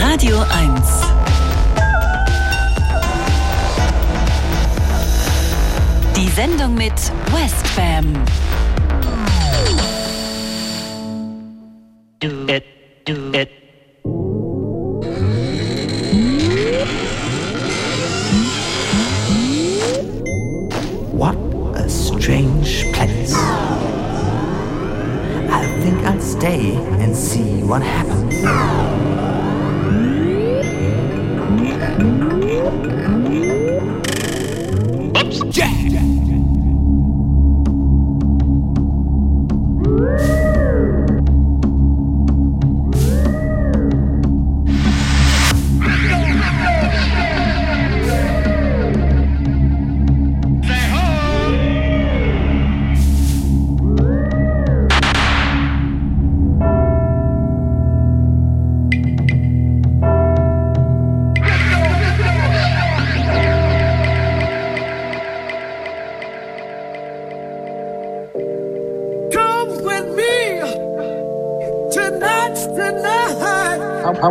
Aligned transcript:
Radio 0.00 0.38
1. 0.38 1.02
Die 6.16 6.28
Sendung 6.30 6.74
mit 6.74 6.94
Westfam. 7.30 8.14
Do 12.20 12.46
it, 12.48 12.64
do 13.04 13.30
it. 13.34 13.50
What 21.12 21.36
a 21.76 21.86
strange 21.90 22.90
place. 22.94 23.34
I 25.50 25.66
think 25.82 26.02
I'll 26.06 26.20
stay 26.22 26.74
and 27.00 27.14
see 27.14 27.62
what 27.62 27.82
happens. 27.82 29.29
Come 32.00 32.40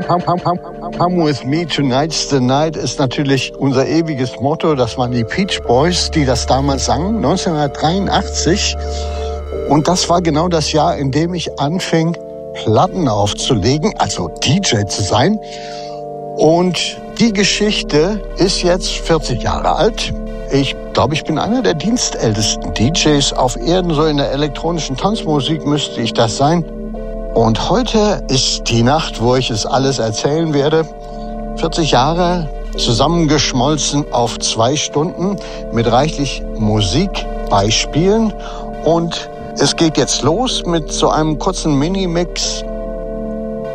Come, 0.10 0.24
come, 0.24 0.40
come, 0.40 0.92
come, 0.98 1.24
with 1.24 1.46
me, 1.46 1.68
tonight's 1.68 2.32
the 2.32 2.40
night 2.40 2.76
ist 2.76 2.98
natürlich 2.98 3.54
unser 3.56 3.86
ewiges 3.88 4.40
Motto. 4.42 4.74
Das 4.74 4.98
waren 4.98 5.12
die 5.12 5.24
Peach 5.24 5.62
Boys, 5.68 6.10
die 6.10 6.26
das 6.26 6.48
damals 6.48 6.86
sangen, 6.86 7.18
1983. 7.18 8.76
Und 9.70 9.88
das 9.88 10.10
war 10.10 10.24
genau 10.24 10.48
das 10.48 10.72
Jahr, 10.72 10.98
in 10.98 11.12
dem 11.12 11.36
ich 11.36 11.60
anfing, 11.60 12.18
Platten 12.56 13.08
aufzulegen, 13.08 13.94
also 14.00 14.30
DJ 14.44 14.86
zu 14.88 15.04
sein. 15.04 15.40
Und 16.38 16.98
die 17.20 17.32
Geschichte 17.32 18.20
ist 18.38 18.64
jetzt 18.64 18.90
40 18.90 19.44
Jahre 19.44 19.76
alt. 19.76 20.12
Ich 20.52 20.76
glaube, 20.94 21.14
ich 21.14 21.24
bin 21.24 21.38
einer 21.38 21.62
der 21.62 21.76
dienstältesten 21.76 22.74
DJs 22.74 23.34
auf 23.34 23.58
Erden. 23.58 23.94
So 23.94 24.06
in 24.06 24.18
der 24.18 24.32
elektronischen 24.32 24.98
Tanzmusik 24.98 25.68
müsste 25.68 26.02
ich 26.02 26.16
das 26.16 26.36
sein. 26.36 26.66
Und 27.33 27.69
heute 27.69 28.23
ist 28.27 28.69
die 28.69 28.83
Nacht, 28.83 29.22
wo 29.22 29.35
ich 29.35 29.52
es 29.52 29.66
alles 29.66 29.99
erzählen 29.99 30.53
werde. 30.53 30.85
40 31.58 31.91
Jahre 31.91 32.49
zusammengeschmolzen 32.77 34.05
auf 34.11 34.39
zwei 34.39 34.75
Stunden 34.75 35.38
mit 35.72 35.91
reichlich 35.91 36.44
Musikbeispielen. 36.57 38.33
Und 38.83 39.30
es 39.57 39.75
geht 39.75 39.97
jetzt 39.97 40.23
los 40.23 40.63
mit 40.66 40.91
so 40.91 41.09
einem 41.09 41.38
kurzen 41.38 41.77
Minimix. 41.77 42.63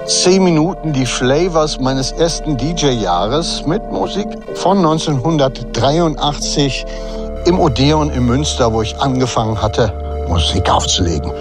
Zehn 0.06 0.42
Minuten 0.44 0.92
die 0.92 1.06
Flavors 1.06 1.78
meines 1.78 2.10
ersten 2.12 2.56
DJ-Jahres 2.56 3.64
mit 3.66 3.91
Musik 3.91 4.27
von 4.55 4.78
1983 4.78 6.84
im 7.47 7.58
Odeon 7.58 8.10
in 8.10 8.27
Münster, 8.27 8.72
wo 8.72 8.82
ich 8.82 8.97
angefangen 8.98 9.62
hatte, 9.62 9.93
Musik 10.28 10.70
aufzulegen. 10.70 11.32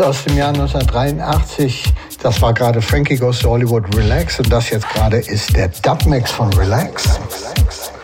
Aus 0.00 0.24
dem 0.24 0.36
Jahr 0.36 0.48
1983. 0.48 1.92
Das 2.22 2.40
war 2.40 2.54
gerade 2.54 2.80
Frankie 2.80 3.16
Goes 3.16 3.40
to 3.40 3.50
Hollywood 3.50 3.94
Relax 3.94 4.38
und 4.38 4.50
das 4.50 4.70
jetzt 4.70 4.88
gerade 4.88 5.18
ist 5.18 5.54
der 5.54 5.68
Dubmix 5.68 6.30
von 6.30 6.52
Relax. 6.54 7.18
Musik 7.18 7.99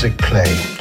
music 0.00 0.16
play. 0.18 0.77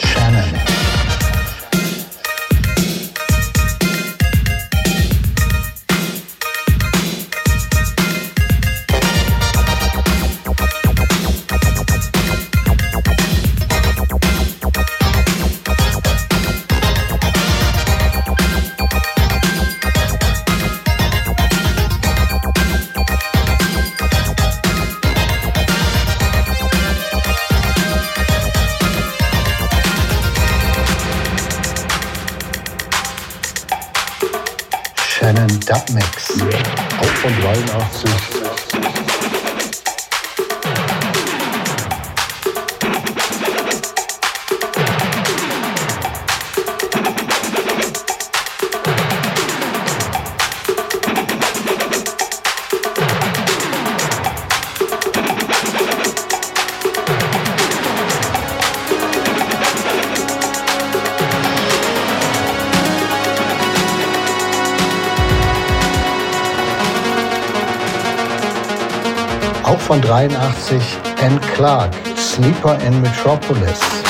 83, 70.70 71.24
Ann 71.24 71.40
Clark, 71.56 71.94
Sleeper 72.18 72.78
in 72.84 73.02
Metropolis. 73.02 74.07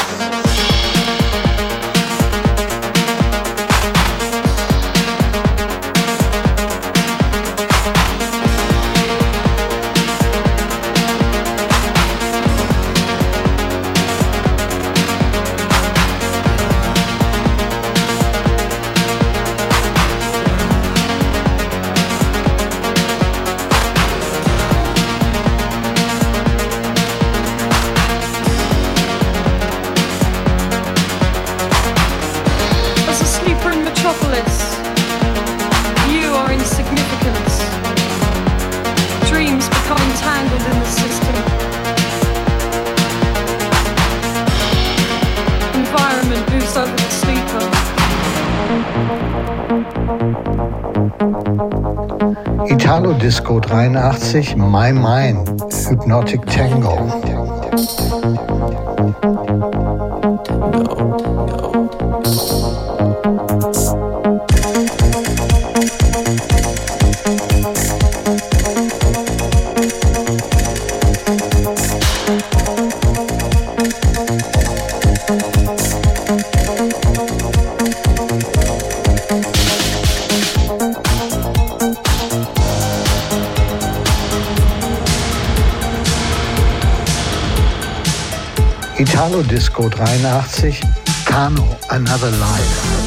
Disco 53.68 53.82
83, 53.82 54.56
My 54.56 54.94
Mind, 54.94 55.62
Hypnotic 55.74 56.46
Tango. 56.46 57.27
1983 89.98 90.80
Kano 91.26 91.66
Another 91.90 92.30
Life. 92.30 92.98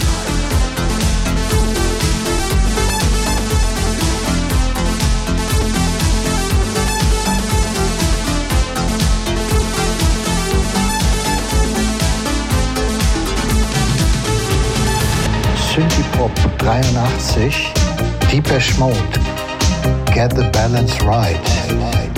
Synthie-Pop 15.70 16.32
83, 16.60 17.50
Deepesh 18.28 18.78
Mode, 18.80 18.96
Get 20.12 20.34
the 20.34 20.50
Balance 20.52 21.00
Right. 21.02 22.09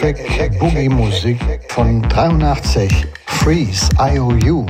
Electric 0.00 0.60
Boogie 0.60 0.88
Musik 0.88 1.38
von 1.70 2.02
83 2.02 3.06
Freeze 3.26 3.88
IOU. 3.98 4.64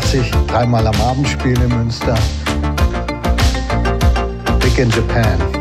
1986, 0.00 0.46
dreimal 0.46 0.86
am 0.86 1.00
Abend 1.02 1.28
spielen 1.28 1.62
in 1.62 1.68
Münster. 1.68 2.14
Big 4.60 4.78
in 4.78 4.90
Japan. 4.90 5.59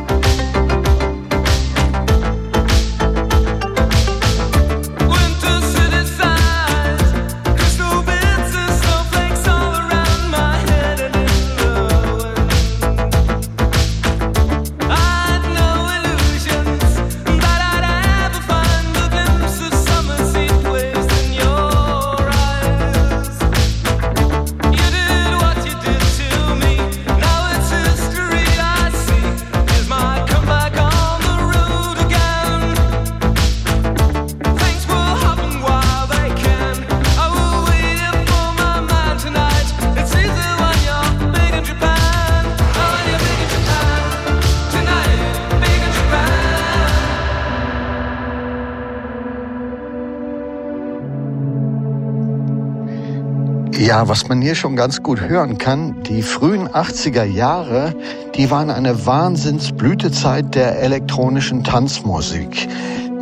Ja, 54.00 54.08
was 54.08 54.30
man 54.30 54.42
hier 54.42 54.56
schon 54.56 54.78
ganz 54.78 55.04
gut 55.04 55.20
hören 55.20 55.58
kann, 55.58 56.04
die 56.04 56.22
frühen 56.22 56.70
80er 56.70 57.26
Jahre, 57.26 57.94
die 58.34 58.50
waren 58.50 58.70
eine 58.70 59.06
Wahnsinnsblütezeit 59.06 60.56
der 60.56 60.82
elektronischen 60.82 61.66
Tanzmusik. 61.66 62.70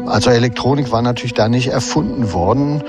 Also 0.05 0.29
Elektronik 0.29 0.91
war 0.91 1.01
natürlich 1.01 1.33
da 1.33 1.49
nicht 1.49 1.69
erfunden 1.69 2.31
worden, 2.31 2.83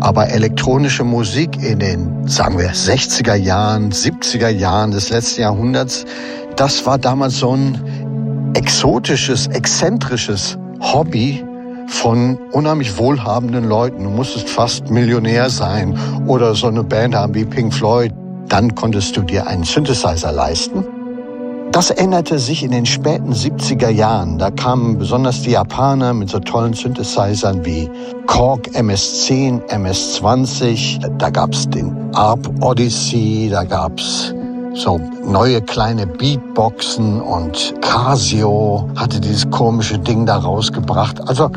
aber 0.00 0.30
elektronische 0.30 1.04
Musik 1.04 1.62
in 1.62 1.78
den, 1.78 2.26
sagen 2.26 2.58
wir, 2.58 2.72
60er 2.72 3.36
Jahren, 3.36 3.92
70er 3.92 4.48
Jahren 4.48 4.90
des 4.90 5.10
letzten 5.10 5.42
Jahrhunderts, 5.42 6.04
das 6.56 6.84
war 6.86 6.98
damals 6.98 7.38
so 7.38 7.54
ein 7.54 8.52
exotisches, 8.56 9.46
exzentrisches 9.46 10.58
Hobby 10.80 11.44
von 11.86 12.36
unheimlich 12.50 12.98
wohlhabenden 12.98 13.68
Leuten. 13.68 14.04
Du 14.04 14.10
musstest 14.10 14.48
fast 14.48 14.90
Millionär 14.90 15.50
sein 15.50 15.96
oder 16.26 16.54
so 16.54 16.68
eine 16.68 16.84
Band 16.84 17.14
haben 17.14 17.34
wie 17.34 17.44
Pink 17.44 17.72
Floyd. 17.72 18.12
Dann 18.48 18.74
konntest 18.74 19.16
du 19.16 19.22
dir 19.22 19.46
einen 19.46 19.64
Synthesizer 19.64 20.32
leisten. 20.32 20.84
Das 21.72 21.90
änderte 21.90 22.38
sich 22.38 22.62
in 22.62 22.70
den 22.70 22.86
späten 22.86 23.32
70er 23.32 23.88
Jahren. 23.88 24.38
Da 24.38 24.52
kamen 24.52 24.96
besonders 24.96 25.42
die 25.42 25.50
Japaner 25.50 26.14
mit 26.14 26.30
so 26.30 26.38
tollen 26.38 26.72
Synthesizern 26.72 27.64
wie 27.64 27.90
Korg 28.26 28.68
MS-10, 28.74 29.66
MS-20. 29.68 31.04
Da 31.18 31.30
gab's 31.30 31.68
den 31.68 31.92
ARP 32.14 32.48
Odyssey, 32.60 33.48
da 33.50 33.64
gab's 33.64 34.32
so 34.74 35.00
neue 35.24 35.60
kleine 35.62 36.06
Beatboxen 36.06 37.20
und 37.20 37.74
Casio 37.80 38.88
hatte 38.96 39.20
dieses 39.20 39.50
komische 39.50 39.98
Ding 39.98 40.26
da 40.26 40.36
rausgebracht. 40.36 41.28
Also 41.28 41.50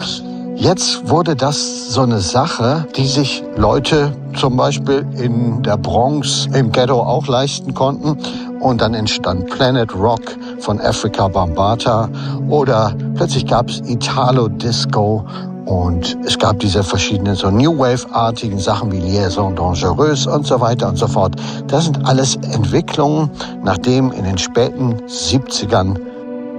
Jetzt 0.60 1.08
wurde 1.08 1.36
das 1.36 1.94
so 1.94 2.02
eine 2.02 2.20
Sache, 2.20 2.88
die 2.96 3.06
sich 3.06 3.44
Leute 3.58 4.12
zum 4.36 4.58
Beispiel 4.58 5.06
in 5.16 5.62
der 5.62 5.78
Bronx, 5.78 6.48
im 6.52 6.72
Ghetto 6.72 7.00
auch 7.00 7.28
leisten 7.28 7.76
konnten. 7.76 8.18
Und 8.60 8.82
dann 8.82 8.96
entstand 8.96 9.46
Planet 9.52 9.94
Rock 9.94 10.36
von 10.60 10.82
Africa 10.82 11.28
Bambata 11.28 12.10
oder 12.50 12.96
plötzlich 13.14 13.46
gab 13.46 13.70
es 13.70 13.82
Italo 13.88 14.48
Disco 14.48 15.24
und 15.66 16.18
es 16.26 16.40
gab 16.40 16.60
diese 16.60 16.82
verschiedenen 16.82 17.36
so 17.36 17.52
New 17.52 17.78
Wave-artigen 17.78 18.58
Sachen 18.58 18.92
wie 18.92 19.00
Liaison 19.00 19.56
Dangereuse 19.56 20.32
und 20.32 20.48
so 20.48 20.60
weiter 20.60 20.88
und 20.90 20.98
so 20.98 21.08
fort. 21.08 21.36
Das 21.68 21.86
sind 21.86 22.04
alles 22.08 22.36
Entwicklungen, 22.36 23.30
nachdem 23.64 24.12
in 24.12 24.24
den 24.24 24.40
späten 24.40 24.96
70ern 25.06 26.00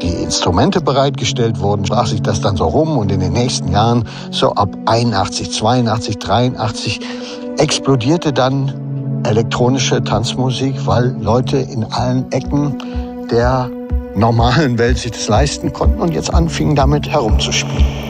die 0.02 0.22
Instrumente 0.22 0.80
bereitgestellt 0.80 1.60
wurden, 1.60 1.84
sprach 1.84 2.06
sich 2.06 2.22
das 2.22 2.40
dann 2.40 2.56
so 2.56 2.66
rum 2.66 2.96
und 2.98 3.10
in 3.10 3.20
den 3.20 3.32
nächsten 3.32 3.70
Jahren, 3.70 4.04
so 4.30 4.52
ab 4.52 4.70
81, 4.86 5.52
82, 5.52 6.18
83, 6.18 7.00
explodierte 7.58 8.32
dann 8.32 8.72
elektronische 9.24 10.02
Tanzmusik, 10.02 10.74
weil 10.86 11.16
Leute 11.20 11.58
in 11.58 11.84
allen 11.84 12.30
Ecken 12.32 12.78
der 13.30 13.70
normalen 14.14 14.78
Welt 14.78 14.98
sich 14.98 15.12
das 15.12 15.28
leisten 15.28 15.72
konnten 15.72 16.00
und 16.00 16.12
jetzt 16.12 16.32
anfingen 16.32 16.74
damit 16.74 17.08
herumzuspielen. 17.08 18.07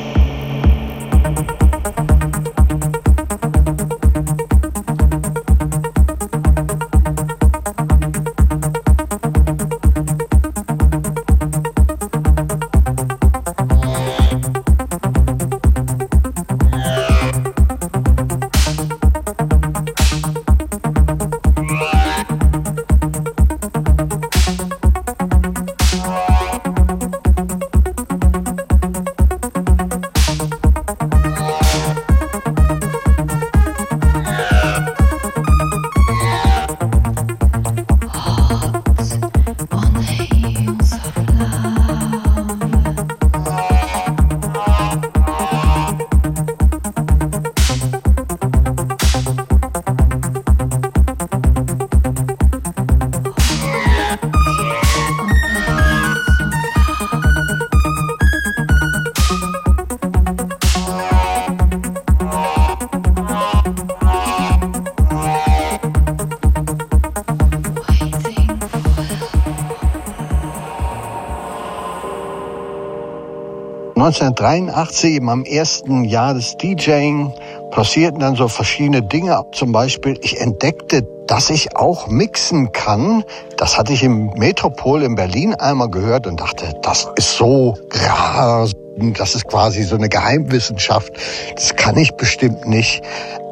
1983, 74.40 75.14
eben 75.14 75.28
am 75.30 75.44
ersten 75.44 76.04
Jahr 76.04 76.34
des 76.34 76.56
DJing, 76.56 77.32
passierten 77.72 78.20
dann 78.20 78.36
so 78.36 78.46
verschiedene 78.46 79.02
Dinge. 79.02 79.44
Zum 79.52 79.72
Beispiel, 79.72 80.16
ich 80.22 80.40
entdeckte, 80.40 81.02
dass 81.26 81.50
ich 81.50 81.76
auch 81.76 82.06
mixen 82.06 82.70
kann. 82.72 83.24
Das 83.56 83.76
hatte 83.76 83.92
ich 83.92 84.02
im 84.04 84.30
Metropol 84.36 85.02
in 85.02 85.16
Berlin 85.16 85.54
einmal 85.54 85.88
gehört 85.90 86.26
und 86.26 86.40
dachte, 86.40 86.72
das 86.82 87.08
ist 87.16 87.36
so 87.36 87.76
rar. 87.90 88.68
Das 89.16 89.34
ist 89.34 89.46
quasi 89.46 89.82
so 89.82 89.96
eine 89.96 90.08
Geheimwissenschaft. 90.08 91.12
Das 91.54 91.74
kann 91.76 91.96
ich 91.96 92.12
bestimmt 92.12 92.66
nicht. 92.66 93.02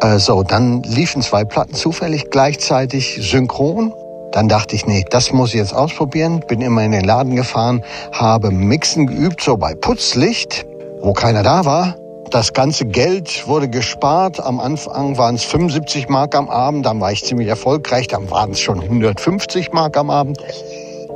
Äh, 0.02 0.18
so, 0.18 0.42
dann 0.42 0.82
liefen 0.82 1.22
zwei 1.22 1.44
Platten 1.44 1.74
zufällig 1.74 2.30
gleichzeitig 2.30 3.18
synchron. 3.20 3.92
Dann 4.32 4.48
dachte 4.48 4.74
ich, 4.74 4.86
nee, 4.86 5.04
das 5.08 5.32
muss 5.32 5.50
ich 5.50 5.60
jetzt 5.60 5.74
ausprobieren. 5.74 6.40
Bin 6.46 6.60
immer 6.60 6.82
in 6.82 6.92
den 6.92 7.04
Laden 7.04 7.36
gefahren, 7.36 7.82
habe 8.12 8.50
Mixen 8.50 9.06
geübt, 9.06 9.40
so 9.40 9.56
bei 9.56 9.74
Putzlicht, 9.74 10.65
wo 11.06 11.12
keiner 11.12 11.44
da 11.44 11.64
war. 11.64 11.94
Das 12.30 12.52
ganze 12.52 12.84
Geld 12.84 13.46
wurde 13.46 13.68
gespart. 13.68 14.44
Am 14.44 14.58
Anfang 14.58 15.16
waren 15.16 15.36
es 15.36 15.44
75 15.44 16.08
Mark 16.08 16.34
am 16.34 16.50
Abend, 16.50 16.84
dann 16.84 17.00
war 17.00 17.12
ich 17.12 17.24
ziemlich 17.24 17.46
erfolgreich, 17.46 18.08
dann 18.08 18.28
waren 18.28 18.50
es 18.50 18.60
schon 18.60 18.80
150 18.80 19.72
Mark 19.72 19.96
am 19.96 20.10
Abend. 20.10 20.38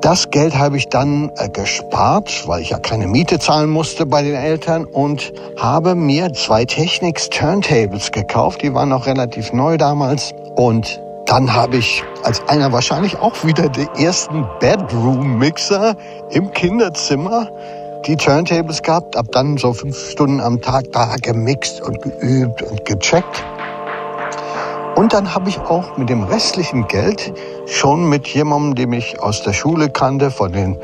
Das 0.01 0.31
Geld 0.31 0.57
habe 0.57 0.77
ich 0.77 0.89
dann 0.89 1.31
äh, 1.37 1.49
gespart, 1.49 2.47
weil 2.47 2.63
ich 2.63 2.71
ja 2.71 2.79
keine 2.79 3.09
Miete 3.09 3.41
zahlen 3.41 3.69
musste 3.69 4.07
bei 4.07 4.23
den 4.23 4.37
Eltern 4.37 4.85
und 4.85 5.33
habe 5.59 5.97
mir 5.97 6.33
zwei 6.33 6.65
Technics 6.65 7.29
Turntables 7.29 8.13
gekauft. 8.13 8.63
Die 8.63 8.73
waren 8.73 8.91
noch 8.91 9.07
relativ 9.07 9.53
neu 9.53 9.77
damals 9.77 10.33
und 10.55 11.03
dann 11.27 11.53
habe 11.53 11.77
ich 11.77 12.05
als 12.23 12.41
einer 12.49 12.73
wahrscheinlich 12.73 13.19
auch 13.19 13.45
wieder 13.45 13.69
den 13.69 13.89
ersten 13.97 14.47
Bedroom-Mixer 14.61 15.97
im 16.31 16.53
Kinderzimmer 16.53 17.49
die 18.07 18.17
Turntables 18.17 18.83
gehabt, 18.83 19.17
ab 19.17 19.27
dann 19.33 19.57
so 19.57 19.73
fünf 19.73 19.97
Stunden 20.11 20.41
am 20.41 20.61
Tag 20.61 20.85
da 20.93 21.17
gemixt 21.21 21.81
und 21.81 22.01
geübt 22.03 22.63
und 22.63 22.85
gecheckt. 22.85 23.45
Und 24.97 25.13
dann 25.13 25.35
habe 25.35 25.49
ich 25.49 25.59
auch 25.59 25.97
mit 25.97 26.09
dem 26.09 26.25
restlichen 26.25 26.89
Geld 26.89 27.33
schon 27.67 28.09
mit 28.09 28.27
jemandem, 28.29 28.75
den 28.75 28.93
ich 28.93 29.21
aus 29.23 29.43
der 29.43 29.53
Schule 29.53 29.89
kannte, 29.89 30.31
von 30.31 30.53
den 30.53 30.79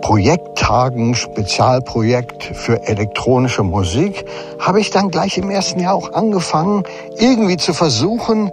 Projekttagen, 0.00 1.14
Spezialprojekt 1.14 2.42
für 2.42 2.88
elektronische 2.88 3.62
Musik, 3.62 4.24
habe 4.58 4.80
ich 4.80 4.90
dann 4.90 5.10
gleich 5.10 5.38
im 5.38 5.48
ersten 5.48 5.80
Jahr 5.80 5.94
auch 5.94 6.12
angefangen, 6.12 6.82
irgendwie 7.18 7.56
zu 7.56 7.72
versuchen, 7.72 8.50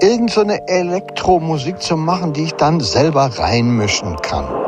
irgend 0.00 0.30
so 0.30 0.42
Elektromusik 0.42 1.80
zu 1.80 1.96
machen, 1.96 2.32
die 2.32 2.44
ich 2.44 2.54
dann 2.54 2.80
selber 2.80 3.30
reinmischen 3.38 4.16
kann. 4.16 4.67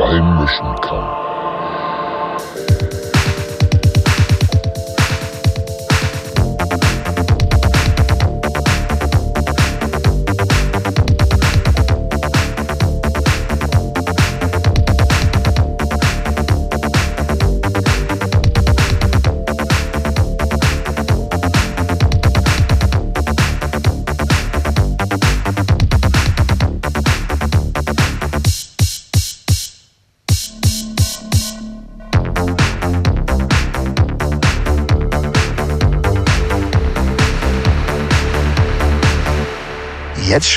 Reinmischen 0.00 0.74
kann. 0.80 1.19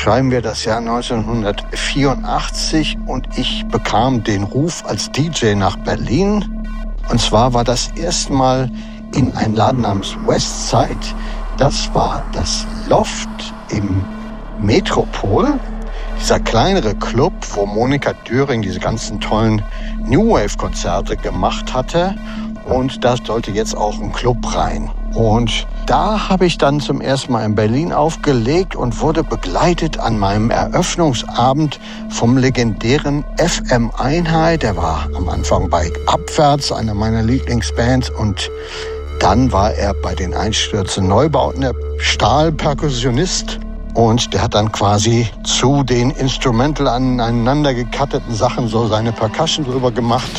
Schreiben 0.03 0.31
wir 0.31 0.41
das 0.41 0.65
Jahr 0.65 0.79
1984 0.79 2.97
und 3.05 3.25
ich 3.37 3.63
bekam 3.71 4.21
den 4.21 4.43
Ruf 4.43 4.83
als 4.85 5.09
DJ 5.13 5.55
nach 5.55 5.77
Berlin. 5.77 6.43
Und 7.09 7.21
zwar 7.21 7.53
war 7.53 7.63
das 7.63 7.87
erste 7.95 8.33
Mal 8.33 8.69
in 9.15 9.33
einem 9.37 9.55
Laden 9.55 9.79
namens 9.79 10.17
Westside. 10.27 10.99
Das 11.57 11.89
war 11.93 12.21
das 12.33 12.67
Loft 12.89 13.29
im 13.69 14.03
Metropol. 14.59 15.57
Dieser 16.19 16.41
kleinere 16.41 16.95
Club, 16.95 17.31
wo 17.53 17.65
Monika 17.65 18.11
Döring 18.29 18.61
diese 18.61 18.81
ganzen 18.81 19.21
tollen 19.21 19.63
New 20.05 20.31
Wave 20.31 20.57
Konzerte 20.57 21.15
gemacht 21.15 21.73
hatte. 21.73 22.13
und 22.65 23.05
da 23.05 23.15
sollte 23.25 23.51
jetzt 23.51 23.77
auch 23.77 23.97
ein 24.01 24.11
Club 24.11 24.53
rein. 24.53 24.91
Und 25.13 25.67
da 25.85 26.29
habe 26.29 26.45
ich 26.45 26.57
dann 26.57 26.79
zum 26.79 26.99
ersten 26.99 27.33
Mal 27.33 27.45
in 27.45 27.55
Berlin 27.55 27.93
aufgelegt 27.93 28.75
und 28.75 28.99
wurde 28.99 29.23
begleitet 29.23 29.99
an 29.99 30.17
meinem 30.17 30.49
Eröffnungsabend 30.49 31.79
vom 32.09 32.37
legendären 32.37 33.23
FM 33.37 33.91
Einheit. 33.97 34.63
Der 34.63 34.75
war 34.75 35.07
am 35.15 35.29
Anfang 35.29 35.69
bei 35.69 35.91
Abwärts, 36.07 36.71
einer 36.71 36.95
meiner 36.95 37.21
Lieblingsbands 37.21 38.09
und 38.09 38.49
dann 39.19 39.51
war 39.51 39.73
er 39.73 39.93
bei 39.93 40.15
den 40.15 40.33
Einstürzen 40.33 41.07
Neubauten 41.07 41.61
der 41.61 41.75
Stahlperkussionist 41.99 43.59
und 43.93 44.33
der 44.33 44.41
hat 44.41 44.55
dann 44.55 44.71
quasi 44.71 45.29
zu 45.43 45.83
den 45.83 46.09
instrumental 46.09 46.87
aneinander 46.87 47.73
gekatteten 47.73 48.33
Sachen 48.33 48.67
so 48.67 48.87
seine 48.87 49.11
Percussion 49.11 49.65
drüber 49.65 49.91
gemacht. 49.91 50.31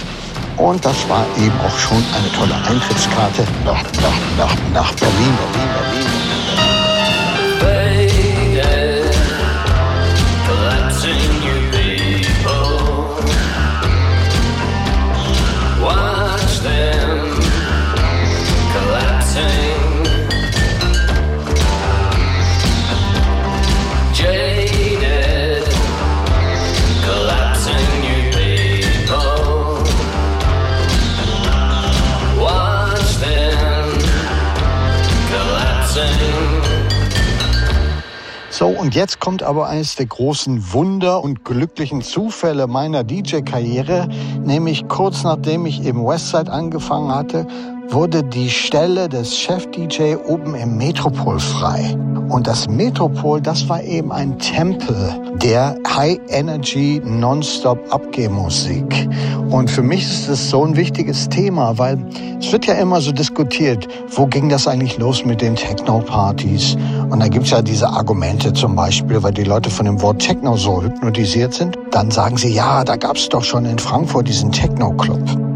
Und 0.56 0.84
das 0.84 1.08
war 1.08 1.26
eben 1.37 1.58
auch 1.61 1.78
schon 1.78 2.02
eine 2.16 2.30
tolle 2.32 2.54
Eintrittskarte 2.54 3.44
nach, 3.64 3.82
nach, 3.82 4.38
nach, 4.38 4.56
nach 4.73 4.92
Berlin, 4.94 5.37
Berlin, 5.52 5.68
Berlin. 5.75 6.13
So, 38.64 38.71
und 38.71 38.94
jetzt 38.94 39.21
kommt 39.21 39.42
aber 39.42 39.68
eines 39.68 39.94
der 39.97 40.06
großen 40.06 40.73
Wunder 40.73 41.23
und 41.23 41.44
glücklichen 41.44 42.00
Zufälle 42.00 42.66
meiner 42.66 43.04
DJ-Karriere, 43.04 44.09
nämlich 44.42 44.88
kurz 44.88 45.23
nachdem 45.23 45.66
ich 45.66 45.85
im 45.85 46.02
Westside 46.02 46.50
angefangen 46.50 47.14
hatte, 47.14 47.47
wurde 47.90 48.25
die 48.25 48.49
Stelle 48.49 49.11
des 49.11 49.37
Chef-DJ 49.37 50.16
oben 50.26 50.54
im 50.54 50.78
Metropol 50.78 51.38
frei. 51.40 51.94
Und 52.28 52.47
das 52.47 52.69
Metropol, 52.69 53.40
das 53.40 53.69
war 53.69 53.83
eben 53.83 54.11
ein 54.11 54.38
Tempel 54.38 54.97
der 55.43 55.76
High-Energy, 55.87 57.02
Non-Stop 57.04 57.78
Abgehmusik. 57.90 59.09
Und 59.50 59.71
für 59.71 59.83
mich 59.83 60.02
ist 60.04 60.28
es 60.28 60.50
so 60.50 60.64
ein 60.64 60.76
wichtiges 60.76 61.28
Thema, 61.28 61.78
weil 61.78 61.99
es 62.40 62.50
wird 62.50 62.66
ja 62.66 62.75
immer 62.75 63.00
so 63.00 63.12
diskutiert, 63.12 63.87
wo 64.11 64.26
ging 64.26 64.49
das 64.49 64.66
eigentlich 64.66 64.99
los 64.99 65.25
mit 65.25 65.43
den 65.43 65.54
Techno-Partys? 65.54 66.76
Und 67.11 67.21
da 67.21 67.28
gibt's 67.28 67.50
ja 67.50 67.62
diese 67.62 67.88
Argumente 67.88 68.52
zum 68.52 68.75
Beispiel, 68.75 69.23
weil 69.23 69.33
die 69.33 69.45
Leute 69.45 69.71
von 69.71 69.87
dem 69.87 70.00
Wort 70.02 70.21
Techno 70.21 70.57
so 70.57 70.83
hypnotisiert 70.83 71.54
sind. 71.54 71.78
Dann 71.90 72.11
sagen 72.11 72.37
sie, 72.37 72.52
ja, 72.52 72.85
da 72.85 72.97
gab's 72.97 73.28
doch 73.28 73.45
schon 73.45 73.64
in 73.66 73.78
Frankfurt 73.78 74.29
diesen 74.29 74.51
Techno-Club. 74.51 75.54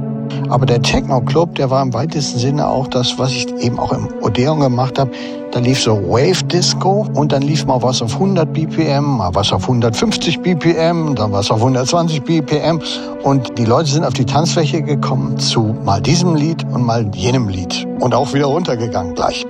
Aber 0.48 0.66
der 0.66 0.82
Techno-Club, 0.82 1.54
der 1.56 1.70
war 1.70 1.82
im 1.82 1.92
weitesten 1.92 2.38
Sinne 2.38 2.68
auch 2.68 2.86
das, 2.86 3.18
was 3.18 3.32
ich 3.32 3.46
eben 3.58 3.78
auch 3.78 3.92
im 3.92 4.08
Odeon 4.22 4.60
gemacht 4.60 4.98
habe. 4.98 5.10
Da 5.52 5.60
lief 5.60 5.80
so 5.80 5.96
Wave-Disco 5.96 7.06
und 7.14 7.32
dann 7.32 7.42
lief 7.42 7.64
mal 7.66 7.82
was 7.82 8.02
auf 8.02 8.14
100 8.14 8.52
BPM, 8.52 9.04
mal 9.18 9.34
was 9.34 9.52
auf 9.52 9.62
150 9.62 10.40
BPM, 10.40 11.14
dann 11.14 11.32
was 11.32 11.50
auf 11.50 11.58
120 11.58 12.22
BPM. 12.22 12.80
Und 13.22 13.58
die 13.58 13.64
Leute 13.64 13.90
sind 13.90 14.04
auf 14.04 14.14
die 14.14 14.26
Tanzfläche 14.26 14.82
gekommen 14.82 15.38
zu 15.38 15.74
mal 15.84 16.00
diesem 16.00 16.34
Lied 16.34 16.64
und 16.72 16.84
mal 16.84 17.10
jenem 17.14 17.48
Lied. 17.48 17.86
Und 18.00 18.14
auch 18.14 18.32
wieder 18.34 18.46
runtergegangen 18.46 19.14
gleich. 19.14 19.46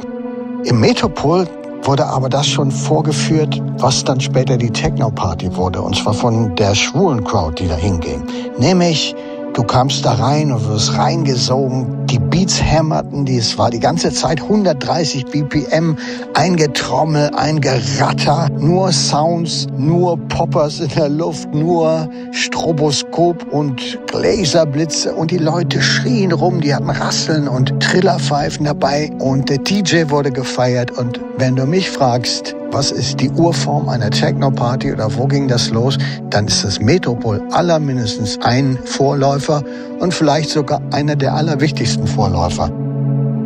Im 0.64 0.81
Metropol 0.81 1.47
wurde 1.83 2.07
aber 2.07 2.29
das 2.29 2.47
schon 2.47 2.71
vorgeführt, 2.71 3.62
was 3.79 4.05
dann 4.05 4.21
später 4.21 4.57
die 4.57 4.71
Techno-Party 4.71 5.57
wurde. 5.57 5.81
Und 5.81 5.97
zwar 5.97 6.14
von 6.14 6.55
der 6.57 6.75
schwulen 6.75 7.25
Crowd, 7.25 7.62
die 7.62 7.69
da 7.69 7.77
hinging. 7.77 8.23
Nämlich 8.59 9.14
Du 9.59 9.64
kamst 9.64 10.05
da 10.05 10.12
rein 10.12 10.53
und 10.53 10.68
wirst 10.68 10.97
reingesogen. 10.97 12.07
Die 12.07 12.21
Beats 12.21 12.62
hämmerten, 12.62 13.25
die, 13.25 13.38
es 13.38 13.59
war 13.59 13.71
die 13.71 13.81
ganze 13.81 14.12
Zeit 14.12 14.40
130 14.40 15.27
BPM, 15.27 15.97
ein 16.35 16.55
Getrommel, 16.55 17.29
ein 17.35 17.61
Geratter, 17.61 18.49
nur 18.57 18.92
Sounds, 18.92 19.66
nur 19.77 20.16
Poppers 20.29 20.79
in 20.79 20.90
der 20.90 21.09
Luft, 21.09 21.53
nur 21.53 22.09
Stroboskop 22.31 23.53
und 23.53 23.99
Laserblitze 24.12 25.12
und 25.12 25.33
die 25.33 25.38
Leute 25.38 25.83
schrien 25.83 26.31
rum, 26.31 26.61
die 26.61 26.73
hatten 26.73 26.90
Rasseln 26.90 27.49
und 27.49 27.81
Trillerpfeifen 27.81 28.64
dabei. 28.64 29.11
Und 29.18 29.51
der 29.51 29.59
DJ 29.59 30.09
wurde 30.09 30.31
gefeiert. 30.31 30.92
Und 30.92 31.21
wenn 31.37 31.57
du 31.57 31.66
mich 31.66 31.90
fragst, 31.90 32.55
was 32.70 32.90
ist 32.90 33.20
die 33.20 33.31
Urform 33.31 33.88
einer 33.88 34.11
Techno-Party 34.11 34.92
oder 34.92 35.14
wo 35.16 35.26
ging 35.26 35.48
das 35.48 35.70
los, 35.70 35.98
dann 36.31 36.46
ist 36.46 36.64
das 36.64 36.81
Metropol 36.81 37.42
aller 37.52 37.78
mindestens 37.78 38.38
ein 38.42 38.78
Vorläufer 38.85 39.62
und 40.00 40.12
vielleicht 40.12 40.50
sogar 40.50 40.81
einer 40.92 41.16
der 41.16 41.35
allerwichtigsten 41.35 42.07
Vorläufer. 42.07 42.70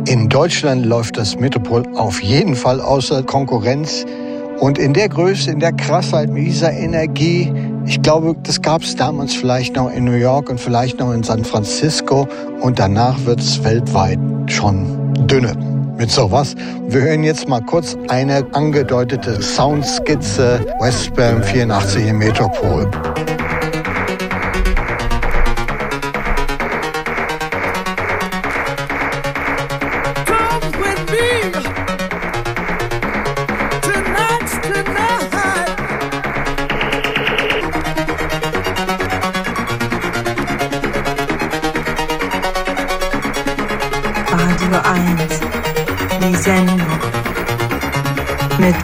In 0.05 0.27
Deutschland 0.27 0.85
läuft 0.85 1.17
das 1.17 1.37
Metropol 1.37 1.83
auf 1.95 2.21
jeden 2.21 2.55
Fall 2.55 2.81
außer 2.81 3.23
Konkurrenz. 3.23 4.05
Und 4.59 4.77
in 4.77 4.93
der 4.93 5.09
Größe, 5.09 5.49
in 5.49 5.59
der 5.59 5.73
Krassheit, 5.73 6.29
mit 6.29 6.45
dieser 6.45 6.71
Energie, 6.71 7.51
ich 7.85 8.01
glaube, 8.01 8.35
das 8.43 8.61
gab 8.61 8.83
es 8.83 8.95
damals 8.95 9.33
vielleicht 9.33 9.75
noch 9.75 9.89
in 9.89 10.03
New 10.03 10.11
York 10.11 10.49
und 10.49 10.59
vielleicht 10.59 10.99
noch 10.99 11.13
in 11.13 11.23
San 11.23 11.43
Francisco. 11.43 12.27
Und 12.59 12.79
danach 12.79 13.25
wird 13.25 13.39
es 13.39 13.63
weltweit 13.63 14.19
schon 14.47 15.13
dünne 15.25 15.72
mit 16.03 16.11
sowas. 16.11 16.53
Wir 16.89 16.99
hören 16.99 17.23
jetzt 17.23 17.47
mal 17.47 17.61
kurz 17.61 17.95
eine 18.09 18.45
angedeutete 18.51 19.41
Soundskizze 19.41 20.59
Westbam 20.81 21.41
84 21.41 22.07
im 22.07 22.17
Metropol. 22.17 22.91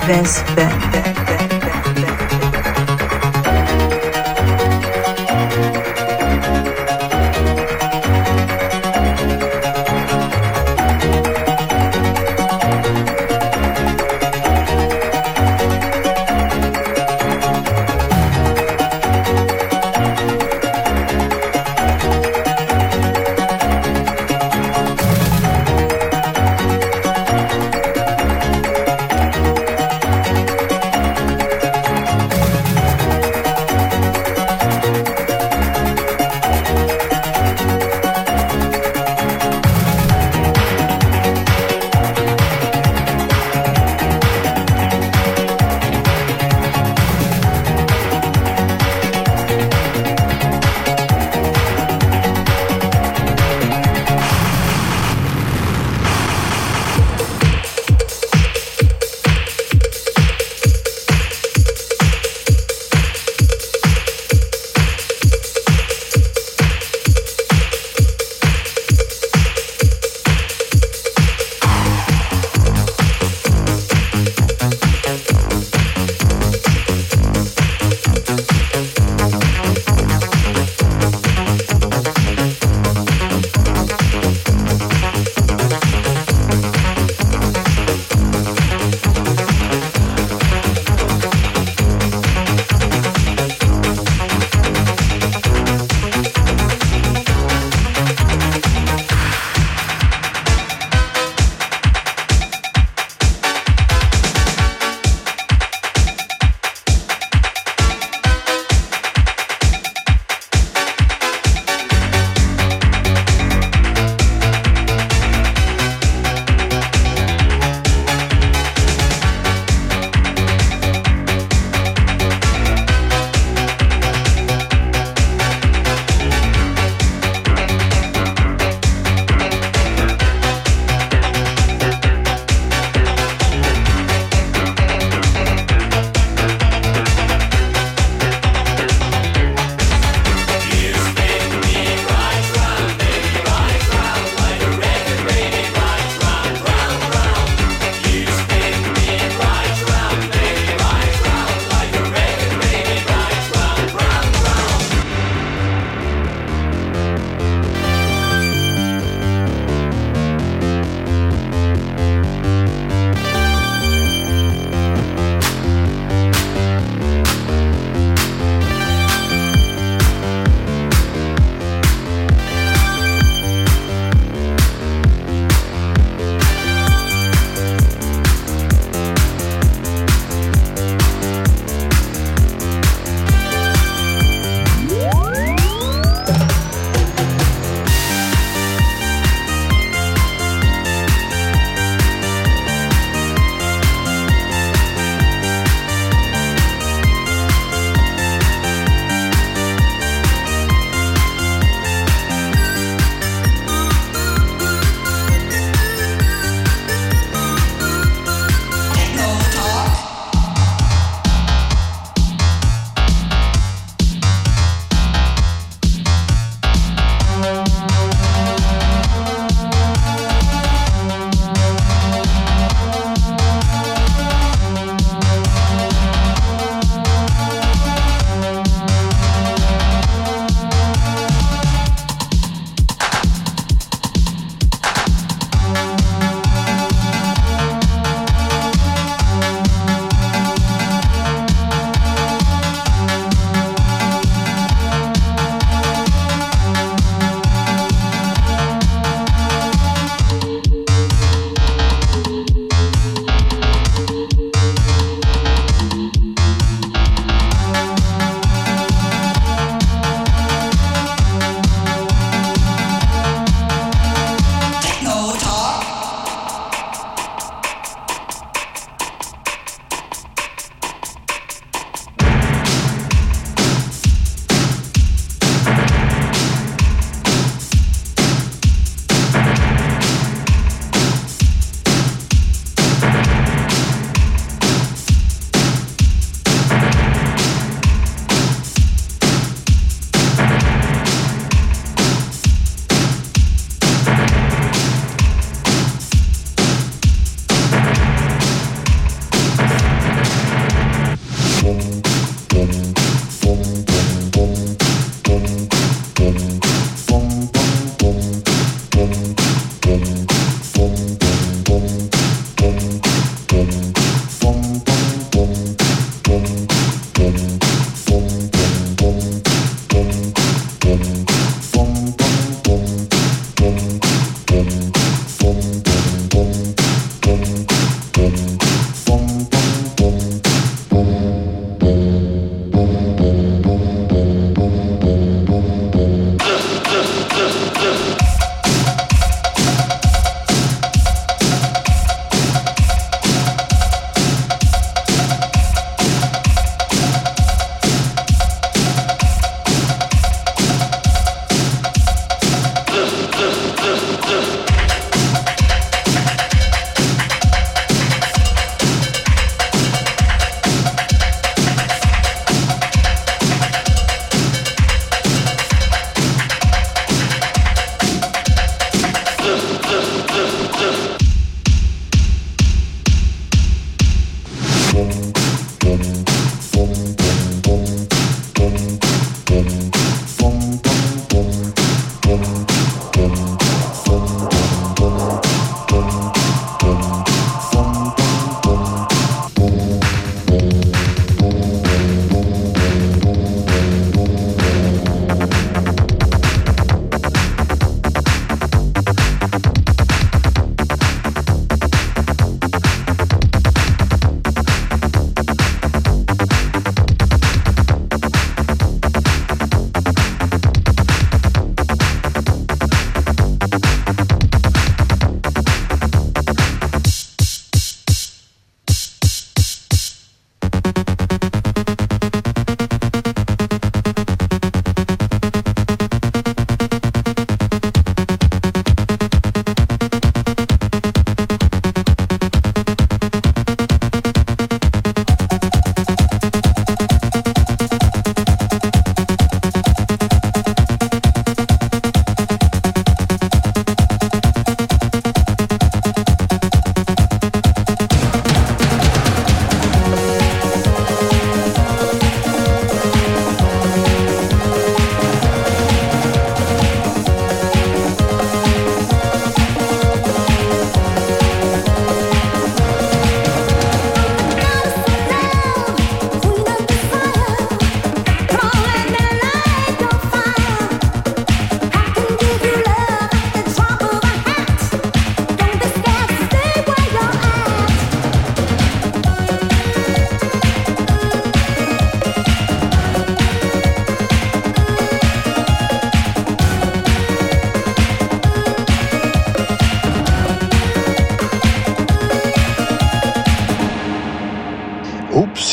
Mit 0.10 0.18
Westbam. 0.18 0.89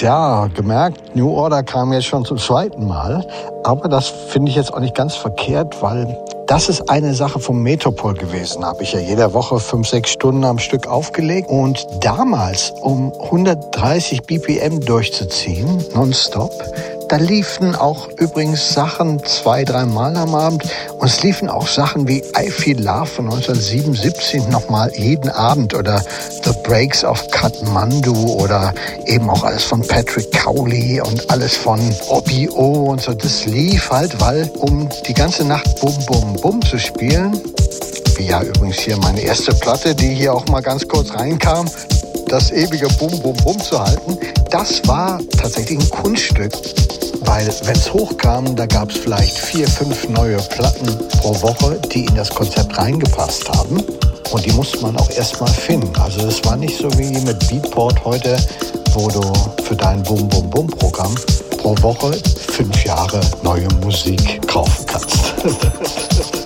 Tja, 0.07 0.49
gemerkt, 0.55 1.16
New 1.16 1.35
Order 1.35 1.64
kam 1.64 1.92
jetzt 1.92 2.05
schon 2.05 2.25
zum 2.25 2.38
zweiten 2.38 2.87
Mal. 2.87 3.27
Aber 3.64 3.88
das 3.88 4.07
finde 4.07 4.51
ich 4.51 4.57
jetzt 4.57 4.73
auch 4.73 4.79
nicht 4.79 4.95
ganz 4.95 5.16
verkehrt, 5.16 5.83
weil 5.83 6.16
das 6.47 6.69
ist 6.69 6.88
eine 6.88 7.12
Sache 7.12 7.40
vom 7.40 7.61
Metropol 7.61 8.14
gewesen. 8.14 8.64
Habe 8.64 8.85
ich 8.85 8.92
ja 8.92 9.01
jede 9.01 9.35
Woche 9.35 9.59
fünf, 9.59 9.88
sechs 9.88 10.11
Stunden 10.11 10.45
am 10.45 10.61
Stück 10.61 10.87
aufgelegt. 10.87 11.49
Und 11.51 11.85
damals, 12.03 12.73
um 12.83 13.12
130 13.21 14.23
BPM 14.23 14.79
durchzuziehen, 14.79 15.85
nonstop, 15.92 16.53
da 17.09 17.16
liefen 17.16 17.77
auch 17.77 18.09
übrigens 18.19 18.73
Sachen 18.73 19.23
zwei, 19.25 19.64
dreimal 19.64 20.16
am 20.16 20.35
Abend. 20.35 20.64
Und 20.99 21.07
es 21.07 21.23
liefen 21.23 21.49
auch 21.49 21.66
Sachen 21.69 22.09
wie 22.09 22.19
I 22.38 22.51
Feel 22.51 22.83
Love 22.83 23.07
von 23.07 23.27
1977 23.27 24.49
nochmal 24.49 24.90
jeden 24.97 25.29
Abend 25.31 25.75
oder 25.75 26.03
The 26.45 26.53
Breaks 26.64 27.05
of 27.05 27.23
Kathmandu 27.31 28.14
oder 28.35 28.75
eben 29.07 29.31
auch 29.31 29.45
alles 29.45 29.64
von 29.64 29.83
Patrick 29.83 30.33
Cowley 30.33 31.01
und 31.01 31.31
alles 31.31 31.57
von 31.57 31.81
OBO 32.09 32.90
und 32.90 33.01
so. 33.01 33.12
Das 33.14 33.47
lief 33.47 33.90
halt, 33.90 34.21
weil 34.21 34.51
um 34.59 34.88
die 35.07 35.14
ganze 35.14 35.45
Nacht 35.45 35.81
Bum 35.81 35.95
Bum 36.07 36.33
Bum 36.42 36.62
zu 36.62 36.79
spielen, 36.79 37.40
wie 38.16 38.27
ja 38.27 38.42
übrigens 38.42 38.79
hier 38.79 38.97
meine 38.97 39.21
erste 39.21 39.55
Platte, 39.55 39.95
die 39.95 40.14
hier 40.14 40.35
auch 40.35 40.47
mal 40.49 40.62
ganz 40.62 40.87
kurz 40.88 41.12
reinkam, 41.14 41.71
das 42.29 42.51
ewige 42.51 42.88
Bum 42.99 43.21
Bum 43.21 43.37
Bum 43.45 43.61
zu 43.61 43.79
halten, 43.79 44.19
das 44.51 44.87
war 44.88 45.21
tatsächlich 45.38 45.79
ein 45.79 45.90
Kunststück. 45.90 46.53
Weil 47.27 47.47
wenn 47.65 47.77
es 47.77 47.93
hochkam, 47.93 48.57
da 48.57 48.67
gab 48.67 48.91
es 48.91 48.97
vielleicht 48.97 49.37
vier, 49.37 49.69
fünf 49.69 50.09
neue 50.09 50.39
Platten 50.39 50.87
pro 51.21 51.41
Woche, 51.43 51.79
die 51.93 52.07
in 52.07 52.15
das 52.15 52.31
Konzept 52.31 52.79
reingepasst 52.79 53.49
haben. 53.51 53.83
Und 54.31 54.45
die 54.45 54.53
musste 54.53 54.81
man 54.81 54.97
auch 54.97 55.11
erstmal 55.11 55.51
finden. 55.51 55.95
Also 56.01 56.27
es 56.27 56.45
war 56.45 56.57
nicht 56.57 56.79
so 56.79 56.91
wie 56.99 57.11
mit 57.11 57.39
Beatport 57.49 58.05
heute, 58.05 58.37
wo 58.95 59.09
du 59.09 59.21
für 59.65 59.77
dein 59.77 60.03
Bum 60.03 60.29
Bum 60.29 60.49
Bum 60.51 60.67
Programm 60.67 61.15
pro 61.59 61.75
Woche 61.83 62.12
fünf 62.53 62.85
Jahre 62.85 63.21
neue 63.43 63.69
Musik 63.83 64.41
kaufen 64.47 64.87
kannst. 64.87 65.35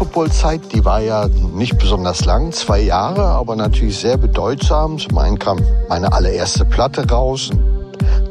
Metropolzeit, 0.00 0.62
die 0.72 0.82
war 0.82 1.02
ja 1.02 1.28
nicht 1.54 1.76
besonders 1.78 2.24
lang, 2.24 2.52
zwei 2.52 2.80
Jahre, 2.80 3.22
aber 3.22 3.54
natürlich 3.54 3.98
sehr 3.98 4.16
bedeutsam. 4.16 4.96
Zum 4.96 5.18
einen 5.18 5.38
kam 5.38 5.58
meine 5.90 6.10
allererste 6.10 6.64
Platte 6.64 7.06
raus. 7.10 7.50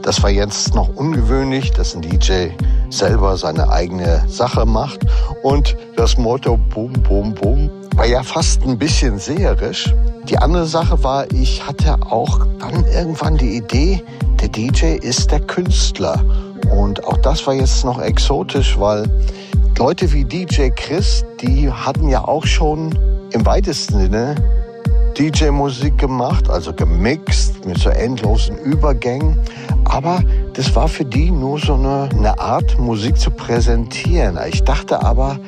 Das 0.01 0.23
war 0.23 0.31
jetzt 0.31 0.73
noch 0.73 0.89
ungewöhnlich, 0.95 1.69
dass 1.69 1.93
ein 1.93 2.01
DJ 2.01 2.47
selber 2.89 3.37
seine 3.37 3.69
eigene 3.69 4.23
Sache 4.27 4.65
macht. 4.65 5.01
Und 5.43 5.77
das 5.95 6.17
Motto 6.17 6.57
Bum, 6.57 6.91
Bum, 7.03 7.35
Bum 7.35 7.69
war 7.95 8.07
ja 8.07 8.23
fast 8.23 8.63
ein 8.63 8.79
bisschen 8.79 9.19
seherisch. 9.19 9.93
Die 10.27 10.39
andere 10.39 10.65
Sache 10.65 11.03
war, 11.03 11.31
ich 11.31 11.63
hatte 11.67 11.97
auch 12.09 12.47
dann 12.57 12.83
irgendwann 12.87 13.37
die 13.37 13.57
Idee, 13.57 14.03
der 14.41 14.49
DJ 14.49 14.95
ist 14.95 15.29
der 15.29 15.41
Künstler. 15.41 16.19
Und 16.75 17.03
auch 17.05 17.17
das 17.17 17.45
war 17.45 17.53
jetzt 17.53 17.85
noch 17.85 18.01
exotisch, 18.01 18.79
weil 18.79 19.07
Leute 19.79 20.11
wie 20.11 20.25
DJ 20.25 20.71
Chris, 20.75 21.23
die 21.41 21.71
hatten 21.71 22.09
ja 22.09 22.25
auch 22.25 22.45
schon 22.45 22.99
im 23.31 23.45
weitesten 23.45 23.97
Sinne 23.97 24.35
DJ-Musik 25.17 25.97
gemacht, 25.97 26.49
also 26.49 26.73
gemixt 26.73 27.65
mit 27.65 27.77
so 27.77 27.89
endlosen 27.89 28.57
Übergängen. 28.57 29.39
Aber 29.85 30.21
das 30.51 30.75
war 30.75 30.89
für 30.89 31.05
die 31.05 31.31
nur 31.31 31.59
so 31.59 31.75
eine, 31.75 32.09
eine 32.11 32.37
Art, 32.37 32.77
Musik 32.77 33.17
zu 33.17 33.31
präsentieren. 33.31 34.37
Ich 34.49 34.65
dachte 34.65 35.01
aber, 35.01 35.39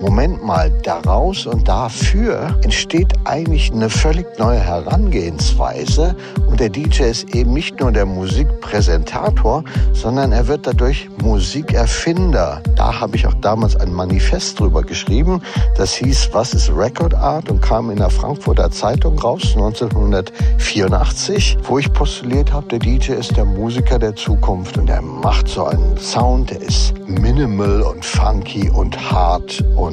Moment 0.00 0.44
mal, 0.44 0.70
daraus 0.82 1.46
und 1.46 1.66
dafür 1.66 2.56
entsteht 2.62 3.12
eigentlich 3.24 3.72
eine 3.72 3.90
völlig 3.90 4.26
neue 4.38 4.60
Herangehensweise. 4.60 6.14
Und 6.46 6.60
der 6.60 6.68
DJ 6.68 7.04
ist 7.04 7.34
eben 7.34 7.52
nicht 7.52 7.80
nur 7.80 7.90
der 7.90 8.06
Musikpräsentator, 8.06 9.64
sondern 9.92 10.32
er 10.32 10.46
wird 10.46 10.66
dadurch 10.66 11.08
Musikerfinder. 11.22 12.62
Da 12.76 13.00
habe 13.00 13.16
ich 13.16 13.26
auch 13.26 13.34
damals 13.34 13.74
ein 13.76 13.92
Manifest 13.92 14.60
drüber 14.60 14.82
geschrieben. 14.82 15.42
Das 15.76 15.94
hieß, 15.94 16.30
was 16.32 16.54
ist 16.54 16.70
Record 16.70 17.14
Art? 17.14 17.48
und 17.50 17.60
kam 17.62 17.90
in 17.90 17.96
der 17.96 18.10
Frankfurter 18.10 18.70
Zeitung 18.70 19.18
raus 19.18 19.54
1984, 19.54 21.58
wo 21.62 21.78
ich 21.78 21.90
postuliert 21.92 22.52
habe, 22.52 22.68
der 22.68 22.78
DJ 22.78 23.12
ist 23.12 23.36
der 23.36 23.44
Musiker 23.44 23.98
der 23.98 24.14
Zukunft 24.14 24.78
und 24.78 24.88
er 24.90 25.02
macht 25.02 25.48
so 25.48 25.64
einen 25.64 25.96
Sound, 25.96 26.50
der 26.50 26.62
ist 26.62 26.94
minimal 27.06 27.82
und 27.82 28.04
funky 28.04 28.70
und 28.70 28.96
hart 29.10 29.64
und 29.76 29.87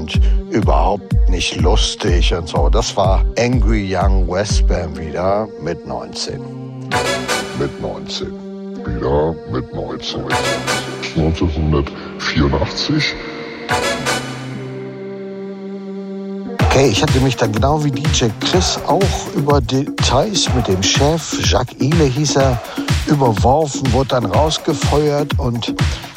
überhaupt 0.52 1.16
nicht 1.30 1.62
lustig 1.62 2.34
und 2.34 2.48
so. 2.48 2.70
Das 2.70 2.96
war 2.96 3.26
Angry 3.38 3.96
Young 3.96 4.28
Westbam 4.28 4.98
wieder 4.98 5.48
mit 5.62 5.86
19. 5.88 6.40
Mit 7.60 7.82
19. 7.82 8.28
Wieder 8.86 9.36
mit 9.52 9.74
19. 9.74 10.24
1984. 11.16 13.14
Okay, 16.64 16.90
ich 16.90 17.02
hatte 17.02 17.20
mich 17.22 17.38
dann 17.38 17.54
genau 17.54 17.82
wie 17.86 17.92
DJ 17.92 18.26
Chris 18.42 18.78
auch 18.86 19.02
über 19.34 19.62
Details 19.62 20.54
mit 20.54 20.68
dem 20.68 20.84
Chef, 20.84 21.40
Jacques 21.50 21.80
Ile 21.80 22.04
hieß 22.04 22.36
er, 22.36 22.62
überworfen, 23.08 23.94
wurde 23.94 24.10
dann 24.10 24.26
rausgefeuert 24.26 25.40
und 25.40 25.74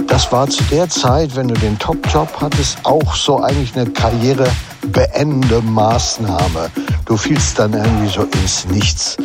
das 0.08 0.32
war 0.32 0.48
zu 0.48 0.64
der 0.64 0.88
Zeit, 0.88 1.36
wenn 1.36 1.48
du 1.48 1.54
den 1.54 1.78
Top-Job 1.78 2.28
hattest, 2.40 2.78
auch 2.84 3.14
so 3.14 3.40
eigentlich 3.42 3.76
eine 3.76 3.88
karrierebeendende 3.90 5.62
Maßnahme. 5.62 6.70
Du 7.04 7.16
fielst 7.16 7.58
dann 7.58 7.74
irgendwie 7.74 8.08
so 8.08 8.22
ins 8.22 8.66
Nichts. 8.66 9.16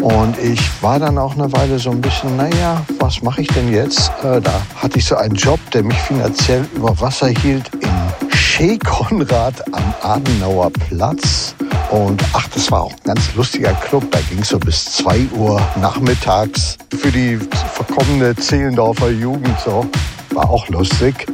Und 0.00 0.38
ich 0.38 0.60
war 0.82 0.98
dann 0.98 1.18
auch 1.18 1.34
eine 1.34 1.52
Weile 1.52 1.78
so 1.78 1.90
ein 1.90 2.00
bisschen, 2.00 2.36
naja, 2.36 2.82
was 2.98 3.22
mache 3.22 3.42
ich 3.42 3.48
denn 3.48 3.70
jetzt? 3.70 4.10
Äh, 4.22 4.40
da 4.40 4.62
hatte 4.76 4.98
ich 4.98 5.04
so 5.04 5.16
einen 5.16 5.34
Job, 5.34 5.60
der 5.72 5.82
mich 5.82 5.98
finanziell 5.98 6.66
über 6.74 6.98
Wasser 7.00 7.28
hielt 7.28 7.70
in 7.74 8.28
Chez 8.30 8.78
Konrad 8.78 9.54
am 9.72 9.94
Adenauer 10.02 10.70
Platz. 10.88 11.54
Und 11.90 12.22
ach, 12.32 12.48
das 12.54 12.70
war 12.70 12.82
auch 12.82 12.92
ein 12.92 13.04
ganz 13.04 13.34
lustiger 13.34 13.72
Club. 13.74 14.10
Da 14.10 14.20
ging 14.28 14.38
es 14.40 14.48
so 14.48 14.58
bis 14.58 14.84
2 14.86 15.26
Uhr 15.36 15.60
nachmittags 15.80 16.78
für 16.96 17.10
die 17.10 17.38
verkommene 17.74 18.34
Zehlendorfer 18.36 19.10
Jugend 19.10 19.58
so. 19.64 19.86
War 20.32 20.48
auch 20.48 20.68
lustig, 20.68 21.26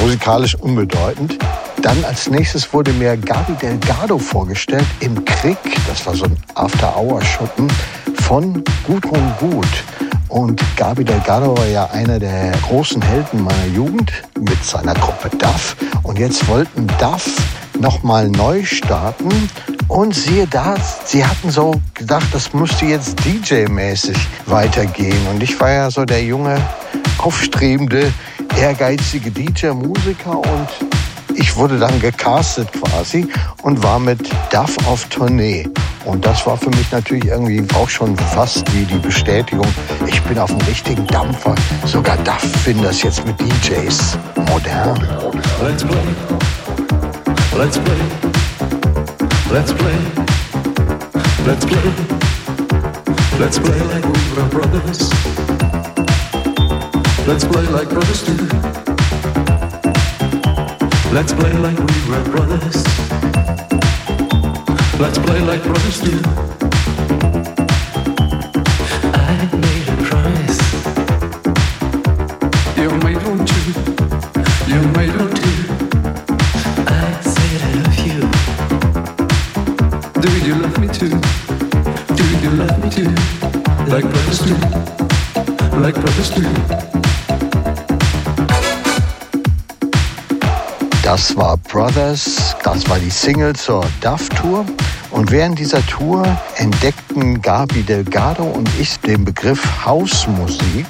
musikalisch 0.00 0.54
unbedeutend. 0.54 1.38
Dann 1.82 2.04
als 2.04 2.28
nächstes 2.28 2.72
wurde 2.72 2.92
mir 2.92 3.16
Gabi 3.16 3.52
Delgado 3.54 4.18
vorgestellt 4.18 4.86
im 5.00 5.24
Krieg. 5.24 5.58
Das 5.86 6.06
war 6.06 6.14
so 6.14 6.24
ein 6.24 6.36
After-Hour-Schuppen 6.54 7.68
von 8.22 8.62
Gudrun 8.86 9.34
Gut. 9.38 9.84
Und 10.28 10.62
Gabi 10.76 11.04
Delgado 11.04 11.56
war 11.56 11.66
ja 11.66 11.86
einer 11.86 12.18
der 12.18 12.52
großen 12.68 13.00
Helden 13.00 13.42
meiner 13.42 13.66
Jugend 13.66 14.12
mit 14.38 14.62
seiner 14.64 14.94
Gruppe 14.94 15.30
Duff. 15.36 15.76
Und 16.02 16.18
jetzt 16.18 16.46
wollten 16.48 16.86
Duff 16.98 17.26
nochmal 17.80 18.28
neu 18.28 18.64
starten. 18.64 19.28
Und 19.88 20.14
siehe 20.14 20.46
da, 20.46 20.76
sie 21.04 21.24
hatten 21.24 21.50
so 21.50 21.72
gedacht, 21.94 22.26
das 22.32 22.52
müsste 22.52 22.84
jetzt 22.86 23.18
DJ-mäßig 23.20 24.16
weitergehen. 24.46 25.26
Und 25.30 25.42
ich 25.42 25.58
war 25.60 25.70
ja 25.70 25.90
so 25.90 26.04
der 26.04 26.22
junge, 26.22 26.60
aufstrebende, 27.18 28.12
ehrgeizige 28.60 29.30
DJ-Musiker 29.30 30.38
und 30.38 30.68
ich 31.34 31.54
wurde 31.56 31.78
dann 31.78 32.00
gecastet 32.00 32.68
quasi 32.72 33.28
und 33.62 33.82
war 33.82 33.98
mit 33.98 34.28
Duff 34.50 34.76
auf 34.86 35.04
Tournee. 35.06 35.68
Und 36.04 36.24
das 36.24 36.46
war 36.46 36.56
für 36.56 36.70
mich 36.70 36.90
natürlich 36.90 37.26
irgendwie 37.26 37.64
auch 37.74 37.88
schon 37.88 38.16
fast 38.16 38.64
wie 38.74 38.84
die 38.84 38.98
Bestätigung, 38.98 39.66
ich 40.06 40.22
bin 40.22 40.38
auf 40.38 40.50
dem 40.50 40.60
richtigen 40.62 41.06
Dampfer. 41.06 41.54
Sogar 41.84 42.16
Duff 42.18 42.42
finden 42.64 42.82
das 42.82 43.02
jetzt 43.02 43.24
mit 43.26 43.38
DJs 43.40 44.18
modern. 44.50 44.98
Let's 45.62 45.84
play. 45.84 45.96
Let's 47.56 47.78
play. 47.78 48.00
Let's 49.52 49.72
play. 49.72 49.94
Let's 51.46 51.66
play. 51.66 51.92
Let's 53.38 53.58
play 53.58 53.78
like 53.92 54.04
we 54.04 54.36
were 54.36 54.48
brothers. 54.48 55.27
Let's 57.28 57.44
play 57.44 57.66
like 57.66 57.90
brothers 57.90 58.22
do. 58.22 58.32
Let's 61.12 61.34
play 61.34 61.52
like 61.58 61.78
we 61.78 61.96
were 62.08 62.24
brothers. 62.32 62.78
Let's 64.98 65.18
play 65.18 65.40
like 65.42 65.62
brothers 65.62 66.00
do. 66.00 66.18
I 69.12 69.46
made 69.64 69.88
a 69.88 69.96
promise. 70.08 70.60
You 72.78 72.88
made 73.04 73.22
one 73.28 73.44
too. 73.44 73.72
You 74.72 74.80
made 74.96 75.14
one. 75.20 75.27
Brothers, 91.78 92.56
das 92.64 92.90
war 92.90 92.98
die 92.98 93.08
Single 93.08 93.54
zur 93.54 93.86
Duff 94.00 94.28
Tour. 94.30 94.66
Und 95.12 95.30
während 95.30 95.60
dieser 95.60 95.80
Tour 95.86 96.26
entdeckten 96.56 97.40
Gabi 97.40 97.84
Delgado 97.84 98.42
und 98.42 98.68
ich 98.80 98.98
den 98.98 99.24
Begriff 99.24 99.62
Hausmusik. 99.84 100.86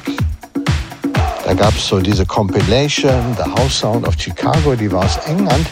Da 1.45 1.53
gab 1.53 1.75
es 1.75 1.89
so 1.89 2.01
diese 2.01 2.25
Compilation, 2.25 3.37
The 3.37 3.51
House 3.61 3.81
Sound 3.81 4.09
of 4.09 4.15
Chicago, 4.19 4.75
die 4.75 4.91
war 4.91 5.05
aus 5.05 5.19
England. 5.27 5.67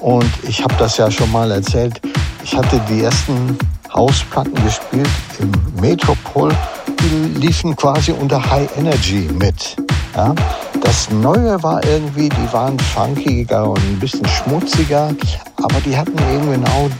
Und 0.00 0.30
ich 0.44 0.62
habe 0.62 0.74
das 0.78 0.96
ja 0.96 1.10
schon 1.10 1.32
mal 1.32 1.50
erzählt. 1.50 2.00
Ich 2.44 2.54
hatte 2.56 2.80
die 2.88 3.02
ersten 3.02 3.58
Hausplatten 3.92 4.54
gespielt 4.64 5.10
im 5.40 5.50
Metropol. 5.80 6.54
Die 7.00 7.40
liefen 7.40 7.74
quasi 7.74 8.12
unter 8.12 8.48
High 8.48 8.68
Energy 8.76 9.28
mit. 9.40 9.76
Ja? 10.14 10.32
Das 10.82 11.10
Neue 11.10 11.62
war 11.62 11.84
irgendwie, 11.84 12.28
die 12.28 12.52
waren 12.52 12.78
funkiger 12.78 13.70
und 13.70 13.78
ein 13.78 13.98
bisschen 13.98 14.26
schmutziger, 14.26 15.14
aber 15.56 15.80
die 15.84 15.96
hatten 15.96 16.18
eben 16.34 16.50
genau 16.50 16.90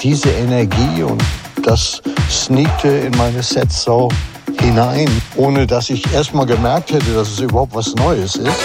diese 0.00 0.30
Energie 0.30 1.02
und 1.02 1.22
das 1.62 2.00
sneakte 2.30 2.88
in 2.88 3.16
meine 3.16 3.42
Sets 3.42 3.82
so 3.82 4.08
hinein, 4.60 5.08
ohne 5.36 5.66
dass 5.66 5.90
ich 5.90 6.12
erstmal 6.12 6.46
gemerkt 6.46 6.92
hätte, 6.92 7.14
dass 7.14 7.28
es 7.28 7.40
überhaupt 7.40 7.74
was 7.74 7.94
Neues 7.94 8.36
ist. 8.36 8.60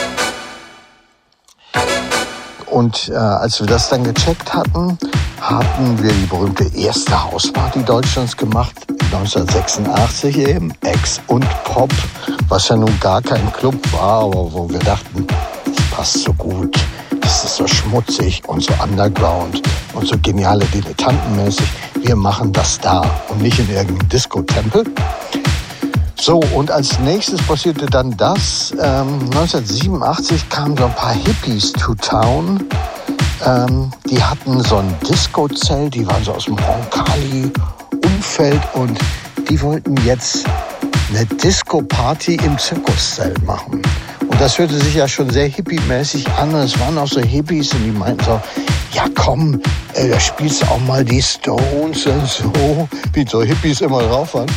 Und 2.70 3.10
äh, 3.10 3.14
als 3.14 3.60
wir 3.60 3.68
das 3.68 3.90
dann 3.90 4.04
gecheckt 4.04 4.54
hatten, 4.54 4.98
hatten 5.42 6.04
wir 6.04 6.12
die 6.12 6.26
berühmte 6.26 6.66
erste 6.76 7.32
Hausparty 7.32 7.84
Deutschlands 7.84 8.36
gemacht, 8.36 8.76
1986 9.12 10.38
eben, 10.38 10.74
Ex 10.82 11.22
und 11.28 11.46
Pop, 11.64 11.92
was 12.50 12.70
ja 12.70 12.76
nun 12.76 13.00
gar 13.00 13.22
kein 13.22 13.52
Club 13.54 13.76
war, 13.94 14.24
aber 14.24 14.52
wo 14.54 14.70
wir 14.70 14.80
dachten, 14.80 15.26
das 15.66 15.76
passt 15.92 16.24
so 16.24 16.34
gut, 16.34 16.76
das 17.22 17.44
ist 17.44 17.58
so 17.58 17.68
schmutzig 17.68 18.42
und 18.48 18.64
so 18.64 18.74
underground 18.82 19.62
und 19.94 20.08
so 20.08 20.16
geniale 20.22 20.66
Dilettantenmäßig. 20.66 21.68
Wir 22.02 22.16
machen 22.16 22.52
das 22.54 22.80
da 22.80 23.02
und 23.30 23.42
nicht 23.42 23.60
in 23.60 23.70
irgendeinem 23.70 24.10
Disco-Tempel. 24.10 24.84
So, 26.20 26.40
und 26.54 26.72
als 26.72 27.00
nächstes 27.00 27.42
passierte 27.44 27.86
dann 27.86 28.16
das. 28.18 28.72
Ähm, 28.72 29.20
1987 29.32 30.50
kamen 30.50 30.76
so 30.78 30.86
ein 30.86 30.96
paar 30.96 31.14
Hippies 31.14 31.72
to 31.74 31.94
town. 31.96 32.68
Ähm, 33.46 33.92
die 34.10 34.22
hatten 34.22 34.62
so 34.64 34.78
ein 34.78 34.94
Disco-Zelt, 35.08 35.94
die 35.94 36.08
waren 36.08 36.24
so 36.24 36.34
aus 36.34 36.46
dem 36.46 36.58
Roncalli-Umfeld 36.58 38.62
und 38.74 38.98
die 39.50 39.62
wollten 39.62 39.96
jetzt 40.06 40.46
eine 41.10 41.26
Disco-Party 41.26 42.36
im 42.36 42.58
Zirkuszelt 42.58 43.44
machen. 43.46 43.82
Und 44.28 44.42
das 44.42 44.58
hörte 44.58 44.78
sich 44.78 44.96
ja 44.96 45.08
schon 45.08 45.30
sehr 45.30 45.48
hippie-mäßig 45.48 46.28
an. 46.38 46.54
Es 46.56 46.80
waren 46.80 46.98
auch 46.98 47.08
so 47.08 47.22
Hippies 47.22 47.74
und 47.74 47.84
die 47.86 47.92
meinten 47.92 48.24
so, 48.26 48.42
ja 48.92 49.06
komm, 49.16 49.62
äh, 49.94 50.10
da 50.10 50.20
spielst 50.20 50.62
du 50.62 50.66
auch 50.68 50.80
mal 50.82 51.04
die 51.04 51.22
Stones 51.22 52.06
und 52.06 52.28
so, 52.28 52.88
wie 53.14 53.26
so 53.28 53.42
Hippies 53.42 53.82
immer 53.82 54.02
drauf 54.04 54.34
waren. 54.34 54.52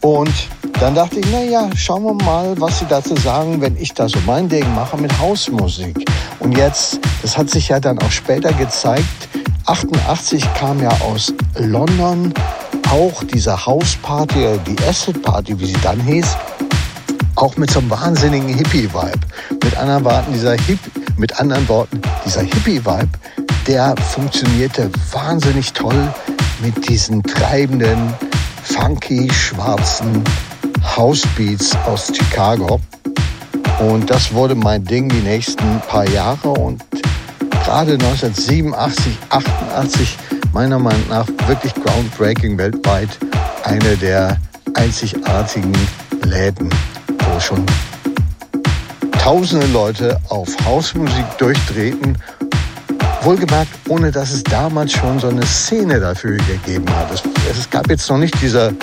Und 0.00 0.32
dann 0.78 0.94
dachte 0.94 1.18
ich, 1.18 1.26
na 1.32 1.42
ja, 1.42 1.68
schauen 1.74 2.04
wir 2.04 2.24
mal, 2.24 2.54
was 2.60 2.78
sie 2.78 2.86
dazu 2.88 3.16
sagen, 3.16 3.60
wenn 3.60 3.76
ich 3.76 3.94
da 3.94 4.08
so 4.08 4.18
mein 4.26 4.48
Ding 4.48 4.72
mache 4.74 4.96
mit 4.96 5.18
Hausmusik. 5.18 6.04
Und 6.38 6.56
jetzt, 6.56 7.00
das 7.22 7.36
hat 7.36 7.50
sich 7.50 7.68
ja 7.68 7.80
dann 7.80 7.98
auch 7.98 8.10
später 8.10 8.52
gezeigt, 8.52 9.28
88 9.66 10.42
kam 10.54 10.80
ja 10.80 10.90
aus 11.00 11.32
London 11.56 12.32
auch 12.90 13.22
diese 13.24 13.66
Hausparty, 13.66 14.44
äh, 14.44 14.58
die 14.66 14.76
Acid 14.84 15.22
Party, 15.22 15.58
wie 15.58 15.66
sie 15.66 15.80
dann 15.82 16.00
hieß, 16.00 16.36
auch 17.36 17.56
mit 17.56 17.70
so 17.70 17.80
einem 17.80 17.90
wahnsinnigen 17.90 18.48
Hippie-Vibe. 18.48 19.20
Mit 19.62 19.76
anderen 19.76 20.04
Worten, 20.04 20.32
dieser 20.32 20.54
Hip, 20.54 20.78
mit 21.16 21.38
anderen 21.38 21.68
Worten, 21.68 22.00
dieser 22.24 22.42
Hippie-Vibe, 22.42 23.08
der 23.66 23.94
funktionierte 23.96 24.90
wahnsinnig 25.12 25.72
toll 25.72 26.12
mit 26.62 26.88
diesen 26.88 27.22
treibenden, 27.22 28.12
funky, 28.64 29.30
schwarzen 29.32 30.24
Housebeats 30.96 31.76
aus 31.86 32.10
Chicago. 32.14 32.80
Und 33.78 34.10
das 34.10 34.32
wurde 34.32 34.54
mein 34.54 34.84
Ding 34.84 35.08
die 35.08 35.20
nächsten 35.20 35.80
paar 35.88 36.08
Jahre 36.08 36.48
und 36.48 36.82
gerade 37.64 37.92
1987, 37.92 39.18
88 39.30 40.18
meiner 40.58 40.80
Meinung 40.80 41.08
nach 41.08 41.28
wirklich 41.46 41.72
groundbreaking 41.72 42.58
weltweit 42.58 43.10
eine 43.62 43.96
der 43.96 44.36
einzigartigen 44.74 45.72
Läden, 46.24 46.68
wo 47.20 47.38
schon 47.38 47.64
tausende 49.12 49.68
Leute 49.68 50.20
auf 50.30 50.48
Hausmusik 50.64 51.24
durchdrehten. 51.38 52.18
Wohlgemerkt, 53.22 53.70
ohne 53.86 54.10
dass 54.10 54.32
es 54.32 54.42
damals 54.42 54.90
schon 54.90 55.20
so 55.20 55.28
eine 55.28 55.46
Szene 55.46 56.00
dafür 56.00 56.36
gegeben 56.38 56.92
hat. 56.96 57.12
Es, 57.12 57.22
es 57.56 57.70
gab 57.70 57.88
jetzt 57.88 58.10
noch 58.10 58.18
nicht 58.18 58.34
diese 58.42 58.74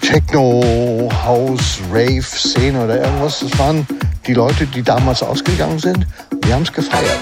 Techno, 0.00 1.10
House, 1.24 1.80
Rave-Szene 1.92 2.84
oder 2.84 3.02
irgendwas. 3.02 3.40
Das 3.40 3.58
waren 3.58 3.84
die 4.28 4.34
Leute, 4.34 4.64
die 4.66 4.84
damals 4.84 5.24
ausgegangen 5.24 5.80
sind. 5.80 6.06
Die 6.44 6.54
haben 6.54 6.62
es 6.62 6.72
gefeiert. 6.72 7.18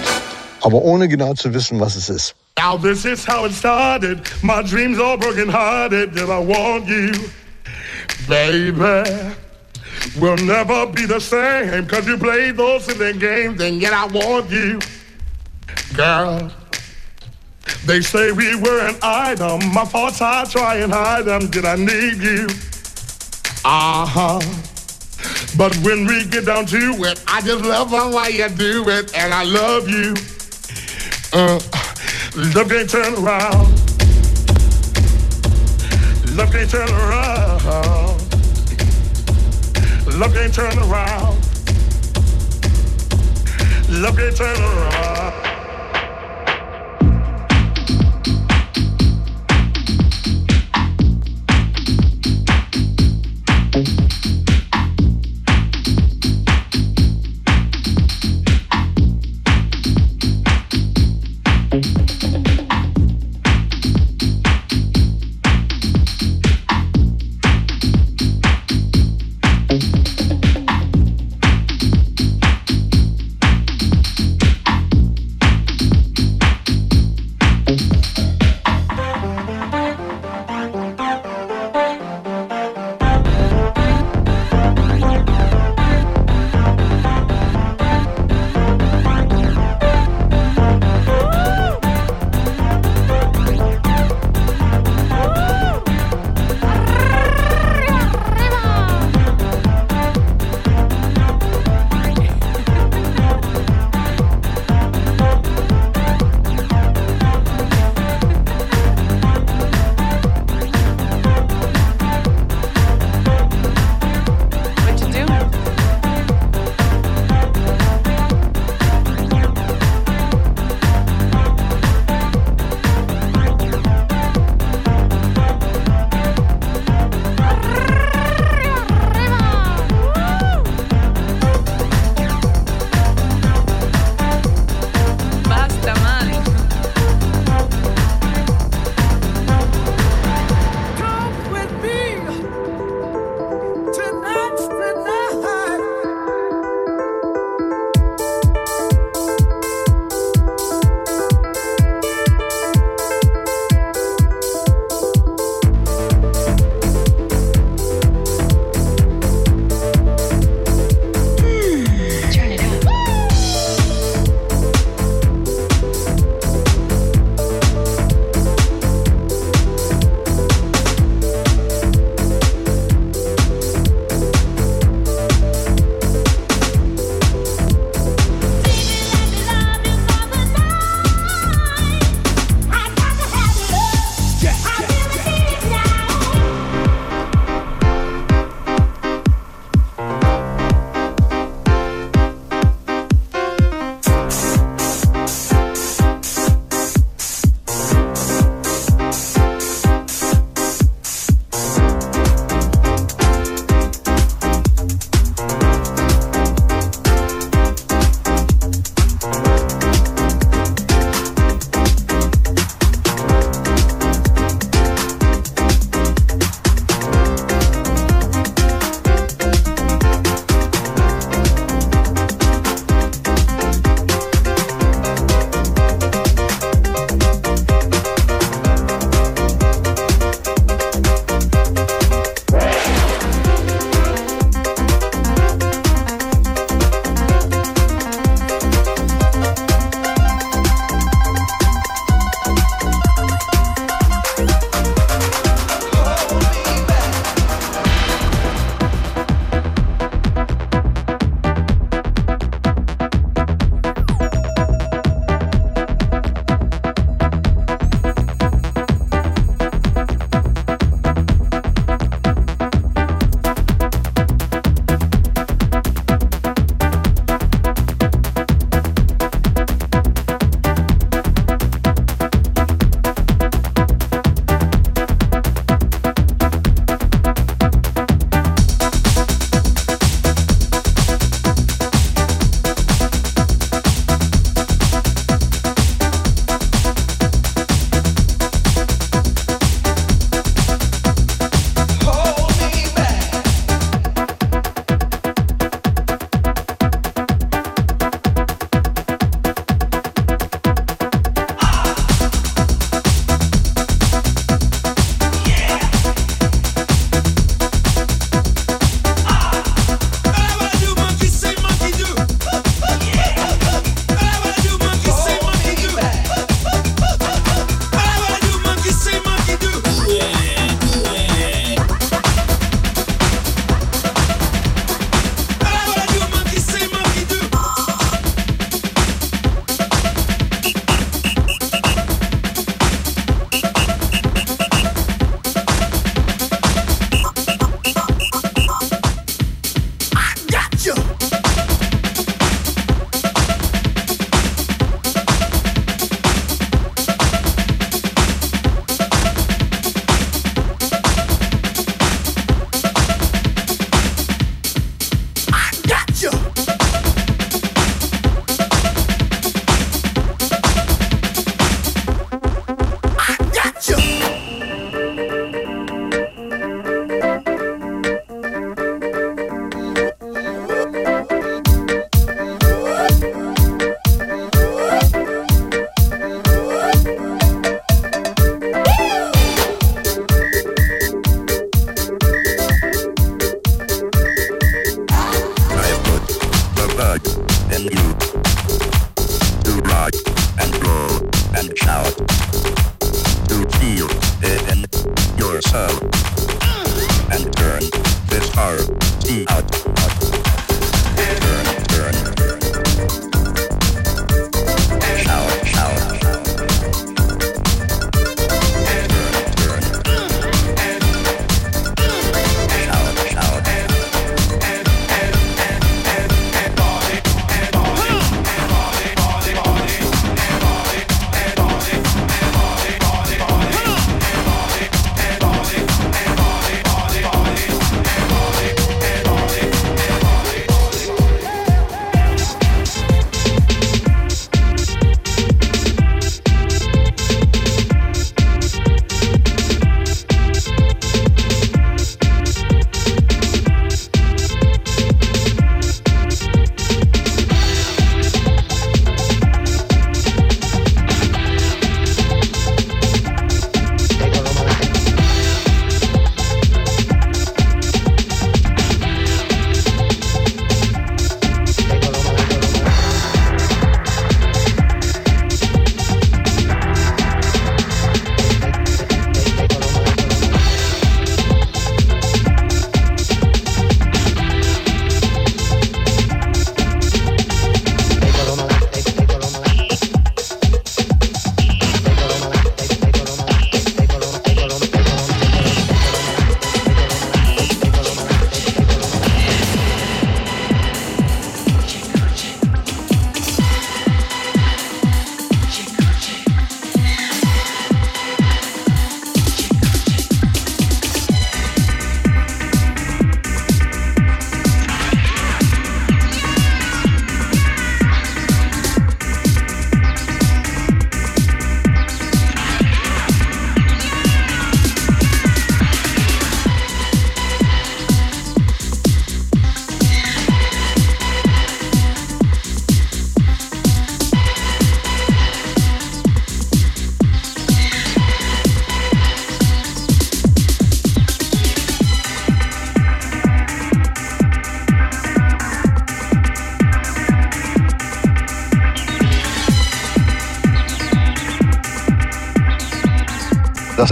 Aber 0.61 0.83
ohne 0.83 1.09
genau 1.09 1.33
zu 1.33 1.55
wissen, 1.55 1.81
was 1.81 1.97
es 1.97 2.11
ist. 2.11 2.35
Now 2.59 2.77
this 2.77 3.05
is 3.05 3.25
how 3.25 3.45
it 3.45 3.53
started. 3.53 4.29
My 4.43 4.63
dreams 4.63 4.99
are 4.99 5.17
broken 5.17 5.49
hearted. 5.49 6.15
Did 6.15 6.31
I 6.31 6.39
want 6.39 6.87
you, 6.87 7.13
baby? 8.29 9.35
We'll 10.19 10.37
never 10.37 10.87
be 10.87 11.07
the 11.07 11.21
same. 11.21 11.87
Cause 11.87 12.07
you 12.07 12.19
played 12.19 12.57
those 12.57 12.85
silly 12.85 13.19
games 13.19 13.61
and 13.61 13.81
yet 13.81 13.93
I 13.93 14.07
want 14.07 14.51
you. 14.51 14.81
Girl, 15.95 16.51
they 17.87 18.01
say 18.01 18.33
we 18.33 18.55
were 18.57 18.81
an 18.87 18.97
item. 19.03 19.73
My 19.73 19.85
thoughts 19.85 20.21
I 20.21 20.45
try 20.45 20.77
and 20.77 20.93
hide 20.93 21.25
them. 21.25 21.49
Did 21.49 21.65
I 21.65 21.77
need 21.77 22.19
you? 22.19 22.47
Uh-huh. 23.65 24.41
But 25.57 25.77
when 25.79 26.07
we 26.07 26.25
get 26.25 26.47
down 26.47 26.67
to 26.67 26.79
it, 27.05 27.23
I 27.29 27.41
just 27.43 27.65
love 27.65 27.93
way 27.93 28.31
you 28.31 28.49
do 28.49 28.89
it, 28.89 29.17
and 29.17 29.33
I 29.33 29.45
love 29.45 29.89
you. 29.89 30.15
Uh, 31.33 31.61
love 32.37 32.69
can't 32.69 32.89
turn 32.89 33.15
around. 33.15 33.69
Love 36.35 36.51
can't 36.51 36.71
turn 36.71 36.89
around. 36.89 37.63
Love 40.19 40.33
can't 40.33 40.55
turn 40.55 40.79
around. 40.79 41.39
Love 43.91 44.17
can't 44.17 44.37
turn 44.37 44.61
around. 44.61 45.52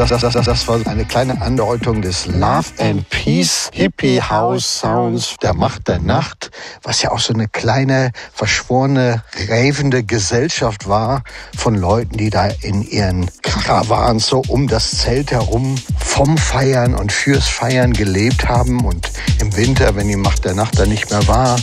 Das, 0.01 0.09
das, 0.09 0.33
das, 0.33 0.47
das, 0.47 0.67
war 0.67 0.81
eine 0.87 1.05
kleine 1.05 1.43
Andeutung 1.43 2.01
des 2.01 2.25
Love 2.25 2.69
and 2.79 3.07
Peace 3.11 3.69
Hippie 3.75 4.23
House 4.23 4.81
Sounds 4.81 5.37
der 5.43 5.53
Macht 5.53 5.89
der 5.89 5.99
Nacht, 5.99 6.51
was 6.83 7.03
ja 7.03 7.11
auch 7.11 7.19
so 7.19 7.35
eine 7.35 7.49
kleine, 7.49 8.13
verschworene, 8.33 9.23
ravende 9.51 10.03
Gesellschaft 10.03 10.89
war 10.89 11.23
von 11.55 11.75
Leuten, 11.75 12.17
die 12.17 12.31
da 12.31 12.47
in 12.63 12.81
ihren 12.81 13.31
Karawans 13.43 14.27
so 14.27 14.43
um 14.49 14.69
das 14.69 14.91
Zelt 14.91 15.33
herum 15.33 15.75
vom 15.99 16.39
Feiern 16.39 16.95
und 16.95 17.13
fürs 17.13 17.47
Feiern 17.47 17.93
gelebt 17.93 18.49
haben. 18.49 18.87
Und 18.87 19.11
im 19.39 19.55
Winter, 19.55 19.97
wenn 19.97 20.09
die 20.09 20.17
Macht 20.17 20.47
der 20.47 20.55
Nacht 20.55 20.79
da 20.79 20.87
nicht 20.87 21.11
mehr 21.11 21.29
war, 21.29 21.59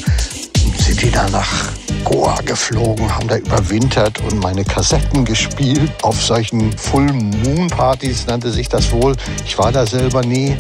sind 0.78 1.02
die 1.02 1.10
da 1.10 1.28
nach 1.30 1.72
Goa 2.10 2.40
geflogen, 2.46 3.14
haben 3.14 3.28
da 3.28 3.36
überwintert 3.36 4.22
und 4.22 4.40
meine 4.40 4.64
Kassetten 4.64 5.26
gespielt 5.26 5.92
auf 6.04 6.24
solchen 6.24 6.72
Full 6.78 7.12
Moon 7.12 7.68
Partys 7.68 8.26
nannte 8.28 8.50
sich 8.50 8.70
das 8.70 8.94
wohl. 8.94 9.14
Ich 9.46 9.58
war 9.58 9.74
da 9.74 9.86
selber 9.86 10.22
nie. 10.22 10.56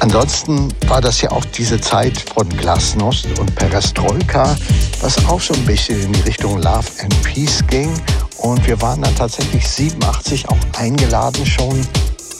Ansonsten 0.00 0.72
war 0.86 1.02
das 1.02 1.20
ja 1.20 1.30
auch 1.30 1.44
diese 1.44 1.78
Zeit 1.78 2.18
von 2.34 2.48
Glasnost 2.48 3.26
und 3.38 3.54
Perestroika, 3.54 4.56
was 5.02 5.22
auch 5.26 5.42
so 5.42 5.52
ein 5.52 5.64
bisschen 5.66 6.00
in 6.00 6.12
die 6.14 6.20
Richtung 6.22 6.56
Love 6.56 6.88
and 7.02 7.22
Peace 7.22 7.62
ging. 7.66 7.92
Und 8.38 8.66
wir 8.66 8.80
waren 8.80 9.02
dann 9.02 9.14
tatsächlich 9.16 9.68
87 9.68 10.48
auch 10.48 10.56
eingeladen 10.78 11.44
schon 11.44 11.86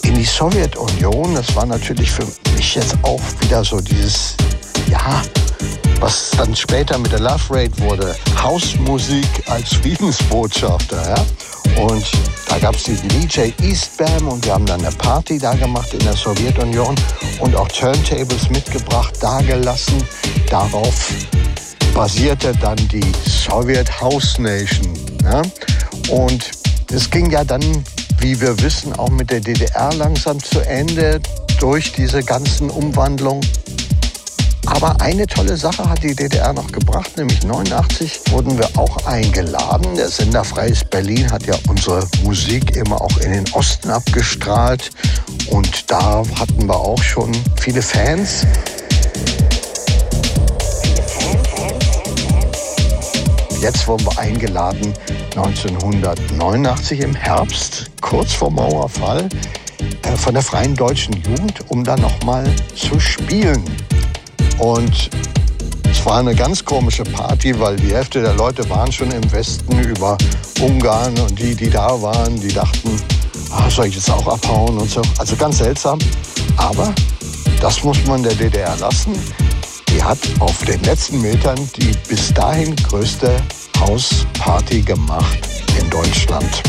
in 0.05 0.15
die 0.15 0.25
Sowjetunion. 0.25 1.35
Das 1.35 1.55
war 1.55 1.67
natürlich 1.67 2.11
für 2.11 2.27
mich 2.57 2.77
jetzt 2.77 2.97
auch 3.03 3.21
wieder 3.41 3.63
so 3.63 3.79
dieses, 3.79 4.37
ja, 4.89 5.21
was 6.05 6.33
dann 6.33 6.55
später 6.55 6.99
mit 6.99 7.13
der 7.13 7.21
Love 7.21 7.45
Rate 7.49 7.79
wurde, 7.79 8.15
Hausmusik 8.43 9.27
als 9.47 9.73
Friedensbotschafter. 9.73 11.01
Ja? 11.03 11.83
Und 11.83 12.05
da 12.47 12.59
gab 12.59 12.75
es 12.75 12.83
diesen 12.83 13.09
DJ 13.09 13.53
Eastbam 13.63 14.29
und 14.29 14.45
wir 14.45 14.53
haben 14.53 14.67
dann 14.67 14.85
eine 14.85 14.95
Party 14.97 15.39
da 15.39 15.55
gemacht 15.55 15.95
in 15.95 16.01
der 16.01 16.13
Sowjetunion 16.13 16.95
und 17.41 17.57
auch 17.57 17.69
Turntables 17.69 18.51
mitgebracht, 18.51 19.15
dagelassen. 19.19 19.97
Darauf 20.51 21.15
basierte 21.95 22.53
dann 22.61 22.77
die 22.89 23.13
Soviet 23.25 23.91
House 23.99 24.39
Nation. 24.39 24.93
Ja? 25.23 25.41
Und 26.11 26.51
es 26.93 27.09
ging 27.09 27.31
ja 27.31 27.45
dann, 27.45 27.63
wie 28.19 28.39
wir 28.43 28.61
wissen, 28.61 28.93
auch 28.93 29.09
mit 29.09 29.31
der 29.31 29.41
DDR 29.41 29.95
langsam 29.95 30.39
zu 30.43 30.61
Ende 30.61 31.23
durch 31.61 31.93
diese 31.93 32.23
ganzen 32.23 32.69
Umwandlungen. 32.69 33.41
Aber 34.67 35.01
eine 35.01 35.27
tolle 35.27 35.57
Sache 35.57 35.89
hat 35.89 36.03
die 36.03 36.15
DDR 36.15 36.53
noch 36.53 36.71
gebracht, 36.73 37.17
nämlich 37.17 37.45
89 37.45 38.21
wurden 38.31 38.59
wir 38.59 38.69
auch 38.77 39.07
eingeladen. 39.07 39.95
Der 39.97 40.09
Sender 40.09 40.45
Freies 40.45 40.85
Berlin 40.85 41.31
hat 41.31 41.47
ja 41.47 41.55
unsere 41.69 42.07
Musik 42.23 42.77
immer 42.77 43.01
auch 43.01 43.17
in 43.19 43.33
den 43.33 43.53
Osten 43.53 43.91
abgestrahlt. 43.91 44.91
Und 45.51 45.91
da 45.91 46.23
hatten 46.39 46.67
wir 46.67 46.77
auch 46.77 47.03
schon 47.03 47.33
viele 47.61 47.83
Fans. 47.83 48.47
Jetzt 53.61 53.87
wurden 53.87 54.05
wir 54.05 54.19
eingeladen 54.19 54.93
1989 55.37 57.01
im 57.01 57.15
Herbst, 57.15 57.91
kurz 58.01 58.33
vor 58.33 58.51
Mauerfall, 58.51 59.29
äh, 60.03 60.17
von 60.17 60.35
der 60.35 60.43
Freien 60.43 60.75
Deutschen 60.75 61.15
Jugend, 61.15 61.71
um 61.71 61.83
dann 61.83 62.01
nochmal 62.01 62.45
zu 62.75 63.01
spielen. 63.01 63.65
Und 64.59 65.11
es 65.91 66.05
war 66.07 66.19
eine 66.19 66.35
ganz 66.35 66.65
komische 66.65 67.05
Party, 67.05 67.59
weil 67.59 67.77
die 67.77 67.95
Hälfte 67.95 68.23
der 68.23 68.35
Leute 68.35 68.69
waren 68.71 68.91
schon 68.91 69.11
im 69.11 69.33
Westen 69.33 69.79
über 69.81 70.17
Ungarn 70.61 71.19
und 71.19 71.39
die, 71.39 71.55
die 71.55 71.71
da 71.71 72.01
waren, 72.01 72.41
die 72.41 72.53
dachten, 72.53 73.01
ah, 73.51 73.69
soll 73.71 73.87
ich 73.87 73.95
jetzt 73.97 74.11
auch 74.11 74.27
abhauen 74.27 74.79
und 74.79 74.91
so. 74.91 75.03
Also 75.19 75.37
ganz 75.37 75.59
seltsam. 75.59 75.99
Aber 76.57 76.95
das 77.61 77.83
muss 77.83 78.05
man 78.07 78.23
der 78.23 78.35
DDR 78.35 78.77
lassen. 78.77 79.13
Die 79.89 80.03
hat 80.03 80.19
auf 80.41 80.65
den 80.65 80.83
letzten 80.83 81.21
Metern 81.21 81.59
die 81.77 81.93
bis 82.09 82.33
dahin 82.35 82.75
größte 82.77 83.37
Hausparty 83.81 84.83
gemacht 84.83 85.39
in 85.79 85.89
Deutschland. 85.91 86.63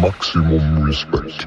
Maximum 0.00 0.82
Respect. 0.84 1.46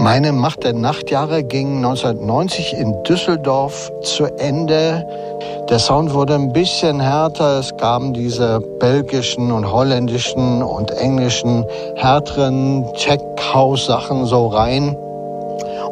Meine 0.00 0.32
Macht 0.32 0.62
der 0.62 0.74
Nachtjahre 0.74 1.42
ging 1.42 1.78
1990 1.78 2.74
in 2.74 3.02
Düsseldorf 3.02 3.90
zu 4.02 4.26
Ende. 4.38 5.04
Der 5.68 5.80
Sound 5.80 6.14
wurde 6.14 6.36
ein 6.36 6.52
bisschen 6.52 7.00
härter. 7.00 7.58
Es 7.58 7.76
gaben 7.76 8.12
diese 8.12 8.60
belgischen 8.78 9.50
und 9.50 9.70
holländischen 9.70 10.62
und 10.62 10.92
englischen 10.92 11.66
härteren 11.96 12.86
Tech-House-Sachen 12.94 14.24
so 14.26 14.46
rein. 14.46 14.96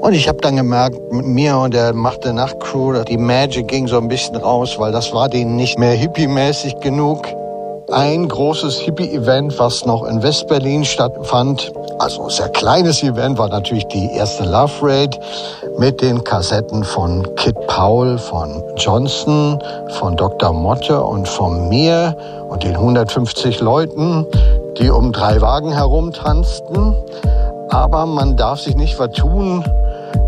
Und 0.00 0.14
ich 0.14 0.28
habe 0.28 0.38
dann 0.38 0.54
gemerkt, 0.54 0.96
mit 1.12 1.26
mir 1.26 1.56
und 1.56 1.74
der 1.74 1.92
Macht 1.92 2.24
der 2.24 2.32
Nacht 2.32 2.60
Crew, 2.60 3.02
die 3.02 3.18
Magic 3.18 3.66
ging 3.66 3.88
so 3.88 3.98
ein 3.98 4.06
bisschen 4.06 4.36
raus, 4.36 4.78
weil 4.78 4.92
das 4.92 5.12
war 5.12 5.28
denen 5.28 5.56
nicht 5.56 5.80
mehr 5.80 5.94
hippie-mäßig 5.94 6.78
genug. 6.78 7.26
Ein 7.90 8.28
großes 8.28 8.78
Hippie-Event, 8.78 9.58
was 9.58 9.84
noch 9.84 10.04
in 10.04 10.22
West-Berlin 10.22 10.84
stattfand, 10.84 11.72
also 11.98 12.28
sehr 12.28 12.48
kleines 12.50 13.02
Event, 13.02 13.38
war 13.38 13.48
natürlich 13.48 13.86
die 13.86 14.10
erste 14.12 14.44
Love 14.44 14.72
Raid 14.82 15.18
mit 15.78 16.00
den 16.00 16.22
Kassetten 16.22 16.84
von 16.84 17.26
Kid 17.36 17.56
Paul, 17.66 18.18
von 18.18 18.62
Johnson, 18.76 19.58
von 19.98 20.16
Dr. 20.16 20.52
Motte 20.52 21.02
und 21.02 21.26
von 21.28 21.68
mir 21.68 22.16
und 22.48 22.62
den 22.62 22.74
150 22.74 23.60
Leuten, 23.60 24.26
die 24.78 24.90
um 24.90 25.12
drei 25.12 25.40
Wagen 25.40 25.72
herumtanzten. 25.72 26.94
Aber 27.70 28.06
man 28.06 28.36
darf 28.36 28.60
sich 28.60 28.76
nicht 28.76 28.94
vertun, 28.94 29.64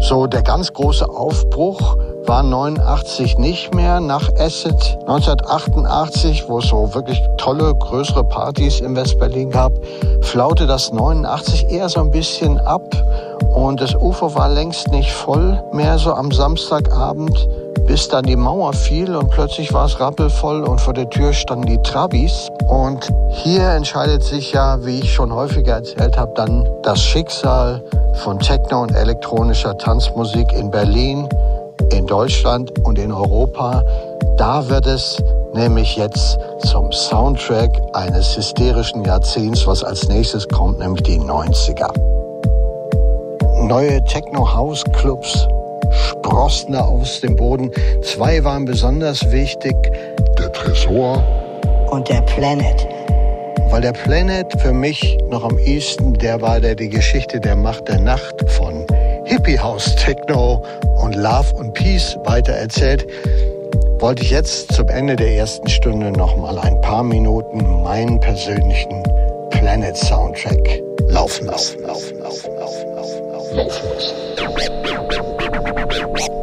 so 0.00 0.26
der 0.26 0.42
ganz 0.42 0.72
große 0.72 1.08
Aufbruch 1.08 1.96
war 2.28 2.42
89 2.42 3.38
nicht 3.38 3.74
mehr. 3.74 4.00
Nach 4.00 4.28
Acid 4.38 4.98
1988, 5.00 6.44
wo 6.46 6.58
es 6.58 6.68
so 6.68 6.94
wirklich 6.94 7.20
tolle, 7.38 7.74
größere 7.74 8.22
Partys 8.22 8.80
in 8.80 8.94
Westberlin 8.94 9.50
gab, 9.50 9.72
flaute 10.20 10.66
das 10.66 10.92
89 10.92 11.70
eher 11.70 11.88
so 11.88 12.00
ein 12.00 12.10
bisschen 12.10 12.58
ab. 12.60 12.82
Und 13.54 13.80
das 13.80 13.94
Ufer 13.94 14.34
war 14.34 14.48
längst 14.50 14.88
nicht 14.88 15.10
voll 15.10 15.62
mehr 15.72 15.98
so 15.98 16.12
am 16.12 16.30
Samstagabend, 16.30 17.48
bis 17.86 18.08
dann 18.08 18.24
die 18.24 18.36
Mauer 18.36 18.74
fiel 18.74 19.16
und 19.16 19.30
plötzlich 19.30 19.72
war 19.72 19.86
es 19.86 19.98
rappelvoll 19.98 20.64
und 20.64 20.80
vor 20.80 20.92
der 20.92 21.08
Tür 21.08 21.32
standen 21.32 21.66
die 21.66 21.82
Trabis. 21.82 22.50
Und 22.68 23.08
hier 23.30 23.70
entscheidet 23.70 24.22
sich 24.22 24.52
ja, 24.52 24.84
wie 24.84 25.00
ich 25.00 25.14
schon 25.14 25.32
häufiger 25.32 25.76
erzählt 25.76 26.18
habe, 26.18 26.32
dann 26.34 26.68
das 26.82 27.00
Schicksal 27.00 27.82
von 28.22 28.38
Techno 28.38 28.82
und 28.82 28.94
elektronischer 28.94 29.78
Tanzmusik 29.78 30.52
in 30.52 30.70
Berlin, 30.70 31.26
in 31.92 32.06
Deutschland 32.06 32.72
und 32.84 32.98
in 32.98 33.12
Europa. 33.12 33.84
Da 34.36 34.68
wird 34.68 34.86
es 34.86 35.22
nämlich 35.54 35.96
jetzt 35.96 36.38
zum 36.66 36.92
Soundtrack 36.92 37.70
eines 37.92 38.36
hysterischen 38.36 39.04
Jahrzehnts, 39.04 39.66
was 39.66 39.82
als 39.82 40.08
nächstes 40.08 40.46
kommt, 40.48 40.78
nämlich 40.78 41.02
die 41.02 41.18
90er. 41.18 41.92
Neue 43.66 44.02
Techno-House-Clubs 44.04 45.48
sprossen 45.92 46.72
da 46.72 46.80
aus 46.80 47.20
dem 47.20 47.36
Boden. 47.36 47.70
Zwei 48.02 48.42
waren 48.44 48.64
besonders 48.64 49.30
wichtig. 49.30 49.74
Der 50.38 50.52
Tresor 50.52 51.22
Und 51.90 52.08
der 52.08 52.22
Planet. 52.22 52.86
Weil 53.70 53.82
der 53.82 53.92
Planet 53.92 54.46
für 54.60 54.72
mich 54.72 55.18
noch 55.28 55.44
am 55.44 55.58
ehesten 55.58 56.14
der 56.14 56.40
war, 56.40 56.60
der 56.60 56.74
die 56.74 56.88
Geschichte 56.88 57.40
der 57.40 57.56
Macht 57.56 57.88
der 57.88 58.00
Nacht 58.00 58.48
von 58.50 58.86
Hippie 59.28 59.58
House 59.58 59.94
Techno 59.96 60.62
und 61.02 61.14
Love 61.14 61.54
und 61.56 61.74
Peace 61.74 62.16
weitererzählt, 62.24 63.06
wollte 63.98 64.22
ich 64.22 64.30
jetzt 64.30 64.72
zum 64.72 64.88
Ende 64.88 65.16
der 65.16 65.34
ersten 65.34 65.68
Stunde 65.68 66.10
noch 66.12 66.34
mal 66.38 66.58
ein 66.58 66.80
paar 66.80 67.02
Minuten 67.02 67.82
meinen 67.82 68.18
persönlichen 68.20 69.02
Planet 69.50 69.98
Soundtrack 69.98 70.80
laufen 71.08 71.44
lassen. 71.44 71.82
Laufen, 71.82 72.18
laufen, 72.20 72.54
laufen, 72.56 72.88
laufen, 72.96 73.28
laufen. 73.30 73.56
laufen 73.56 73.88
lassen. 76.06 76.37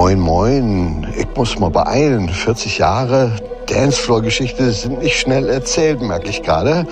Moin, 0.00 0.20
moin. 0.20 1.12
Ich 1.18 1.26
muss 1.36 1.58
mal 1.58 1.72
beeilen. 1.72 2.28
40 2.28 2.78
Jahre 2.78 3.32
Dancefloor-Geschichte 3.66 4.70
sind 4.70 5.00
nicht 5.00 5.18
schnell 5.18 5.48
erzählt, 5.48 6.00
merke 6.00 6.28
ich 6.28 6.44
gerade. 6.44 6.86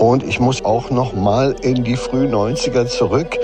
Und 0.00 0.24
ich 0.24 0.40
muss 0.40 0.64
auch 0.64 0.90
noch 0.90 1.12
mal 1.12 1.54
in 1.62 1.84
die 1.84 1.94
frühen 1.94 2.34
90er 2.34 2.86
zurück 2.86 3.38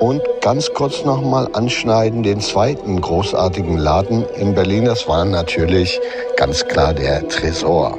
und 0.00 0.20
ganz 0.42 0.70
kurz 0.74 1.02
noch 1.02 1.22
mal 1.22 1.48
anschneiden 1.54 2.22
den 2.22 2.40
zweiten 2.40 3.00
großartigen 3.00 3.78
Laden 3.78 4.26
in 4.36 4.54
Berlin. 4.54 4.84
Das 4.84 5.08
war 5.08 5.24
natürlich 5.24 5.98
ganz 6.36 6.62
klar 6.66 6.92
der 6.92 7.26
Tresor. 7.26 7.96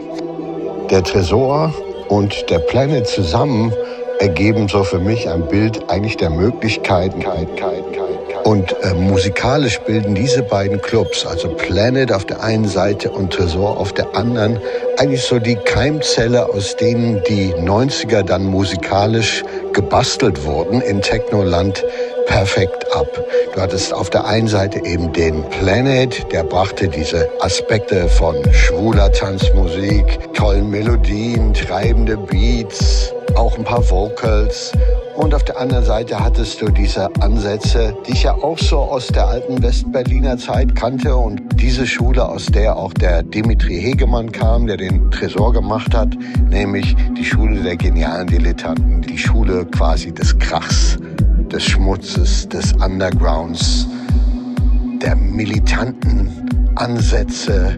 Der 0.91 1.03
Tresor 1.03 1.73
und 2.09 2.47
der 2.51 2.59
Planet 2.59 3.07
zusammen 3.07 3.73
ergeben 4.19 4.67
so 4.67 4.83
für 4.83 4.99
mich 4.99 5.27
ein 5.27 5.47
Bild 5.47 5.89
eigentlich 5.89 6.17
der 6.17 6.29
Möglichkeiten. 6.29 7.23
Und 8.43 8.75
äh, 8.81 8.93
musikalisch 8.93 9.79
bilden 9.81 10.15
diese 10.15 10.43
beiden 10.43 10.81
Clubs, 10.81 11.25
also 11.25 11.49
Planet 11.49 12.11
auf 12.11 12.25
der 12.25 12.41
einen 12.41 12.67
Seite 12.67 13.11
und 13.11 13.33
Tresor 13.33 13.77
auf 13.77 13.93
der 13.93 14.15
anderen, 14.15 14.59
eigentlich 14.97 15.23
so 15.23 15.39
die 15.39 15.55
Keimzelle, 15.55 16.47
aus 16.47 16.75
denen 16.75 17.21
die 17.27 17.53
90er 17.53 18.23
dann 18.23 18.45
musikalisch 18.45 19.43
gebastelt 19.73 20.43
wurden 20.45 20.81
in 20.81 21.01
Technoland 21.01 21.83
perfekt 22.27 22.85
ab. 22.95 23.07
Du 23.53 23.61
hattest 23.61 23.93
auf 23.93 24.09
der 24.09 24.25
einen 24.25 24.47
Seite 24.47 24.85
eben 24.85 25.11
den 25.13 25.43
Planet, 25.49 26.31
der 26.31 26.43
brachte 26.43 26.87
diese 26.87 27.29
Aspekte 27.39 28.07
von 28.07 28.35
schwuler 28.53 29.11
Tanzmusik, 29.11 30.33
tollen 30.33 30.69
Melodien, 30.69 31.53
treibende 31.53 32.17
Beats, 32.17 33.13
auch 33.35 33.57
ein 33.57 33.63
paar 33.63 33.87
Vocals. 33.89 34.71
Und 35.15 35.33
auf 35.33 35.43
der 35.43 35.59
anderen 35.59 35.83
Seite 35.83 36.19
hattest 36.19 36.61
du 36.61 36.69
diese 36.69 37.13
Ansätze, 37.19 37.93
die 38.07 38.11
ich 38.11 38.23
ja 38.23 38.33
auch 38.33 38.57
so 38.57 38.77
aus 38.77 39.07
der 39.07 39.27
alten 39.27 39.61
Westberliner 39.61 40.37
Zeit 40.37 40.75
kannte. 40.75 41.15
Und 41.15 41.41
diese 41.55 41.85
Schule, 41.85 42.27
aus 42.27 42.45
der 42.45 42.77
auch 42.77 42.93
der 42.93 43.23
Dimitri 43.23 43.81
Hegemann 43.81 44.31
kam, 44.31 44.67
der 44.67 44.77
den 44.77 45.11
Tresor 45.11 45.51
gemacht 45.53 45.93
hat, 45.93 46.15
nämlich 46.49 46.95
die 47.17 47.25
Schule 47.25 47.61
der 47.61 47.75
genialen 47.75 48.27
Dilettanten, 48.27 49.01
die 49.01 49.17
Schule 49.17 49.65
quasi 49.65 50.13
des 50.13 50.37
Krachs, 50.39 50.97
des 51.51 51.63
Schmutzes, 51.63 52.47
des 52.47 52.73
Undergrounds, 52.73 53.87
der 55.01 55.15
militanten 55.15 56.71
Ansätze 56.75 57.77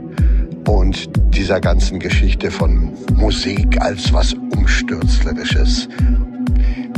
und 0.68 1.10
dieser 1.36 1.60
ganzen 1.60 2.00
Geschichte 2.00 2.52
von 2.52 2.92
Musik 3.16 3.82
als 3.82 4.12
was 4.14 4.34
Umstürzlerisches. 4.34 5.88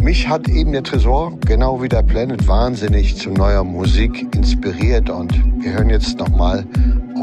Mich 0.01 0.27
hat 0.27 0.49
eben 0.49 0.73
der 0.73 0.83
Tresor, 0.83 1.37
genau 1.45 1.81
wie 1.81 1.87
der 1.87 2.03
Planet, 2.03 2.45
wahnsinnig 2.47 3.15
zu 3.15 3.29
neuer 3.29 3.63
Musik 3.63 4.35
inspiriert 4.35 5.09
und 5.09 5.33
wir 5.63 5.73
hören 5.73 5.89
jetzt 5.89 6.19
nochmal 6.19 6.65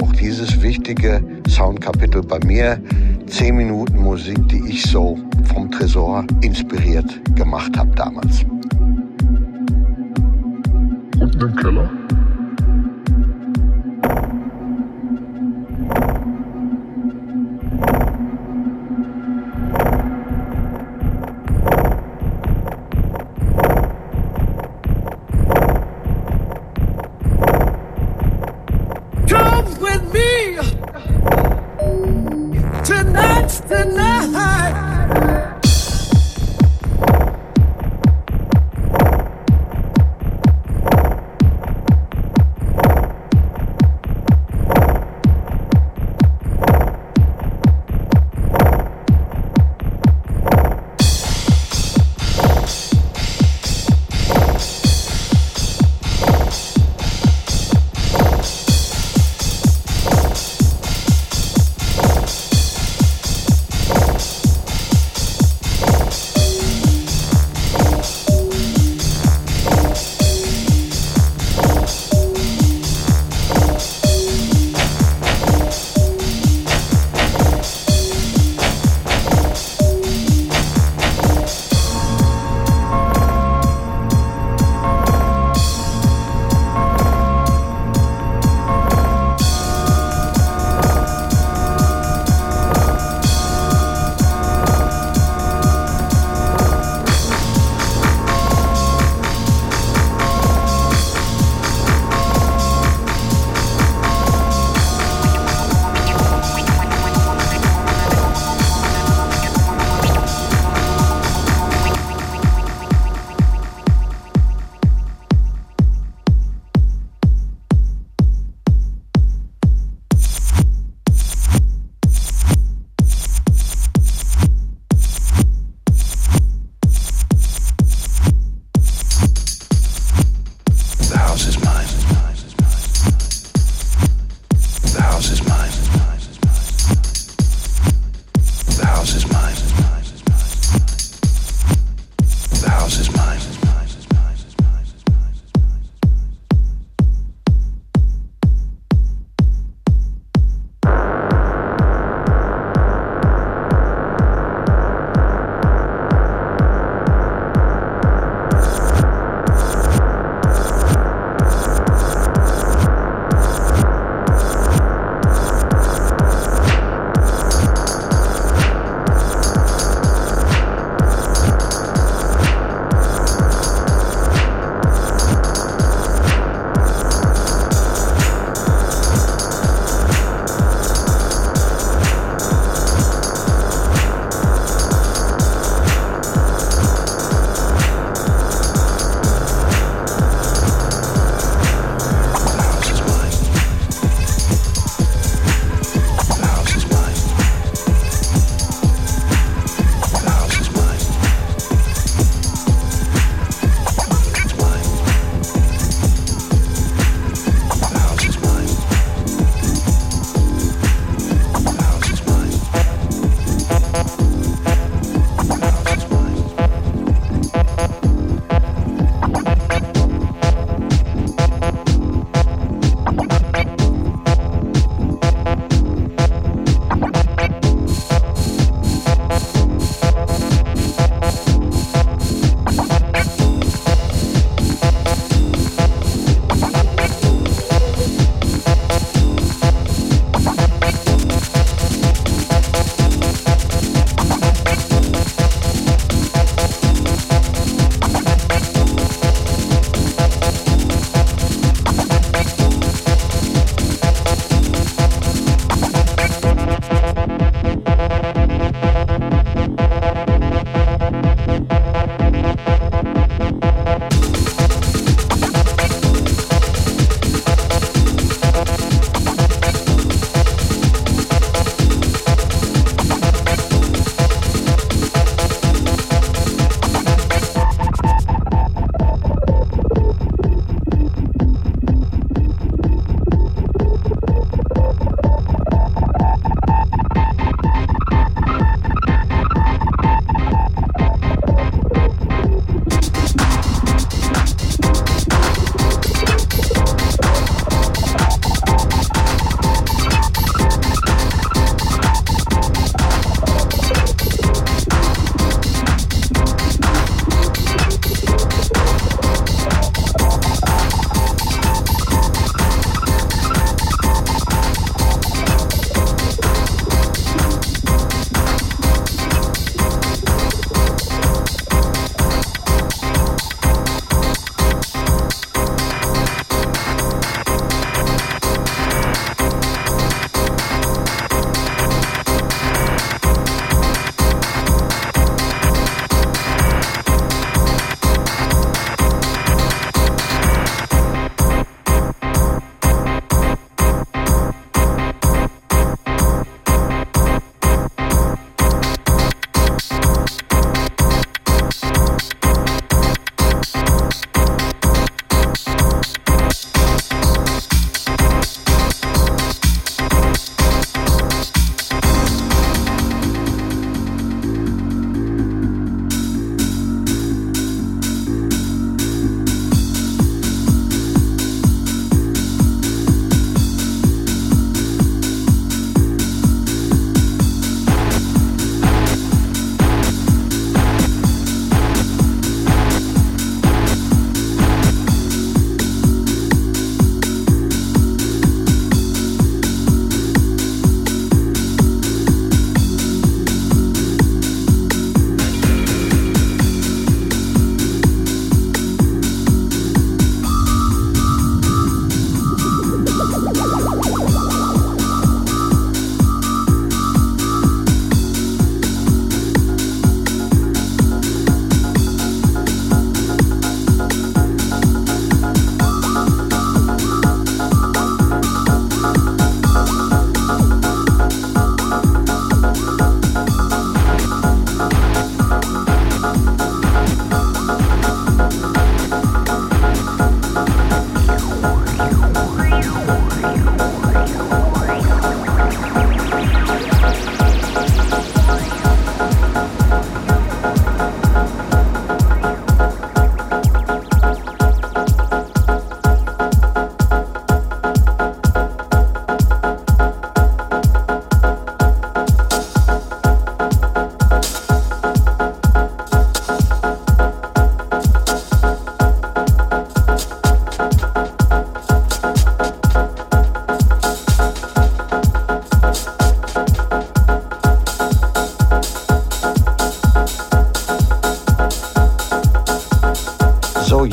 auch 0.01 0.13
dieses 0.13 0.63
wichtige 0.63 1.23
Soundkapitel 1.49 2.23
bei 2.23 2.39
mir. 2.47 2.81
Zehn 3.27 3.57
Minuten 3.57 3.99
Musik, 3.99 4.49
die 4.49 4.63
ich 4.67 4.83
so 4.83 5.19
vom 5.53 5.71
Tresor 5.71 6.25
inspiriert 6.41 7.21
gemacht 7.37 7.77
habe 7.77 7.91
damals. 7.95 8.45
Unten 11.21 11.41
im 11.41 11.57
Keller? 11.57 11.91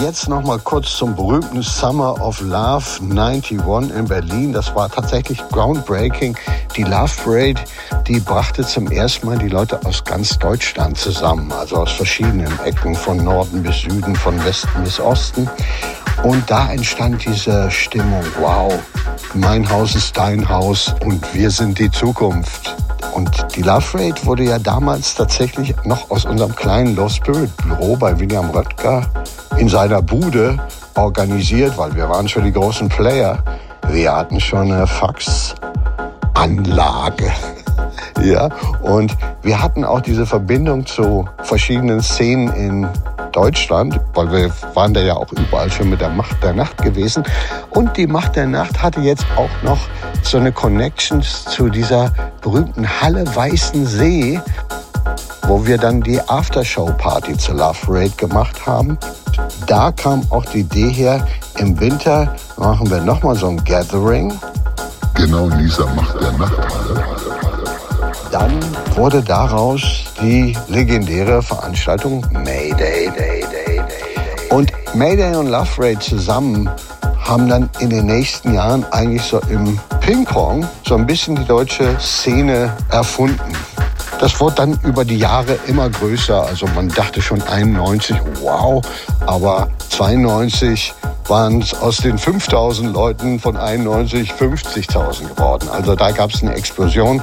Jetzt 0.07 0.29
noch 0.29 0.41
mal 0.41 0.57
kurz 0.59 0.95
zum 0.95 1.13
berühmten 1.17 1.61
Summer 1.61 2.25
of 2.25 2.39
Love 2.39 2.85
91 3.01 3.59
in 3.93 4.05
Berlin. 4.05 4.53
Das 4.53 4.73
war 4.73 4.89
tatsächlich 4.89 5.37
groundbreaking. 5.49 6.33
Die 6.77 6.83
Love 6.83 7.11
Parade, 7.25 7.59
die 8.07 8.21
brachte 8.21 8.65
zum 8.65 8.89
ersten 8.89 9.27
Mal 9.27 9.37
die 9.37 9.49
Leute 9.49 9.77
aus 9.85 10.01
ganz 10.05 10.39
Deutschland 10.39 10.97
zusammen, 10.97 11.51
also 11.51 11.75
aus 11.75 11.91
verschiedenen 11.91 12.57
Ecken, 12.63 12.95
von 12.95 13.21
Norden 13.21 13.61
bis 13.61 13.81
Süden, 13.81 14.15
von 14.15 14.41
Westen 14.45 14.81
bis 14.81 14.97
Osten. 14.97 15.49
Und 16.23 16.49
da 16.49 16.71
entstand 16.71 17.25
diese 17.25 17.69
Stimmung, 17.69 18.23
wow, 18.39 18.73
mein 19.33 19.69
Haus 19.69 19.93
ist 19.93 20.15
dein 20.15 20.47
Haus 20.47 20.95
und 21.03 21.21
wir 21.33 21.51
sind 21.51 21.79
die 21.79 21.91
Zukunft. 21.91 22.73
Und 23.13 23.29
die 23.57 23.61
Love 23.61 23.85
Parade 23.91 24.25
wurde 24.25 24.43
ja 24.43 24.57
damals 24.57 25.15
tatsächlich 25.15 25.75
noch 25.83 26.09
aus 26.09 26.23
unserem 26.23 26.55
kleinen 26.55 26.95
Low 26.95 27.09
Spirit 27.09 27.49
Büro 27.57 27.97
bei 27.97 28.17
William 28.17 28.49
Röttger 28.51 29.05
in 29.57 29.69
seiner 29.69 30.01
Bude 30.01 30.57
organisiert, 30.95 31.77
weil 31.77 31.95
wir 31.95 32.09
waren 32.09 32.27
schon 32.27 32.43
die 32.43 32.51
großen 32.51 32.89
Player. 32.89 33.43
Wir 33.89 34.15
hatten 34.15 34.39
schon 34.39 34.71
eine 34.71 34.87
Faxanlage. 34.87 35.55
Ja, 38.23 38.49
und 38.81 39.15
wir 39.43 39.61
hatten 39.61 39.85
auch 39.85 40.01
diese 40.01 40.25
Verbindung 40.25 40.87
zu 40.87 41.29
verschiedenen 41.43 42.01
Szenen 42.01 42.51
in 42.55 42.87
Deutschland, 43.31 43.99
weil 44.15 44.31
wir 44.31 44.51
waren 44.73 44.91
da 44.95 45.01
ja 45.01 45.13
auch 45.15 45.31
überall 45.31 45.71
schon 45.71 45.91
mit 45.91 46.01
der 46.01 46.09
Macht 46.09 46.41
der 46.43 46.53
Nacht 46.53 46.81
gewesen. 46.81 47.23
Und 47.69 47.95
die 47.95 48.07
Macht 48.07 48.35
der 48.35 48.47
Nacht 48.47 48.81
hatte 48.81 49.01
jetzt 49.01 49.27
auch 49.35 49.51
noch 49.61 49.77
so 50.23 50.39
eine 50.39 50.51
Connection 50.51 51.21
zu 51.21 51.69
dieser 51.69 52.11
berühmten 52.41 52.87
Halle 53.01 53.23
Weißen 53.35 53.85
See, 53.85 54.41
wo 55.43 55.65
wir 55.67 55.77
dann 55.77 56.01
die 56.01 56.19
Aftershow-Party 56.19 57.37
zur 57.37 57.55
Love 57.55 57.77
Parade 57.85 58.13
gemacht 58.17 58.65
haben. 58.65 58.97
Da 59.67 59.91
kam 59.91 60.25
auch 60.29 60.45
die 60.45 60.61
Idee 60.61 60.89
her, 60.89 61.27
im 61.57 61.77
Winter 61.77 62.33
machen 62.55 62.89
wir 62.89 63.01
nochmal 63.01 63.35
so 63.35 63.49
ein 63.49 63.61
Gathering. 63.65 64.33
Genau 65.13 65.49
dieser 65.49 65.85
Macht 65.93 66.21
der 66.21 66.31
Nachthalle. 66.31 67.03
Dann 68.31 68.59
wurde 68.95 69.21
daraus 69.21 69.81
die 70.21 70.57
legendäre 70.69 71.41
Veranstaltung 71.41 72.25
Mayday. 72.31 73.11
Und 74.51 74.71
Mayday 74.93 75.35
und 75.35 75.47
Love 75.47 75.67
Parade 75.75 75.99
zusammen 75.99 76.69
haben 77.19 77.49
dann 77.49 77.69
in 77.79 77.89
den 77.89 78.05
nächsten 78.05 78.53
Jahren 78.53 78.85
eigentlich 78.91 79.23
so 79.23 79.41
im 79.49 79.77
Ping-Pong 79.99 80.65
so 80.87 80.95
ein 80.95 81.05
bisschen 81.05 81.35
die 81.35 81.45
deutsche 81.45 81.99
Szene 81.99 82.71
erfunden. 82.89 83.53
Das 84.19 84.39
wurde 84.39 84.55
dann 84.55 84.79
über 84.83 85.05
die 85.05 85.17
Jahre 85.17 85.59
immer 85.67 85.89
größer. 85.89 86.43
Also 86.43 86.65
man 86.75 86.89
dachte 86.89 87.21
schon 87.21 87.41
91, 87.41 88.17
wow, 88.41 88.83
aber 89.25 89.69
92 89.89 90.93
waren 91.27 91.61
es 91.61 91.73
aus 91.73 91.97
den 91.97 92.17
5000 92.17 92.93
Leuten 92.93 93.39
von 93.39 93.57
91 93.57 94.31
50.000 94.31 95.35
geworden. 95.35 95.69
Also 95.71 95.95
da 95.95 96.11
gab 96.11 96.31
es 96.31 96.41
eine 96.41 96.55
Explosion. 96.55 97.21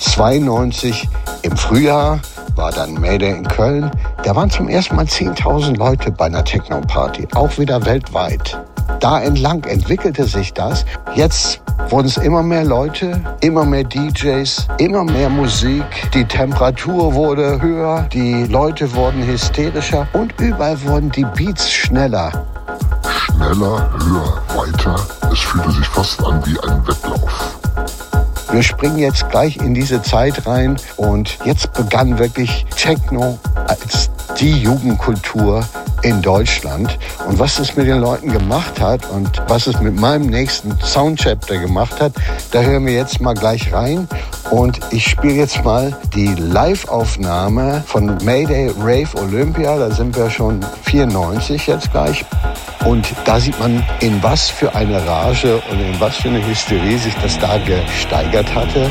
92 0.00 1.08
im 1.42 1.56
Frühjahr 1.56 2.20
war 2.56 2.72
dann 2.72 2.94
Mayday 2.94 3.30
in 3.30 3.48
Köln. 3.48 3.90
Da 4.24 4.34
waren 4.34 4.48
zum 4.48 4.70
ersten 4.70 4.96
Mal 4.96 5.04
10.000 5.04 5.76
Leute 5.76 6.10
bei 6.10 6.24
einer 6.24 6.42
Techno-Party, 6.42 7.28
auch 7.34 7.58
wieder 7.58 7.84
weltweit. 7.84 8.58
Da 8.98 9.20
entlang 9.20 9.62
entwickelte 9.64 10.24
sich 10.24 10.54
das. 10.54 10.86
Jetzt 11.14 11.60
wurden 11.90 12.06
es 12.06 12.16
immer 12.16 12.42
mehr 12.42 12.64
Leute, 12.64 13.20
immer 13.42 13.66
mehr 13.66 13.84
DJs, 13.84 14.66
immer 14.78 15.04
mehr 15.04 15.28
Musik. 15.28 15.84
Die 16.14 16.24
Temperatur 16.24 17.12
wurde 17.12 17.60
höher, 17.60 18.08
die 18.14 18.44
Leute 18.44 18.94
wurden 18.94 19.22
hysterischer 19.26 20.08
und 20.14 20.32
überall 20.40 20.82
wurden 20.84 21.10
die 21.10 21.26
Beats 21.36 21.70
schneller. 21.70 22.32
Schneller, 23.06 23.90
höher, 23.98 24.42
weiter. 24.56 24.96
Es 25.30 25.40
fühlte 25.40 25.70
sich 25.70 25.86
fast 25.88 26.24
an 26.24 26.42
wie 26.46 26.58
ein 26.60 26.86
Wettlauf. 26.86 27.58
Wir 28.50 28.62
springen 28.62 28.98
jetzt 28.98 29.28
gleich 29.28 29.58
in 29.58 29.74
diese 29.74 30.00
Zeit 30.00 30.46
rein 30.46 30.76
und 30.96 31.38
jetzt 31.44 31.74
begann 31.74 32.18
wirklich 32.18 32.64
Techno 32.74 33.38
als 33.66 34.13
die 34.40 34.62
Jugendkultur 34.62 35.64
in 36.04 36.22
Deutschland. 36.22 36.98
Und 37.26 37.38
was 37.38 37.58
es 37.58 37.74
mit 37.76 37.86
den 37.86 37.98
Leuten 37.98 38.30
gemacht 38.30 38.80
hat 38.80 39.08
und 39.10 39.42
was 39.48 39.66
es 39.66 39.80
mit 39.80 39.98
meinem 39.98 40.26
nächsten 40.26 40.78
Soundchapter 40.80 41.58
gemacht 41.58 42.00
hat, 42.00 42.12
da 42.52 42.60
hören 42.60 42.86
wir 42.86 42.92
jetzt 42.92 43.20
mal 43.20 43.34
gleich 43.34 43.72
rein. 43.72 44.06
Und 44.50 44.78
ich 44.90 45.08
spiele 45.08 45.34
jetzt 45.34 45.64
mal 45.64 45.96
die 46.14 46.34
Live-Aufnahme 46.34 47.82
von 47.86 48.18
Mayday 48.22 48.70
Rave 48.78 49.08
Olympia. 49.16 49.78
Da 49.78 49.90
sind 49.90 50.14
wir 50.16 50.30
schon 50.30 50.60
94 50.84 51.66
jetzt 51.66 51.90
gleich. 51.90 52.24
Und 52.84 53.06
da 53.24 53.40
sieht 53.40 53.58
man, 53.58 53.82
in 54.00 54.22
was 54.22 54.50
für 54.50 54.74
eine 54.74 55.04
Rage 55.06 55.56
und 55.70 55.80
in 55.80 55.98
was 55.98 56.16
für 56.18 56.28
eine 56.28 56.46
Hysterie 56.46 56.98
sich 56.98 57.14
das 57.22 57.38
da 57.38 57.56
gesteigert 57.58 58.54
hatte. 58.54 58.90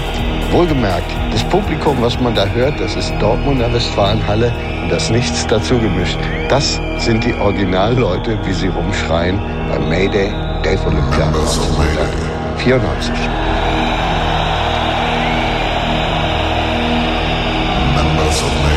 Wohlgemerkt, 0.52 1.12
das 1.32 1.44
Publikum, 1.46 2.02
was 2.02 2.20
man 2.20 2.34
da 2.34 2.46
hört, 2.48 2.80
das 2.80 2.96
ist 2.96 3.14
Dortmunder 3.20 3.72
Westfalenhalle 3.72 4.52
und 4.82 4.90
das 4.90 5.10
nichts 5.10 5.46
dazu 5.48 5.78
gemischt. 5.80 6.18
Das 6.50 6.80
sind 7.04 7.26
die 7.26 7.34
Originalleute, 7.34 8.38
wie 8.46 8.54
sie 8.54 8.68
rumschreien 8.68 9.38
bei 9.70 9.78
Mayday, 9.78 10.32
Dave 10.64 10.88
Olympia 10.88 11.26
1994. 11.28 13.14
Members 17.94 18.42
of 18.42 18.54
Mayday. 18.64 18.73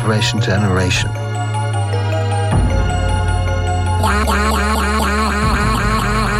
Celebration 0.00 0.40
Generation. 0.40 1.10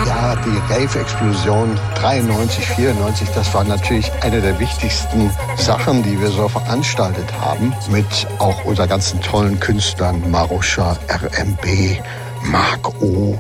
Ja, 0.07 0.37
die 0.37 0.73
Rave-Explosion 0.73 1.79
93, 1.97 2.65
94, 2.65 3.29
das 3.35 3.53
war 3.53 3.65
natürlich 3.65 4.11
eine 4.23 4.41
der 4.41 4.59
wichtigsten 4.59 5.31
Sachen, 5.57 6.03
die 6.03 6.19
wir 6.19 6.29
so 6.29 6.49
veranstaltet 6.49 7.27
haben. 7.39 7.75
Mit 7.91 8.27
auch 8.39 8.65
unseren 8.65 8.89
ganzen 8.89 9.21
tollen 9.21 9.61
Künstlern, 9.61 10.31
Maruscha, 10.31 10.97
RMB, 11.09 12.01
Mark 12.45 13.03
O, 13.03 13.39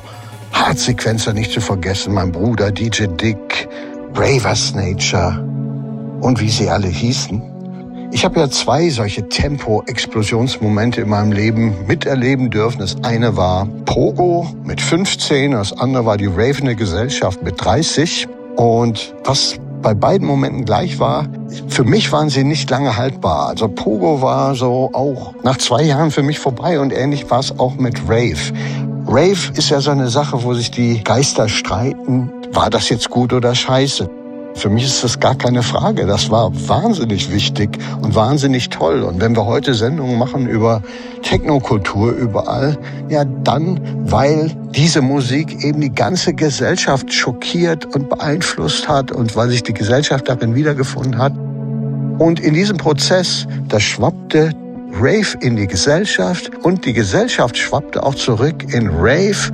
Hartsequenzer 0.53 1.33
nicht 1.33 1.51
zu 1.53 1.63
vergessen, 1.63 2.13
mein 2.13 2.31
Bruder 2.31 2.71
DJ 2.71 3.07
Dick, 3.07 3.69
Ravers 4.15 4.75
Nature 4.75 5.43
und 6.21 6.41
wie 6.41 6.51
sie 6.51 6.69
alle 6.69 6.89
hießen. 6.89 7.50
Ich 8.13 8.25
habe 8.25 8.41
ja 8.41 8.51
zwei 8.51 8.91
solche 8.91 9.29
Tempo-Explosionsmomente 9.29 11.03
in 11.03 11.09
meinem 11.09 11.31
Leben 11.31 11.87
miterleben 11.87 12.51
dürfen. 12.51 12.81
Das 12.81 12.97
eine 13.05 13.37
war 13.37 13.67
Pogo 13.85 14.49
mit 14.65 14.81
15, 14.81 15.53
das 15.53 15.73
andere 15.73 16.07
war 16.07 16.17
die 16.17 16.27
Ravene 16.27 16.75
Gesellschaft 16.75 17.43
mit 17.43 17.65
30. 17.65 18.27
Und 18.57 19.15
was 19.25 19.57
bei 19.81 19.95
beiden 19.95 20.27
Momenten 20.27 20.65
gleich 20.65 20.99
war, 20.99 21.29
für 21.69 21.85
mich 21.85 22.11
waren 22.11 22.31
sie 22.31 22.43
nicht 22.43 22.69
lange 22.69 22.97
haltbar. 22.97 23.49
Also 23.49 23.69
Pogo 23.69 24.21
war 24.21 24.57
so 24.57 24.91
auch 24.93 25.35
nach 25.45 25.57
zwei 25.59 25.85
Jahren 25.85 26.11
für 26.11 26.25
mich 26.25 26.41
vorbei 26.41 26.81
und 26.81 26.93
ähnlich 26.93 27.31
war 27.31 27.39
es 27.39 27.59
auch 27.59 27.77
mit 27.77 28.03
Rave. 28.09 28.53
Rave 29.07 29.53
ist 29.55 29.71
ja 29.71 29.81
so 29.81 29.93
eine 29.93 30.09
Sache, 30.09 30.43
wo 30.43 30.53
sich 30.55 30.73
die 30.73 31.03
Geister 31.03 31.49
streiten, 31.49 32.31
war 32.53 32.71
das 32.71 32.89
jetzt 32.89 33.09
gut 33.09 33.33
oder 33.33 33.55
scheiße. 33.55 34.11
Für 34.55 34.69
mich 34.69 34.85
ist 34.85 35.03
das 35.03 35.21
gar 35.21 35.35
keine 35.35 35.63
Frage. 35.63 36.07
Das 36.07 36.31
war 36.31 36.51
wahnsinnig 36.69 37.33
wichtig 37.33 37.79
und 38.03 38.15
wahnsinnig 38.15 38.69
toll. 38.69 39.03
Und 39.03 39.21
wenn 39.21 39.35
wir 39.35 39.47
heute 39.47 39.75
Sendungen 39.75 40.19
machen 40.19 40.47
über 40.47 40.83
Technokultur 41.23 42.13
überall, 42.13 42.77
ja 43.09 43.25
dann, 43.25 43.81
weil 44.05 44.51
diese 44.75 45.01
Musik 45.01 45.65
eben 45.65 45.81
die 45.81 45.93
ganze 45.93 46.35
Gesellschaft 46.35 47.13
schockiert 47.13 47.87
und 47.95 48.09
beeinflusst 48.09 48.89
hat 48.89 49.13
und 49.13 49.35
weil 49.37 49.49
sich 49.49 49.63
die 49.63 49.75
Gesellschaft 49.75 50.29
darin 50.29 50.55
wiedergefunden 50.55 51.19
hat. 51.19 51.33
Und 52.19 52.41
in 52.41 52.53
diesem 52.53 52.77
Prozess, 52.77 53.47
da 53.69 53.81
schwappte 53.81 54.53
Rave 54.93 55.39
in 55.41 55.57
die 55.57 55.67
Gesellschaft 55.67 56.51
und 56.63 56.85
die 56.85 56.93
Gesellschaft 56.93 57.57
schwappte 57.57 58.03
auch 58.03 58.15
zurück 58.15 58.75
in 58.75 58.89
Rave. 58.89 59.53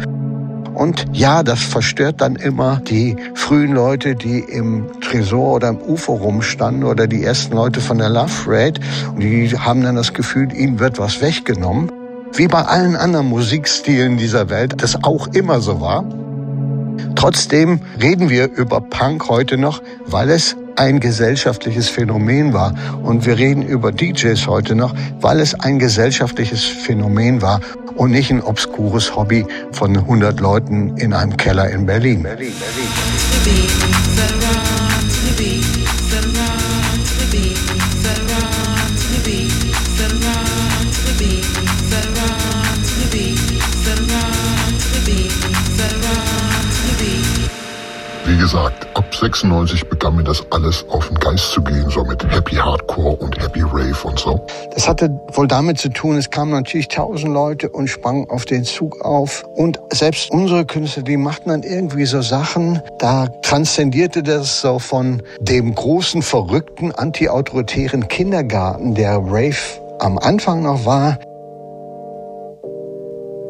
Und 0.76 1.06
ja, 1.12 1.42
das 1.42 1.62
verstört 1.62 2.20
dann 2.20 2.36
immer 2.36 2.82
die 2.86 3.16
frühen 3.34 3.72
Leute, 3.72 4.14
die 4.14 4.40
im 4.40 4.86
Tresor 5.00 5.54
oder 5.54 5.68
im 5.68 5.80
UFO 5.80 6.14
rumstanden 6.14 6.84
oder 6.84 7.06
die 7.06 7.24
ersten 7.24 7.56
Leute 7.56 7.80
von 7.80 7.96
der 7.96 8.10
Love 8.10 8.30
Rate. 8.46 8.80
Und 9.10 9.20
die 9.20 9.58
haben 9.58 9.82
dann 9.82 9.96
das 9.96 10.12
Gefühl, 10.12 10.52
ihnen 10.52 10.78
wird 10.78 10.98
was 10.98 11.22
weggenommen. 11.22 11.90
Wie 12.34 12.46
bei 12.46 12.60
allen 12.60 12.94
anderen 12.94 13.26
Musikstilen 13.26 14.18
dieser 14.18 14.50
Welt, 14.50 14.82
das 14.82 15.02
auch 15.02 15.28
immer 15.28 15.60
so 15.60 15.80
war. 15.80 16.04
Trotzdem 17.14 17.80
reden 18.02 18.28
wir 18.28 18.52
über 18.52 18.82
Punk 18.82 19.30
heute 19.30 19.56
noch, 19.56 19.80
weil 20.04 20.28
es 20.28 20.56
ein 20.76 21.00
gesellschaftliches 21.00 21.88
Phänomen 21.88 22.52
war. 22.52 22.74
Und 23.02 23.24
wir 23.24 23.38
reden 23.38 23.62
über 23.62 23.92
DJs 23.92 24.46
heute 24.46 24.74
noch, 24.74 24.94
weil 25.22 25.40
es 25.40 25.58
ein 25.58 25.78
gesellschaftliches 25.78 26.64
Phänomen 26.64 27.40
war 27.40 27.60
und 27.96 28.10
nicht 28.10 28.30
ein 28.30 28.42
obskures 28.42 29.14
Hobby 29.14 29.44
von 29.72 29.96
100 29.96 30.40
Leuten 30.40 30.96
in 30.96 31.12
einem 31.12 31.36
Keller 31.36 31.70
in 31.70 31.86
Berlin. 31.86 32.22
Berlin, 32.22 32.52
Wie 48.26 48.36
gesagt, 48.36 48.88
96 49.18 49.88
begann 49.88 50.16
mir 50.16 50.24
das 50.24 50.44
alles 50.50 50.84
auf 50.90 51.08
den 51.08 51.18
Geist 51.18 51.52
zu 51.52 51.62
gehen, 51.62 51.88
so 51.90 52.04
mit 52.04 52.22
Happy 52.30 52.56
Hardcore 52.56 53.16
und 53.16 53.40
Happy 53.42 53.62
Rave 53.62 53.96
und 54.04 54.18
so. 54.18 54.44
Das 54.74 54.88
hatte 54.88 55.08
wohl 55.32 55.48
damit 55.48 55.78
zu 55.78 55.88
tun, 55.88 56.16
es 56.16 56.30
kamen 56.30 56.50
natürlich 56.50 56.88
tausend 56.88 57.32
Leute 57.32 57.68
und 57.68 57.88
sprangen 57.88 58.28
auf 58.28 58.44
den 58.44 58.64
Zug 58.64 59.00
auf. 59.00 59.44
Und 59.54 59.80
selbst 59.90 60.30
unsere 60.30 60.66
Künstler, 60.66 61.02
die 61.02 61.16
machten 61.16 61.48
dann 61.48 61.62
irgendwie 61.62 62.06
so 62.06 62.20
Sachen, 62.20 62.82
da 62.98 63.26
transzendierte 63.42 64.22
das 64.22 64.60
so 64.60 64.78
von 64.78 65.22
dem 65.40 65.74
großen, 65.74 66.22
verrückten, 66.22 66.92
anti-autoritären 66.92 68.08
Kindergarten, 68.08 68.94
der 68.94 69.16
Rave 69.16 69.56
am 69.98 70.18
Anfang 70.18 70.62
noch 70.62 70.84
war, 70.84 71.18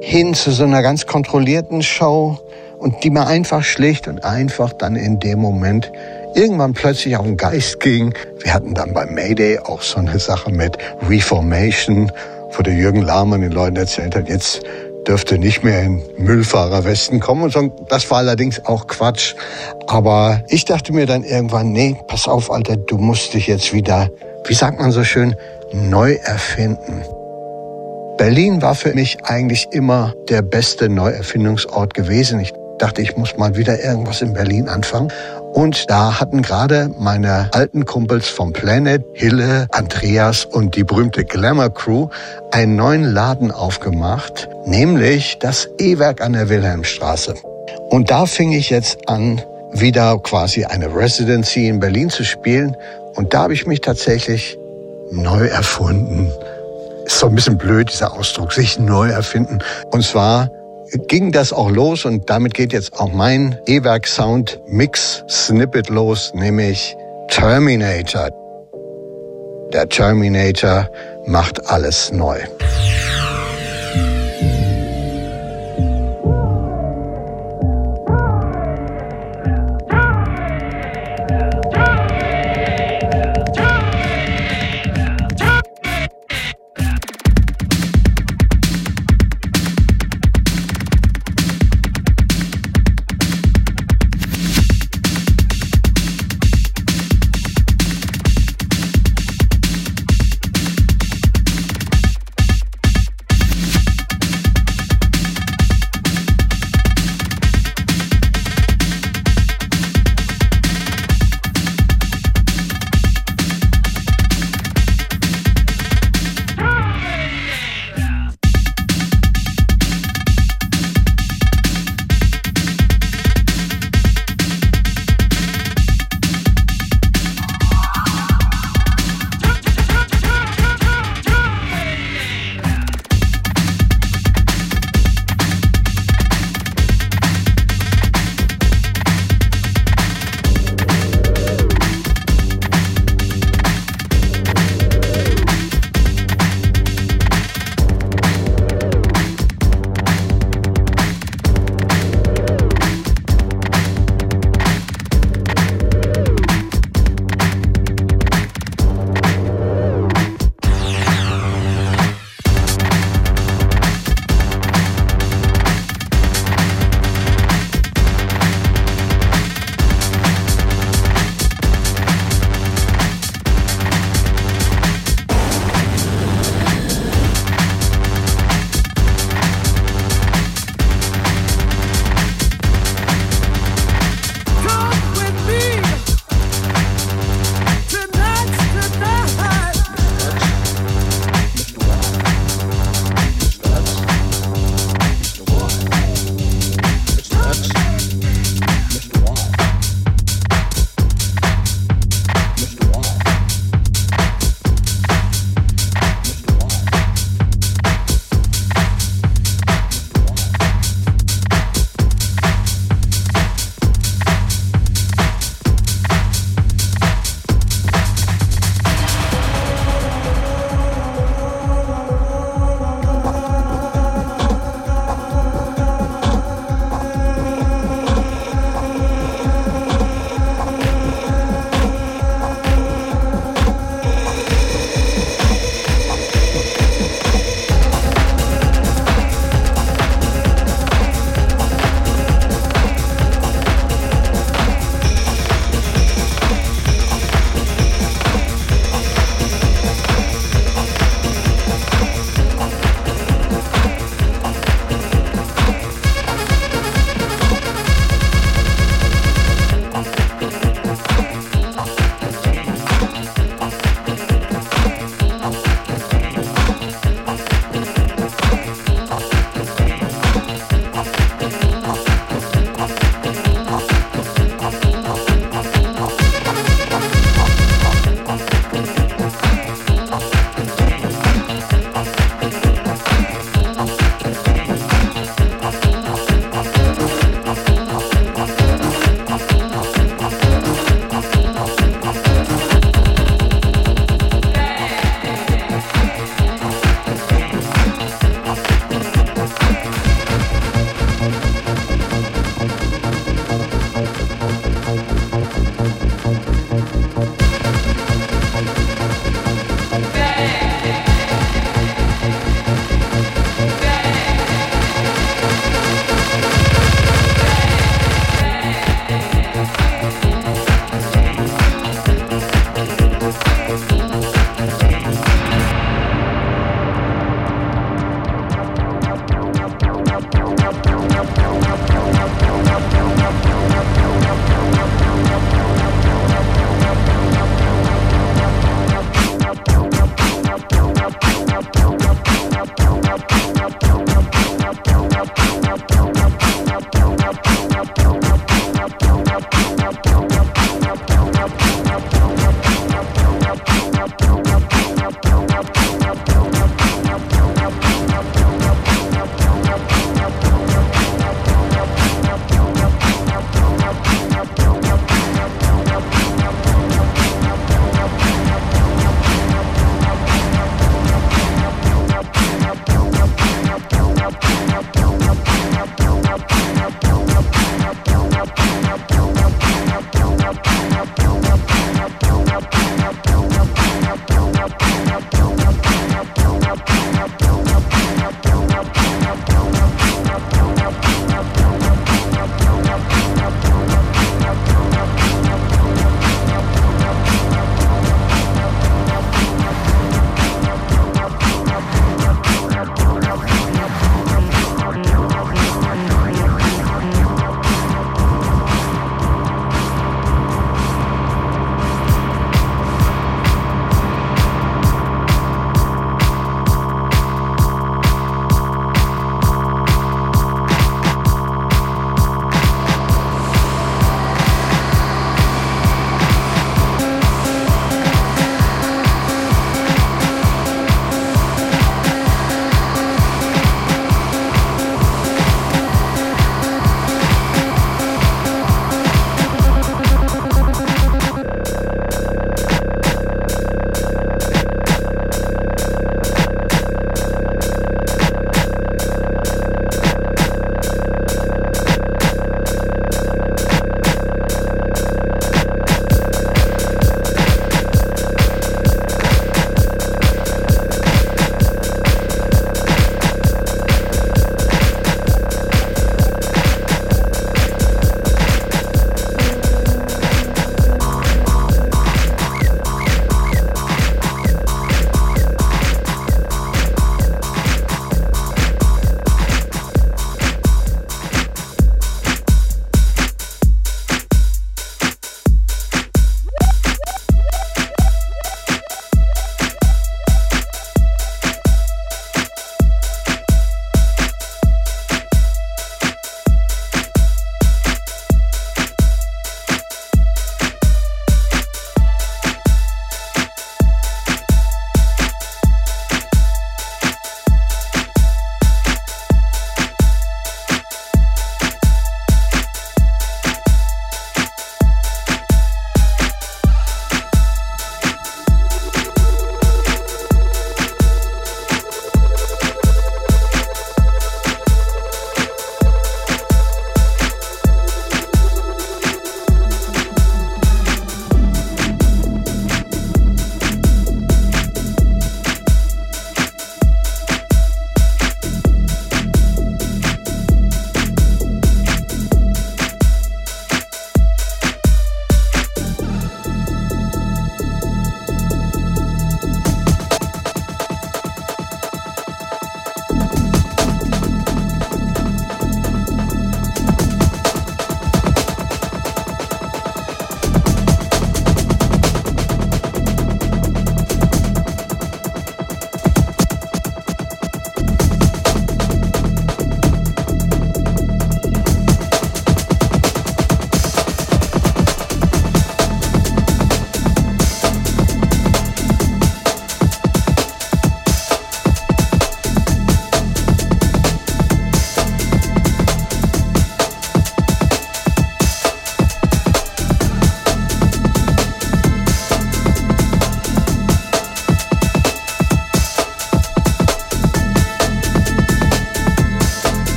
hin 0.00 0.34
zu 0.34 0.52
so 0.52 0.64
einer 0.64 0.82
ganz 0.82 1.06
kontrollierten 1.06 1.82
Show 1.82 2.38
und 2.78 3.02
die 3.02 3.10
mir 3.10 3.26
einfach 3.26 3.62
schlicht 3.62 4.08
und 4.08 4.24
einfach 4.24 4.72
dann 4.72 4.96
in 4.96 5.20
dem 5.20 5.38
Moment 5.38 5.90
irgendwann 6.34 6.74
plötzlich 6.74 7.16
auf 7.16 7.24
den 7.24 7.36
Geist 7.36 7.80
ging. 7.80 8.14
Wir 8.42 8.54
hatten 8.54 8.74
dann 8.74 8.92
beim 8.92 9.14
Mayday 9.14 9.58
auch 9.58 9.82
so 9.82 9.98
eine 9.98 10.18
Sache 10.18 10.50
mit 10.50 10.76
Reformation, 11.08 12.12
wo 12.56 12.62
der 12.62 12.74
Jürgen 12.74 13.02
Lahmann 13.02 13.40
den 13.40 13.52
Leuten 13.52 13.76
erzählt 13.76 14.14
hat, 14.14 14.28
jetzt 14.28 14.62
dürfte 15.06 15.38
nicht 15.38 15.64
mehr 15.64 15.82
in 15.82 16.02
Müllfahrerwesten 16.18 17.18
kommen 17.18 17.44
und. 17.44 17.72
Das 17.88 18.10
war 18.10 18.18
allerdings 18.18 18.64
auch 18.66 18.86
Quatsch. 18.86 19.34
Aber 19.86 20.42
ich 20.48 20.66
dachte 20.66 20.92
mir 20.92 21.06
dann 21.06 21.24
irgendwann, 21.24 21.72
nee, 21.72 21.96
pass 22.06 22.28
auf, 22.28 22.50
Alter, 22.50 22.76
du 22.76 22.98
musst 22.98 23.32
dich 23.32 23.46
jetzt 23.46 23.72
wieder, 23.72 24.10
wie 24.46 24.54
sagt 24.54 24.78
man 24.78 24.92
so 24.92 25.04
schön, 25.04 25.34
neu 25.72 26.14
erfinden. 26.22 27.02
Berlin 28.18 28.60
war 28.60 28.74
für 28.74 28.92
mich 28.94 29.18
eigentlich 29.24 29.68
immer 29.70 30.12
der 30.28 30.42
beste 30.42 30.88
Neuerfindungsort 30.88 31.94
gewesen. 31.94 32.40
Ich 32.40 32.52
dachte, 32.78 33.02
ich 33.02 33.16
muss 33.16 33.36
mal 33.36 33.56
wieder 33.56 33.82
irgendwas 33.82 34.22
in 34.22 34.32
Berlin 34.32 34.68
anfangen. 34.68 35.12
Und 35.52 35.90
da 35.90 36.20
hatten 36.20 36.42
gerade 36.42 36.90
meine 36.98 37.50
alten 37.52 37.84
Kumpels 37.84 38.28
vom 38.28 38.52
Planet, 38.52 39.04
Hille, 39.14 39.66
Andreas 39.72 40.44
und 40.44 40.76
die 40.76 40.84
berühmte 40.84 41.24
Glamour 41.24 41.70
Crew 41.70 42.08
einen 42.52 42.76
neuen 42.76 43.04
Laden 43.04 43.50
aufgemacht, 43.50 44.48
nämlich 44.66 45.38
das 45.40 45.68
E-Werk 45.78 46.20
an 46.20 46.34
der 46.34 46.48
Wilhelmstraße. 46.48 47.34
Und 47.90 48.10
da 48.10 48.26
fing 48.26 48.52
ich 48.52 48.70
jetzt 48.70 49.08
an, 49.08 49.40
wieder 49.72 50.18
quasi 50.18 50.64
eine 50.64 50.94
Residency 50.94 51.68
in 51.68 51.80
Berlin 51.80 52.10
zu 52.10 52.24
spielen. 52.24 52.76
Und 53.14 53.34
da 53.34 53.42
habe 53.42 53.54
ich 53.54 53.66
mich 53.66 53.80
tatsächlich 53.80 54.58
neu 55.10 55.46
erfunden. 55.46 56.30
Ist 57.04 57.18
so 57.18 57.26
ein 57.26 57.34
bisschen 57.34 57.58
blöd, 57.58 57.90
dieser 57.90 58.12
Ausdruck, 58.12 58.52
sich 58.52 58.78
neu 58.78 59.08
erfinden. 59.08 59.58
Und 59.90 60.04
zwar 60.04 60.50
ging 61.08 61.32
das 61.32 61.52
auch 61.52 61.70
los 61.70 62.04
und 62.04 62.28
damit 62.30 62.54
geht 62.54 62.72
jetzt 62.72 62.98
auch 62.98 63.12
mein 63.12 63.58
E-Werk 63.66 64.06
Sound 64.06 64.60
Mix 64.66 65.24
Snippet 65.28 65.88
los, 65.88 66.32
nämlich 66.34 66.96
Terminator. 67.28 68.30
Der 69.72 69.88
Terminator 69.88 70.88
macht 71.26 71.66
alles 71.70 72.10
neu. 72.12 72.38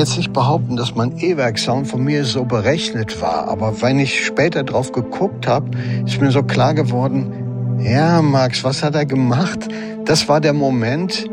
Jetzt 0.00 0.16
nicht 0.16 0.32
behaupten, 0.32 0.76
dass 0.76 0.94
mein 0.94 1.18
E-Werk-Sound 1.18 1.86
von 1.86 2.02
mir 2.02 2.24
so 2.24 2.44
berechnet 2.44 3.20
war. 3.20 3.48
Aber 3.48 3.82
wenn 3.82 3.98
ich 3.98 4.24
später 4.24 4.64
drauf 4.64 4.92
geguckt 4.92 5.46
habe, 5.46 5.70
ist 6.06 6.20
mir 6.20 6.30
so 6.30 6.42
klar 6.42 6.74
geworden, 6.74 7.32
Ja, 7.82 8.20
Max, 8.20 8.62
was 8.64 8.82
hat 8.82 8.94
er 8.94 9.06
gemacht? 9.06 9.68
Das 10.04 10.28
war 10.28 10.40
der 10.40 10.52
Moment 10.52 11.30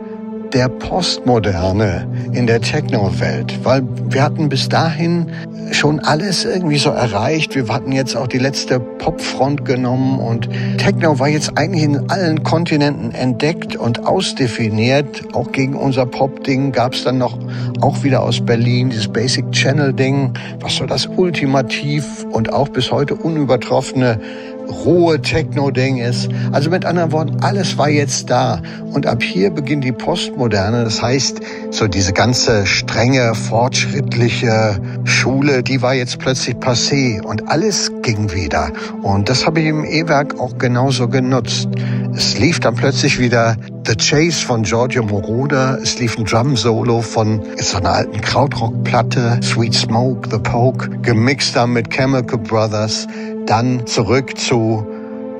der 0.54 0.70
Postmoderne 0.70 2.08
in 2.32 2.48
der 2.48 2.62
Techno-Welt, 2.62 3.60
weil 3.64 3.84
wir 4.10 4.24
hatten 4.24 4.48
bis 4.48 4.70
dahin 4.70 5.28
schon 5.72 6.00
alles 6.00 6.46
irgendwie 6.46 6.78
so 6.78 6.90
erreicht. 6.90 7.56
Wir 7.56 7.68
hatten 7.68 7.92
jetzt 7.92 8.16
auch 8.16 8.28
die 8.28 8.38
letzte 8.38 8.80
Popfront 8.80 9.66
genommen 9.66 10.20
und 10.20 10.50
Techno 10.78 11.20
war 11.20 11.28
jetzt 11.28 11.58
eigentlich 11.58 11.84
in 11.84 12.10
allen 12.10 12.44
Kontinenten 12.44 13.12
entdeckt 13.14 13.76
und 13.76 14.06
ausdefiniert. 14.06 15.24
Auch 15.34 15.52
gegen 15.52 15.76
unser 15.76 16.06
Pop-Ding 16.06 16.72
gab 16.72 16.94
es 16.94 17.04
dann 17.04 17.18
noch 17.18 17.37
auch 17.82 18.04
wieder 18.04 18.24
aus 18.24 18.42
Berlin 18.42 18.90
dieses 18.90 19.08
Basic 19.08 19.52
Channel-Ding, 19.52 20.34
was 20.60 20.76
so 20.76 20.86
das 20.86 21.08
ultimativ 21.08 22.26
und 22.32 22.52
auch 22.54 22.70
bis 22.70 22.92
heute 22.92 23.16
unübertroffene 23.16 24.20
rohe 24.68 25.22
Techno-Ding 25.22 25.98
ist. 25.98 26.30
Also 26.52 26.70
mit 26.70 26.86
anderen 26.86 27.12
Worten, 27.12 27.38
alles 27.42 27.78
war 27.78 27.90
jetzt 27.90 28.30
da. 28.30 28.62
Und 28.94 29.06
ab 29.06 29.24
hier 29.24 29.50
beginnt 29.50 29.84
die 29.84 29.92
Postmoderne. 29.92 30.84
Das 30.84 31.02
heißt, 31.02 31.40
so 31.72 31.88
diese 31.88 32.14
ganze 32.14 32.66
strenge, 32.66 33.34
fortschrittliche 33.36 34.80
Schule, 35.04 35.64
die 35.64 35.82
war 35.82 35.94
jetzt 35.94 36.20
plötzlich 36.20 36.56
passé 36.58 37.22
und 37.22 37.50
alles 37.50 37.92
ging 38.02 38.34
wieder. 38.34 38.72
Und 39.02 39.30
das 39.30 39.46
habe 39.46 39.62
ich 39.62 39.68
im 39.68 39.86
E-Werk 39.86 40.40
auch 40.40 40.58
genauso 40.58 41.08
genutzt. 41.08 41.70
Es 42.16 42.38
lief 42.40 42.60
dann 42.60 42.76
plötzlich 42.76 43.20
wieder 43.20 43.58
The 43.88 43.96
Chase 43.96 44.46
von 44.46 44.64
Giorgio 44.64 45.02
Moroder. 45.02 45.80
Es 45.82 45.98
lief 45.98 46.18
ein 46.18 46.26
Drum-Solo 46.26 47.02
von 47.02 47.42
so 47.56 47.78
einer 47.78 47.94
alten 47.94 48.20
Krautrock-Platte, 48.20 49.40
Sweet 49.42 49.74
Smoke, 49.74 50.28
The 50.30 50.40
Poke, 50.40 50.90
gemixt 51.02 51.56
dann 51.56 51.72
mit 51.72 51.90
Chemical 51.90 52.38
Brothers 52.38 53.08
dann 53.46 53.88
zurück 53.88 54.38
zu 54.38 54.86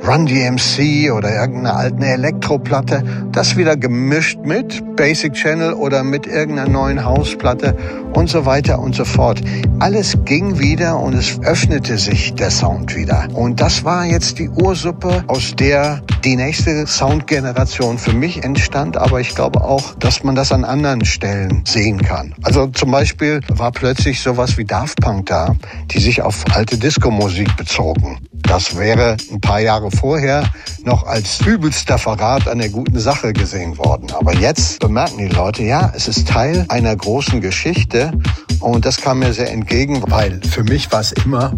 Run 0.08 0.26
DMC 0.26 1.12
oder 1.12 1.36
irgendeiner 1.36 1.76
alten 1.76 2.02
Elektroplatte, 2.02 3.04
das 3.34 3.58
wieder 3.58 3.76
gemischt 3.76 4.40
mit 4.42 4.96
Basic 4.96 5.34
Channel 5.34 5.74
oder 5.74 6.06
mit 6.06 6.26
irgendeiner 6.26 6.70
neuen 6.70 7.04
Hausplatte 7.04 7.76
und 8.14 8.30
so 8.30 8.46
weiter 8.46 8.80
und 8.80 8.96
so 8.96 9.04
fort. 9.04 9.42
Alles 9.80 10.18
ging 10.24 10.60
wieder 10.60 10.98
und 10.98 11.14
es 11.14 11.40
öffnete 11.42 11.98
sich 11.98 12.34
der 12.34 12.52
Sound 12.52 12.96
wieder. 12.96 13.28
Und 13.34 13.60
das 13.60 13.84
war 13.84 14.06
jetzt 14.06 14.40
die 14.40 14.48
Ursuppe, 14.50 15.26
aus 15.28 15.54
der 15.58 16.02
die 16.24 16.38
nächste 16.38 16.88
Soundgeneration 16.88 17.98
für 17.98 18.14
mich 18.14 18.44
entstand, 18.44 18.98
aber 18.98 19.20
ich 19.20 19.36
glaube 19.36 19.62
auch, 19.62 19.94
dass 19.96 20.24
man 20.24 20.36
das 20.36 20.54
an 20.54 20.64
anderen 20.64 21.04
Stellen 21.04 21.64
sehen 21.66 22.02
kann. 22.02 22.34
Also 22.44 22.68
zum 22.68 22.92
Beispiel 22.92 23.42
war 23.50 23.72
plötzlich 23.72 24.22
sowas 24.22 24.58
wie 24.58 24.66
Daft 24.66 25.02
Punk 25.02 25.26
da, 25.26 25.56
die 25.92 26.00
sich 26.00 26.22
auf 26.22 26.46
alte 26.54 26.78
Disco-Musik 26.78 27.58
bezogen. 27.58 28.20
Das 28.32 28.78
wäre 28.78 29.18
ein 29.32 29.42
paar 29.42 29.60
Jahre 29.60 29.92
vorher 30.00 30.44
noch 30.84 31.06
als 31.06 31.42
übelster 31.46 31.98
Verrat 31.98 32.48
an 32.48 32.60
der 32.60 32.70
guten 32.70 33.00
Sache 33.00 33.34
gesehen 33.34 33.78
worden. 33.78 34.12
Aber 34.12 34.34
jetzt 34.34 34.80
bemerken 34.80 35.18
die 35.18 35.28
Leute, 35.28 35.64
ja, 35.64 35.92
es 35.96 36.08
ist 36.08 36.28
Teil 36.28 36.66
einer 36.70 36.96
großen 36.96 37.42
Geschichte 37.42 38.12
und 38.60 38.86
das 38.86 38.98
kam 38.98 39.20
mir 39.20 39.34
sehr 39.34 39.52
entgegen, 39.52 40.04
weil 40.08 40.40
für 40.50 40.64
mich 40.64 40.92
war 40.92 41.02
es 41.02 41.12
immer 41.12 41.54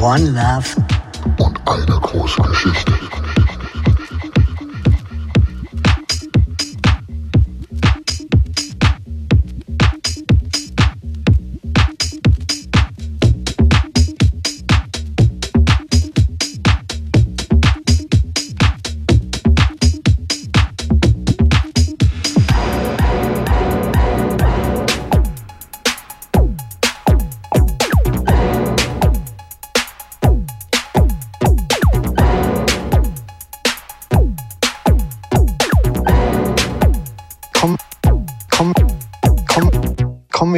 One 0.00 0.30
Love 0.30 0.86
und 1.38 1.60
eine 1.68 2.00
große 2.00 2.42
Geschichte. 2.42 2.92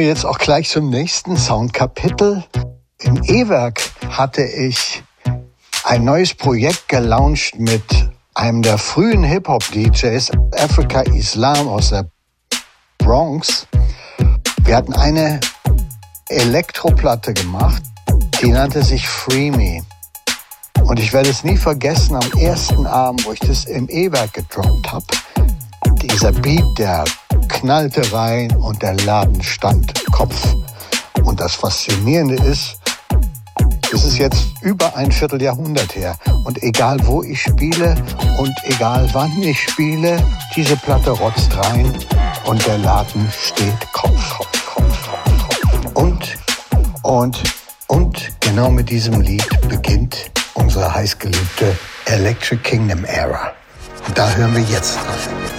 Jetzt 0.09 0.25
auch 0.25 0.39
gleich 0.39 0.67
zum 0.69 0.89
nächsten 0.89 1.37
Soundkapitel. 1.37 2.43
Im 2.97 3.23
E-Werk 3.25 3.79
hatte 4.09 4.41
ich 4.41 5.03
ein 5.83 6.03
neues 6.03 6.33
Projekt 6.33 6.89
gelauncht 6.89 7.59
mit 7.59 7.83
einem 8.33 8.63
der 8.63 8.79
frühen 8.79 9.23
Hip-Hop-DJs, 9.23 10.31
Africa 10.57 11.01
Islam 11.01 11.67
aus 11.67 11.89
der 11.89 12.09
Bronx. 12.97 13.67
Wir 14.63 14.77
hatten 14.77 14.93
eine 14.93 15.39
Elektroplatte 16.27 17.35
gemacht, 17.35 17.83
die 18.41 18.49
nannte 18.49 18.81
sich 18.83 19.07
Free 19.07 19.51
Me. 19.51 19.83
Und 20.85 20.99
ich 20.99 21.13
werde 21.13 21.29
es 21.29 21.43
nie 21.43 21.57
vergessen, 21.57 22.15
am 22.15 22.31
ersten 22.39 22.87
Abend, 22.87 23.27
wo 23.27 23.33
ich 23.33 23.39
das 23.41 23.65
im 23.65 23.87
E-Werk 23.87 24.33
gedroppt 24.33 24.91
habe, 24.91 25.05
dieser 26.01 26.31
Beat, 26.31 26.65
der 26.79 27.03
knallte 27.49 28.13
rein 28.13 28.55
und 28.55 28.81
der 28.81 28.93
Laden 28.93 29.43
stand 29.43 29.93
Kopf. 30.11 30.55
Und 31.23 31.41
das 31.41 31.55
Faszinierende 31.55 32.35
ist, 32.35 32.79
es 33.91 34.03
ist 34.03 34.17
jetzt 34.17 34.45
über 34.61 34.95
ein 34.95 35.11
Vierteljahrhundert 35.11 35.95
her. 35.95 36.15
Und 36.45 36.61
egal 36.63 36.97
wo 37.05 37.23
ich 37.23 37.41
spiele 37.41 37.95
und 38.37 38.53
egal 38.63 39.09
wann 39.13 39.41
ich 39.41 39.59
spiele, 39.61 40.23
diese 40.55 40.77
Platte 40.77 41.11
rotzt 41.11 41.55
rein 41.57 41.91
und 42.45 42.65
der 42.65 42.77
Laden 42.77 43.27
steht 43.31 43.93
Kopf. 43.93 44.39
Und, 45.95 46.37
und, 47.01 47.43
und 47.87 48.29
genau 48.39 48.69
mit 48.69 48.89
diesem 48.89 49.21
Lied 49.21 49.47
beginnt 49.67 50.31
unsere 50.53 50.93
heißgeliebte 50.93 51.77
Electric 52.05 52.61
Kingdom 52.61 53.03
Era. 53.05 53.53
Und 54.07 54.17
da 54.17 54.29
hören 54.31 54.55
wir 54.55 54.63
jetzt 54.63 54.97
rein. 54.97 55.58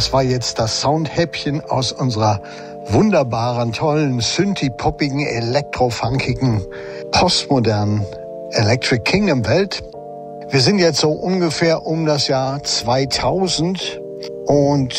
Das 0.00 0.14
war 0.14 0.22
jetzt 0.22 0.58
das 0.58 0.80
Soundhäppchen 0.80 1.60
aus 1.60 1.92
unserer 1.92 2.40
wunderbaren, 2.86 3.74
tollen, 3.74 4.18
synthie-poppigen, 4.18 5.26
elektrofunkigen, 5.26 6.64
postmodernen 7.10 8.06
Electric 8.52 9.02
Kingdom 9.02 9.46
Welt. 9.46 9.82
Wir 10.48 10.60
sind 10.62 10.78
jetzt 10.78 11.00
so 11.00 11.10
ungefähr 11.10 11.84
um 11.84 12.06
das 12.06 12.28
Jahr 12.28 12.62
2000 12.62 14.00
und, 14.46 14.94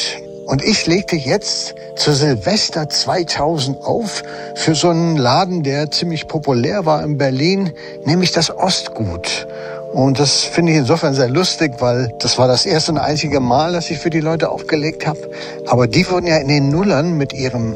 und 0.45 0.63
ich 0.63 0.85
legte 0.85 1.15
jetzt 1.15 1.73
zu 1.95 2.13
Silvester 2.13 2.87
2000 2.87 3.81
auf 3.81 4.21
für 4.53 4.75
so 4.75 4.89
einen 4.89 5.17
Laden, 5.17 5.63
der 5.63 5.89
ziemlich 5.89 6.27
populär 6.27 6.85
war 6.85 7.03
in 7.03 7.17
Berlin, 7.17 7.73
nämlich 8.05 8.33
das 8.33 8.55
Ostgut. 8.55 9.47
Und 9.93 10.19
das 10.19 10.43
finde 10.43 10.71
ich 10.71 10.77
insofern 10.77 11.13
sehr 11.13 11.29
lustig, 11.29 11.73
weil 11.79 12.13
das 12.19 12.37
war 12.37 12.47
das 12.47 12.65
erste 12.65 12.93
und 12.93 12.97
einzige 12.97 13.39
Mal, 13.39 13.73
dass 13.73 13.89
ich 13.89 13.99
für 13.99 14.09
die 14.09 14.21
Leute 14.21 14.49
aufgelegt 14.49 15.05
habe. 15.05 15.19
Aber 15.67 15.87
die 15.87 16.09
wurden 16.09 16.27
ja 16.27 16.37
in 16.37 16.47
den 16.47 16.69
Nullern 16.69 17.17
mit 17.17 17.33
ihrem 17.33 17.75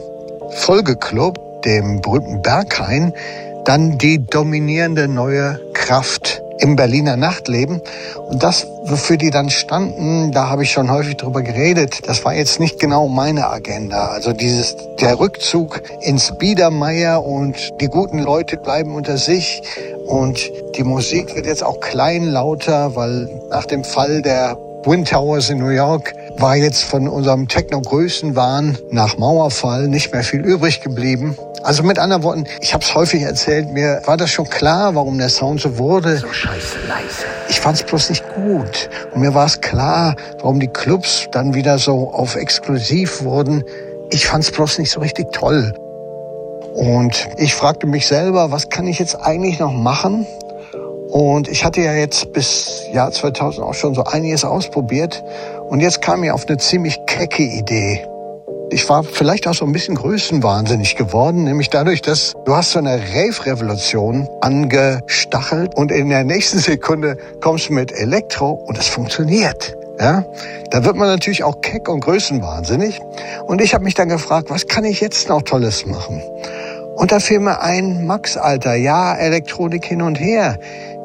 Folgeclub, 0.52 1.62
dem 1.64 2.02
berühmten 2.02 2.42
Berghain, 2.42 3.14
dann 3.66 3.98
die 3.98 4.26
dominierende 4.26 5.08
neue 5.08 5.60
Kraft 5.74 6.42
im 6.60 6.76
Berliner 6.76 7.18
Nachtleben. 7.18 7.82
Und 8.30 8.44
das, 8.44 8.68
wofür 8.86 9.18
die 9.18 9.30
dann 9.30 9.50
standen, 9.50 10.32
da 10.32 10.50
habe 10.50 10.64
ich 10.64 10.72
schon 10.72 10.92
häufig 10.92 11.18
drüber 11.18 11.42
geredet, 11.42 12.08
das 12.08 12.24
war 12.26 12.34
jetzt 12.34 12.60
nicht 12.60 12.80
genau 12.80 13.08
meine 13.08 13.50
Agenda. 13.50 14.08
Also 14.08 14.34
dieses, 14.34 14.76
der 15.00 15.20
Rückzug 15.20 15.82
ins 16.02 16.38
Biedermeier 16.38 17.24
und 17.24 17.56
die 17.82 17.88
guten 17.88 18.20
Leute 18.20 18.58
bleiben 18.58 18.96
unter 18.96 19.18
sich 19.18 19.62
und 20.08 20.40
die 20.76 20.84
Musik 20.84 21.36
wird 21.36 21.46
jetzt 21.46 21.64
auch 21.64 21.80
kleinlauter, 21.80 22.96
weil 22.96 23.30
nach 23.50 23.66
dem 23.66 23.84
Fall 23.84 24.22
der 24.22 24.58
Twin 24.84 25.04
Towers 25.04 25.50
in 25.50 25.58
New 25.58 25.70
York 25.70 26.14
war 26.38 26.56
jetzt 26.56 26.84
von 26.84 27.08
unserem 27.08 27.48
Techno-Größenwahn 27.48 28.78
nach 28.92 29.18
Mauerfall 29.18 29.88
nicht 29.88 30.14
mehr 30.14 30.24
viel 30.24 30.42
übrig 30.42 30.82
geblieben. 30.82 31.36
Also 31.66 31.82
mit 31.82 31.98
anderen 31.98 32.22
Worten, 32.22 32.44
ich 32.62 32.76
habe 32.76 32.84
es 32.84 32.94
häufig 32.94 33.24
erzählt, 33.24 33.72
mir 33.72 34.04
war 34.06 34.18
das 34.18 34.30
schon 34.30 34.48
klar, 34.48 34.94
warum 34.94 35.18
der 35.18 35.30
Sound 35.30 35.62
so 35.62 35.80
wurde. 35.80 36.18
So 36.18 36.32
scheiße 36.32 36.78
leise. 36.88 37.26
Ich 37.50 37.60
fand 37.60 37.78
es 37.78 37.84
bloß 37.84 38.12
nicht 38.12 38.24
gut. 38.36 38.88
Und 39.12 39.22
mir 39.22 39.34
war 39.34 39.48
es 39.48 39.62
klar, 39.62 40.16
warum 40.42 40.60
die 40.60 40.68
Clubs 40.68 41.26
dann 41.32 41.56
wieder 41.56 41.80
so 41.80 42.12
auf 42.12 42.36
exklusiv 42.36 43.24
wurden. 43.24 43.64
Ich 44.12 44.28
fand 44.28 44.44
es 44.44 44.52
bloß 44.52 44.78
nicht 44.78 44.92
so 44.92 45.00
richtig 45.00 45.32
toll. 45.32 45.74
Und 46.76 47.28
ich 47.38 47.56
fragte 47.56 47.88
mich 47.88 48.06
selber, 48.06 48.52
was 48.52 48.70
kann 48.70 48.86
ich 48.86 49.00
jetzt 49.00 49.16
eigentlich 49.16 49.58
noch 49.58 49.74
machen? 49.74 50.28
Und 51.10 51.48
ich 51.48 51.66
hatte 51.66 51.82
ja 51.82 51.94
jetzt 51.94 52.32
bis 52.32 52.84
Jahr 52.94 53.12
2000 53.12 53.66
auch 53.66 53.74
schon 53.74 53.96
so 53.96 54.04
einiges 54.04 54.46
ausprobiert. 54.46 55.24
Und 55.68 55.80
jetzt 55.80 56.04
kam 56.04 56.20
mir 56.20 56.36
auf 56.36 56.48
eine 56.48 56.58
ziemlich 56.58 57.08
kecke 57.08 57.42
Idee. 57.42 58.06
Ich 58.72 58.90
war 58.90 59.04
vielleicht 59.04 59.48
auch 59.48 59.54
so 59.54 59.66
ein 59.66 59.72
bisschen 59.72 59.96
größenwahnsinnig 59.96 60.96
geworden, 60.96 61.44
nämlich 61.44 61.70
dadurch, 61.70 62.02
dass 62.02 62.34
du 62.46 62.56
hast 62.56 62.72
so 62.72 62.80
eine 62.80 63.00
Rave-Revolution 63.00 64.28
angestachelt 64.42 65.76
und 65.76 65.92
in 65.92 66.10
der 66.10 66.24
nächsten 66.24 66.60
Sekunde 66.60 67.18
kommst 67.42 67.70
du 67.70 67.74
mit 67.74 67.92
Elektro 67.92 68.52
und 68.52 68.78
es 68.78 68.88
funktioniert. 68.88 69.78
Ja, 70.00 70.26
da 70.72 70.84
wird 70.84 70.98
man 70.98 71.08
natürlich 71.08 71.44
auch 71.44 71.62
keck 71.62 71.88
und 71.88 72.02
größenwahnsinnig. 72.02 73.00
Und 73.46 73.62
ich 73.62 73.74
habe 73.74 73.84
mich 73.84 73.94
dann 73.94 74.10
gefragt, 74.10 74.50
was 74.50 74.68
kann 74.68 74.84
ich 74.84 75.00
jetzt 75.00 75.30
noch 75.30 75.44
Tolles 75.44 75.86
machen? 75.86 76.22
Und 76.96 77.12
da 77.12 77.20
fiel 77.20 77.40
mir 77.40 77.62
ein, 77.62 78.06
Max, 78.06 78.36
Alter, 78.36 78.76
ja, 78.76 79.16
Elektronik 79.16 79.86
hin 79.86 80.02
und 80.02 80.20
her. 80.20 80.58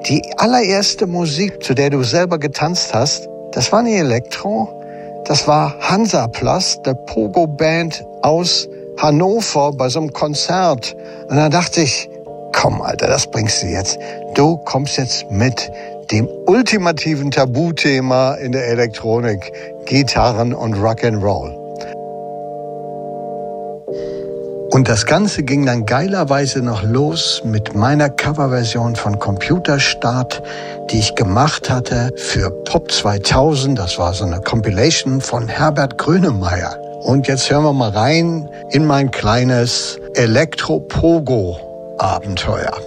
Die 0.08 0.22
allererste 0.38 1.06
Musik, 1.06 1.62
zu 1.62 1.74
der 1.74 1.90
du 1.90 2.02
selber 2.02 2.38
getanzt 2.38 2.94
hast, 2.94 3.28
das 3.52 3.70
war 3.70 3.82
nicht 3.82 3.96
Elektro, 3.96 4.79
das 5.24 5.46
war 5.46 5.74
Hansaplast, 5.80 6.84
der 6.86 6.94
Pogo-Band 6.94 8.04
aus 8.22 8.68
Hannover 8.98 9.72
bei 9.72 9.88
so 9.88 10.00
einem 10.00 10.12
Konzert. 10.12 10.96
Und 11.28 11.36
dann 11.36 11.50
dachte 11.50 11.82
ich, 11.82 12.08
komm, 12.52 12.82
Alter, 12.82 13.06
das 13.06 13.30
bringst 13.30 13.62
du 13.62 13.66
jetzt. 13.66 13.98
Du 14.34 14.56
kommst 14.58 14.96
jetzt 14.96 15.30
mit 15.30 15.70
dem 16.10 16.28
ultimativen 16.46 17.30
Tabuthema 17.30 18.34
in 18.34 18.52
der 18.52 18.66
Elektronik, 18.66 19.52
Gitarren 19.86 20.52
und 20.52 20.74
Rock'n'Roll. 20.74 21.69
Und 24.72 24.88
das 24.88 25.04
Ganze 25.04 25.42
ging 25.42 25.66
dann 25.66 25.84
geilerweise 25.84 26.62
noch 26.62 26.84
los 26.84 27.42
mit 27.44 27.74
meiner 27.74 28.08
Coverversion 28.08 28.94
von 28.94 29.18
Computerstart, 29.18 30.44
die 30.90 31.00
ich 31.00 31.16
gemacht 31.16 31.68
hatte 31.68 32.10
für 32.16 32.50
Pop 32.50 32.92
2000. 32.92 33.76
Das 33.76 33.98
war 33.98 34.14
so 34.14 34.24
eine 34.24 34.40
Compilation 34.40 35.20
von 35.20 35.48
Herbert 35.48 35.98
Grönemeyer. 35.98 36.78
Und 37.02 37.26
jetzt 37.26 37.50
hören 37.50 37.64
wir 37.64 37.72
mal 37.72 37.90
rein 37.90 38.48
in 38.70 38.86
mein 38.86 39.10
kleines 39.10 39.98
Elektro-Pogo-Abenteuer. 40.14 42.78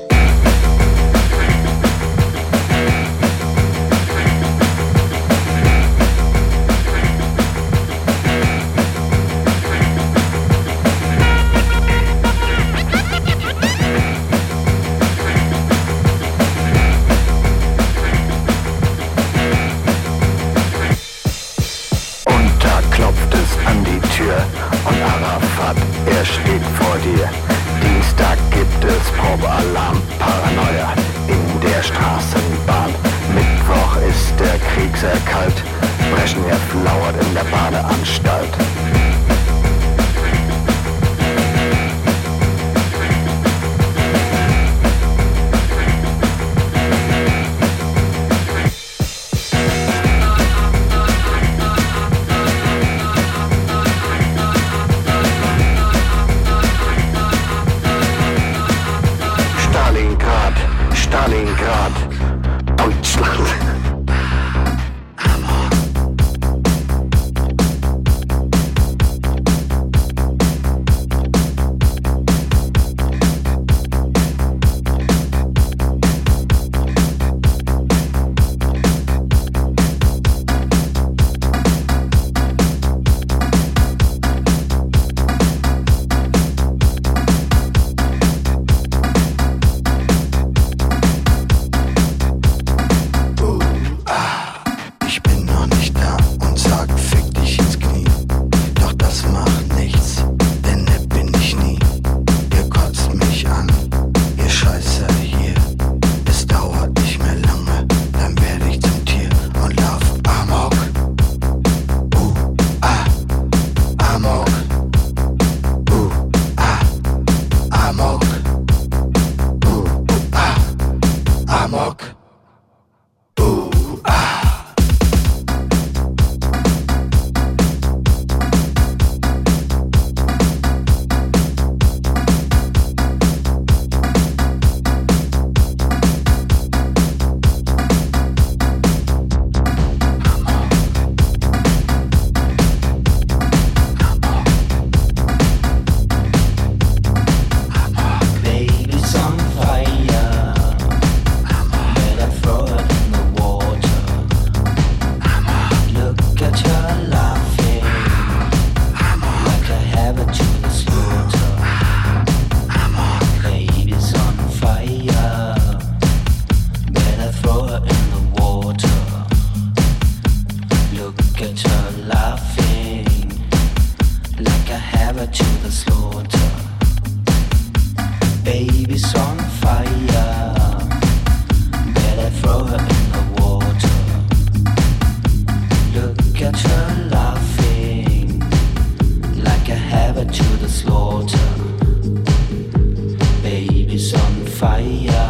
Fire. 194.64 195.23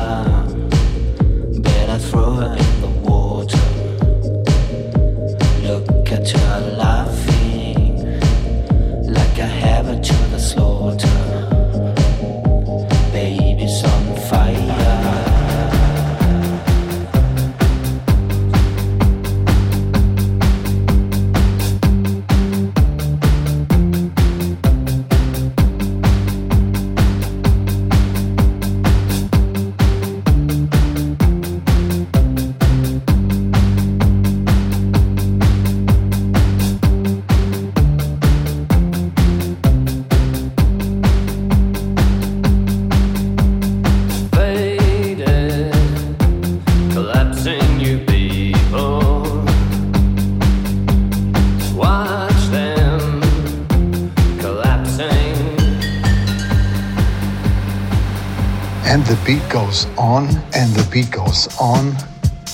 Goes 59.53 59.87
on 59.97 60.27
and 60.55 60.75
the 60.75 60.83
beat 60.89 61.11
goes 61.11 61.47
on. 61.59 61.95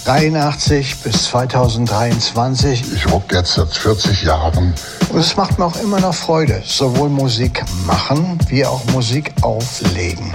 83 0.04 1.02
bis 1.02 1.24
2023. 1.30 2.94
Ich 2.94 3.10
rock 3.10 3.32
jetzt 3.32 3.54
seit 3.54 3.70
40 3.70 4.24
Jahren. 4.24 4.74
Und 5.10 5.20
es 5.20 5.38
macht 5.38 5.58
mir 5.58 5.66
auch 5.66 5.78
immer 5.78 6.02
noch 6.02 6.14
Freude, 6.14 6.62
sowohl 6.66 7.08
Musik 7.08 7.64
machen 7.86 8.38
wie 8.50 8.66
auch 8.66 8.84
Musik 8.92 9.32
auflegen. 9.42 10.30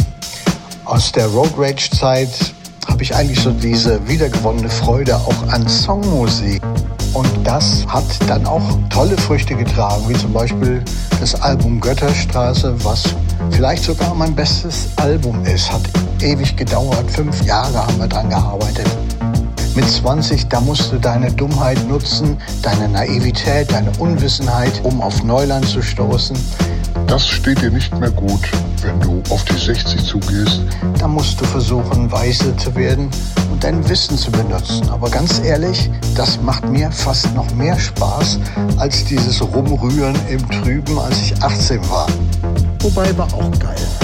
Aus 0.87 1.13
der 1.13 1.27
Road 1.27 1.53
Rage 1.59 1.91
Zeit 1.91 2.31
habe 2.87 3.03
ich 3.03 3.15
eigentlich 3.15 3.41
so 3.41 3.51
diese 3.51 4.01
wiedergewonnene 4.09 4.71
Freude 4.71 5.17
auch 5.17 5.49
an 5.49 5.69
Songmusik. 5.69 6.63
Und 7.13 7.29
das 7.45 7.85
hat 7.87 8.05
dann 8.27 8.47
auch 8.47 8.63
tolle 8.89 9.19
Früchte 9.19 9.55
getragen, 9.55 10.09
wie 10.09 10.15
zum 10.15 10.33
Beispiel 10.33 10.83
das 11.21 11.35
Album 11.43 11.79
Götterstraße, 11.79 12.75
was 12.85 13.05
vielleicht 13.51 13.85
sogar 13.85 14.15
mein 14.15 14.35
bestes 14.35 14.89
Album 14.97 15.45
ist. 15.45 15.71
Hat 15.71 15.83
ewig 16.25 16.57
gedauert, 16.57 17.11
fünf 17.11 17.45
Jahre 17.45 17.87
haben 17.87 17.99
wir 17.99 18.09
dran 18.09 18.31
gearbeitet. 18.31 18.89
Mit 19.75 19.89
20, 19.89 20.49
da 20.49 20.61
musst 20.61 20.91
du 20.93 20.99
deine 20.99 21.31
Dummheit 21.33 21.87
nutzen, 21.89 22.39
deine 22.63 22.89
Naivität, 22.89 23.71
deine 23.71 23.91
Unwissenheit, 23.99 24.73
um 24.85 25.01
auf 25.03 25.23
Neuland 25.23 25.67
zu 25.69 25.83
stoßen. 25.83 26.37
Das 27.07 27.27
steht 27.27 27.61
dir 27.61 27.71
nicht 27.71 27.95
mehr 27.99 28.11
gut, 28.11 28.41
wenn 28.83 28.99
du 29.01 29.23
auf 29.31 29.45
die 29.45 29.59
60 29.59 30.03
zugehst. 30.05 30.63
Da 30.99 31.09
musst 31.09 31.41
du 31.41 31.45
versuchen, 31.45 32.11
weise 32.11 32.57
zu 32.57 32.75
werden 32.75 33.11
und 33.53 33.63
dein 33.63 33.87
Wissen 33.89 34.17
zu 34.17 34.31
benutzen. 34.31 34.89
Aber 34.91 35.11
ganz 35.11 35.41
ehrlich, 35.45 35.91
das 36.15 36.41
macht 36.41 36.69
mir 36.69 36.91
fast 36.91 37.35
noch 37.35 37.53
mehr 37.55 37.79
Spaß 37.79 38.39
als 38.79 39.05
dieses 39.05 39.43
Rumrühren 39.43 40.17
im 40.31 40.49
Trüben, 40.51 40.99
als 40.99 41.21
ich 41.21 41.43
18 41.43 41.81
war. 41.91 42.07
Wobei 42.81 43.17
war 43.19 43.27
auch 43.35 43.51
geil. 43.59 44.04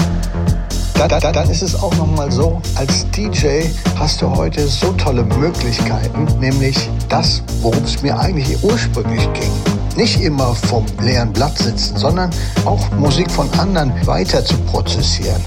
Da, 1.01 1.07
da, 1.07 1.19
da, 1.19 1.31
dann 1.31 1.49
ist 1.49 1.63
es 1.63 1.73
auch 1.73 1.95
noch 1.95 2.15
mal 2.15 2.31
so, 2.31 2.61
als 2.75 3.09
DJ 3.09 3.63
hast 3.97 4.21
du 4.21 4.29
heute 4.35 4.67
so 4.67 4.91
tolle 4.91 5.23
Möglichkeiten, 5.23 6.27
nämlich 6.39 6.77
das, 7.09 7.41
worum 7.61 7.83
es 7.83 8.03
mir 8.03 8.19
eigentlich 8.19 8.63
ursprünglich 8.63 9.27
ging. 9.33 9.51
Nicht 9.95 10.21
immer 10.21 10.53
vom 10.53 10.85
leeren 11.01 11.33
Blatt 11.33 11.57
sitzen, 11.57 11.97
sondern 11.97 12.29
auch 12.65 12.87
Musik 12.91 13.31
von 13.31 13.49
anderen 13.57 13.91
weiter 14.05 14.45
zu 14.45 14.55
prozessieren. 14.59 15.41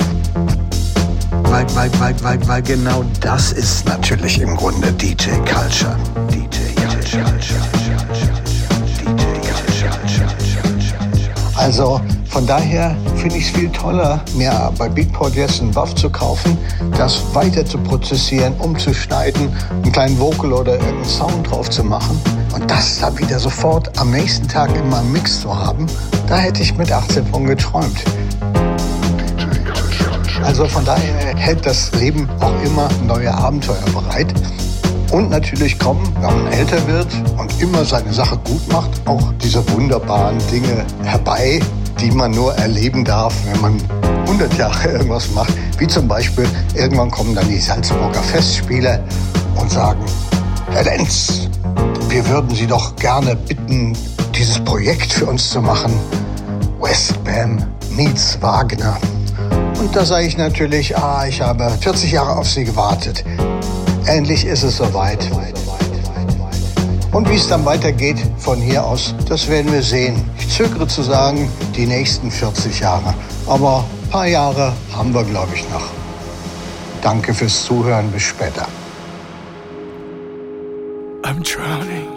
Weil, 1.44 1.66
weil, 1.76 1.90
weil, 2.00 2.24
weil, 2.24 2.48
weil 2.48 2.62
genau 2.62 3.04
das 3.20 3.52
ist 3.52 3.86
natürlich 3.86 4.40
im 4.40 4.56
Grunde 4.56 4.90
DJ 4.90 5.34
Culture. 5.46 5.96
DJ 6.32 6.74
Culture. 6.74 7.24
Also 11.54 12.00
von 12.34 12.48
daher 12.48 12.96
finde 13.14 13.36
ich 13.36 13.44
es 13.44 13.50
viel 13.50 13.70
toller, 13.70 14.20
mir 14.34 14.72
bei 14.76 14.88
Beatport 14.88 15.36
jetzt 15.36 15.60
einen 15.60 15.70
Buff 15.70 15.94
zu 15.94 16.10
kaufen, 16.10 16.58
das 16.98 17.22
weiter 17.32 17.64
zu 17.64 17.78
prozessieren, 17.78 18.52
umzuschneiden, 18.58 19.52
einen 19.70 19.92
kleinen 19.92 20.18
Vocal 20.18 20.52
oder 20.52 20.72
irgendeinen 20.72 21.04
Sound 21.04 21.48
drauf 21.48 21.70
zu 21.70 21.84
machen 21.84 22.20
und 22.52 22.68
das 22.68 22.98
dann 22.98 23.16
wieder 23.20 23.38
sofort 23.38 23.96
am 24.00 24.10
nächsten 24.10 24.48
Tag 24.48 24.74
in 24.74 24.88
meinem 24.88 25.12
Mix 25.12 25.42
zu 25.42 25.56
haben. 25.56 25.86
Da 26.26 26.38
hätte 26.38 26.64
ich 26.64 26.76
mit 26.76 26.90
18 26.90 27.24
von 27.28 27.46
geträumt. 27.46 28.02
Also 30.42 30.66
von 30.66 30.84
daher 30.84 31.36
hält 31.36 31.64
das 31.64 31.92
Leben 31.92 32.28
auch 32.40 32.60
immer 32.64 32.88
neue 33.06 33.32
Abenteuer 33.32 33.84
bereit. 33.94 34.34
Und 35.12 35.30
natürlich 35.30 35.78
kommen, 35.78 36.12
wenn 36.16 36.42
man 36.42 36.52
älter 36.52 36.84
wird 36.88 37.06
und 37.38 37.62
immer 37.62 37.84
seine 37.84 38.12
Sache 38.12 38.36
gut 38.38 38.66
macht, 38.72 38.90
auch 39.04 39.32
diese 39.40 39.64
wunderbaren 39.70 40.38
Dinge 40.50 40.84
herbei, 41.04 41.60
die 42.00 42.10
man 42.10 42.30
nur 42.30 42.54
erleben 42.54 43.04
darf, 43.04 43.34
wenn 43.46 43.60
man 43.60 43.80
100 44.26 44.54
Jahre 44.58 44.88
irgendwas 44.88 45.30
macht. 45.32 45.52
Wie 45.78 45.86
zum 45.86 46.08
Beispiel, 46.08 46.46
irgendwann 46.74 47.10
kommen 47.10 47.34
dann 47.34 47.48
die 47.48 47.58
Salzburger 47.58 48.22
Festspiele 48.22 49.02
und 49.56 49.70
sagen, 49.70 50.04
Herr 50.70 50.84
Lenz, 50.84 51.48
wir 52.08 52.26
würden 52.28 52.54
Sie 52.54 52.66
doch 52.66 52.96
gerne 52.96 53.36
bitten, 53.36 53.96
dieses 54.34 54.58
Projekt 54.64 55.12
für 55.12 55.26
uns 55.26 55.50
zu 55.50 55.60
machen. 55.60 55.92
Westbam 56.80 57.64
meets 57.90 58.40
Wagner. 58.40 58.96
Und 59.78 59.94
da 59.94 60.04
sage 60.04 60.26
ich 60.26 60.36
natürlich, 60.36 60.96
ah, 60.96 61.26
ich 61.28 61.40
habe 61.40 61.70
40 61.80 62.12
Jahre 62.12 62.36
auf 62.36 62.48
Sie 62.48 62.64
gewartet. 62.64 63.24
Endlich 64.06 64.46
ist 64.46 64.62
es 64.62 64.76
soweit. 64.76 65.30
Und 67.12 67.30
wie 67.30 67.36
es 67.36 67.48
dann 67.48 67.64
weitergeht 67.64 68.16
von 68.38 68.60
hier 68.60 68.84
aus, 68.84 69.14
das 69.28 69.48
werden 69.48 69.72
wir 69.72 69.82
sehen. 69.82 70.20
Ich 70.46 70.56
zögere 70.56 70.86
zu 70.86 71.02
sagen, 71.02 71.50
die 71.74 71.86
nächsten 71.86 72.30
40 72.30 72.80
Jahre. 72.80 73.14
Aber 73.46 73.84
ein 74.02 74.10
paar 74.10 74.26
Jahre 74.26 74.74
haben 74.94 75.12
wir, 75.14 75.24
glaube 75.24 75.52
ich, 75.54 75.68
noch. 75.70 75.86
Danke 77.02 77.32
fürs 77.32 77.64
Zuhören. 77.64 78.10
Bis 78.12 78.22
später. 78.24 78.68
I'm 81.22 81.42
drowning. 81.42 82.08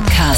Podcast. 0.00 0.29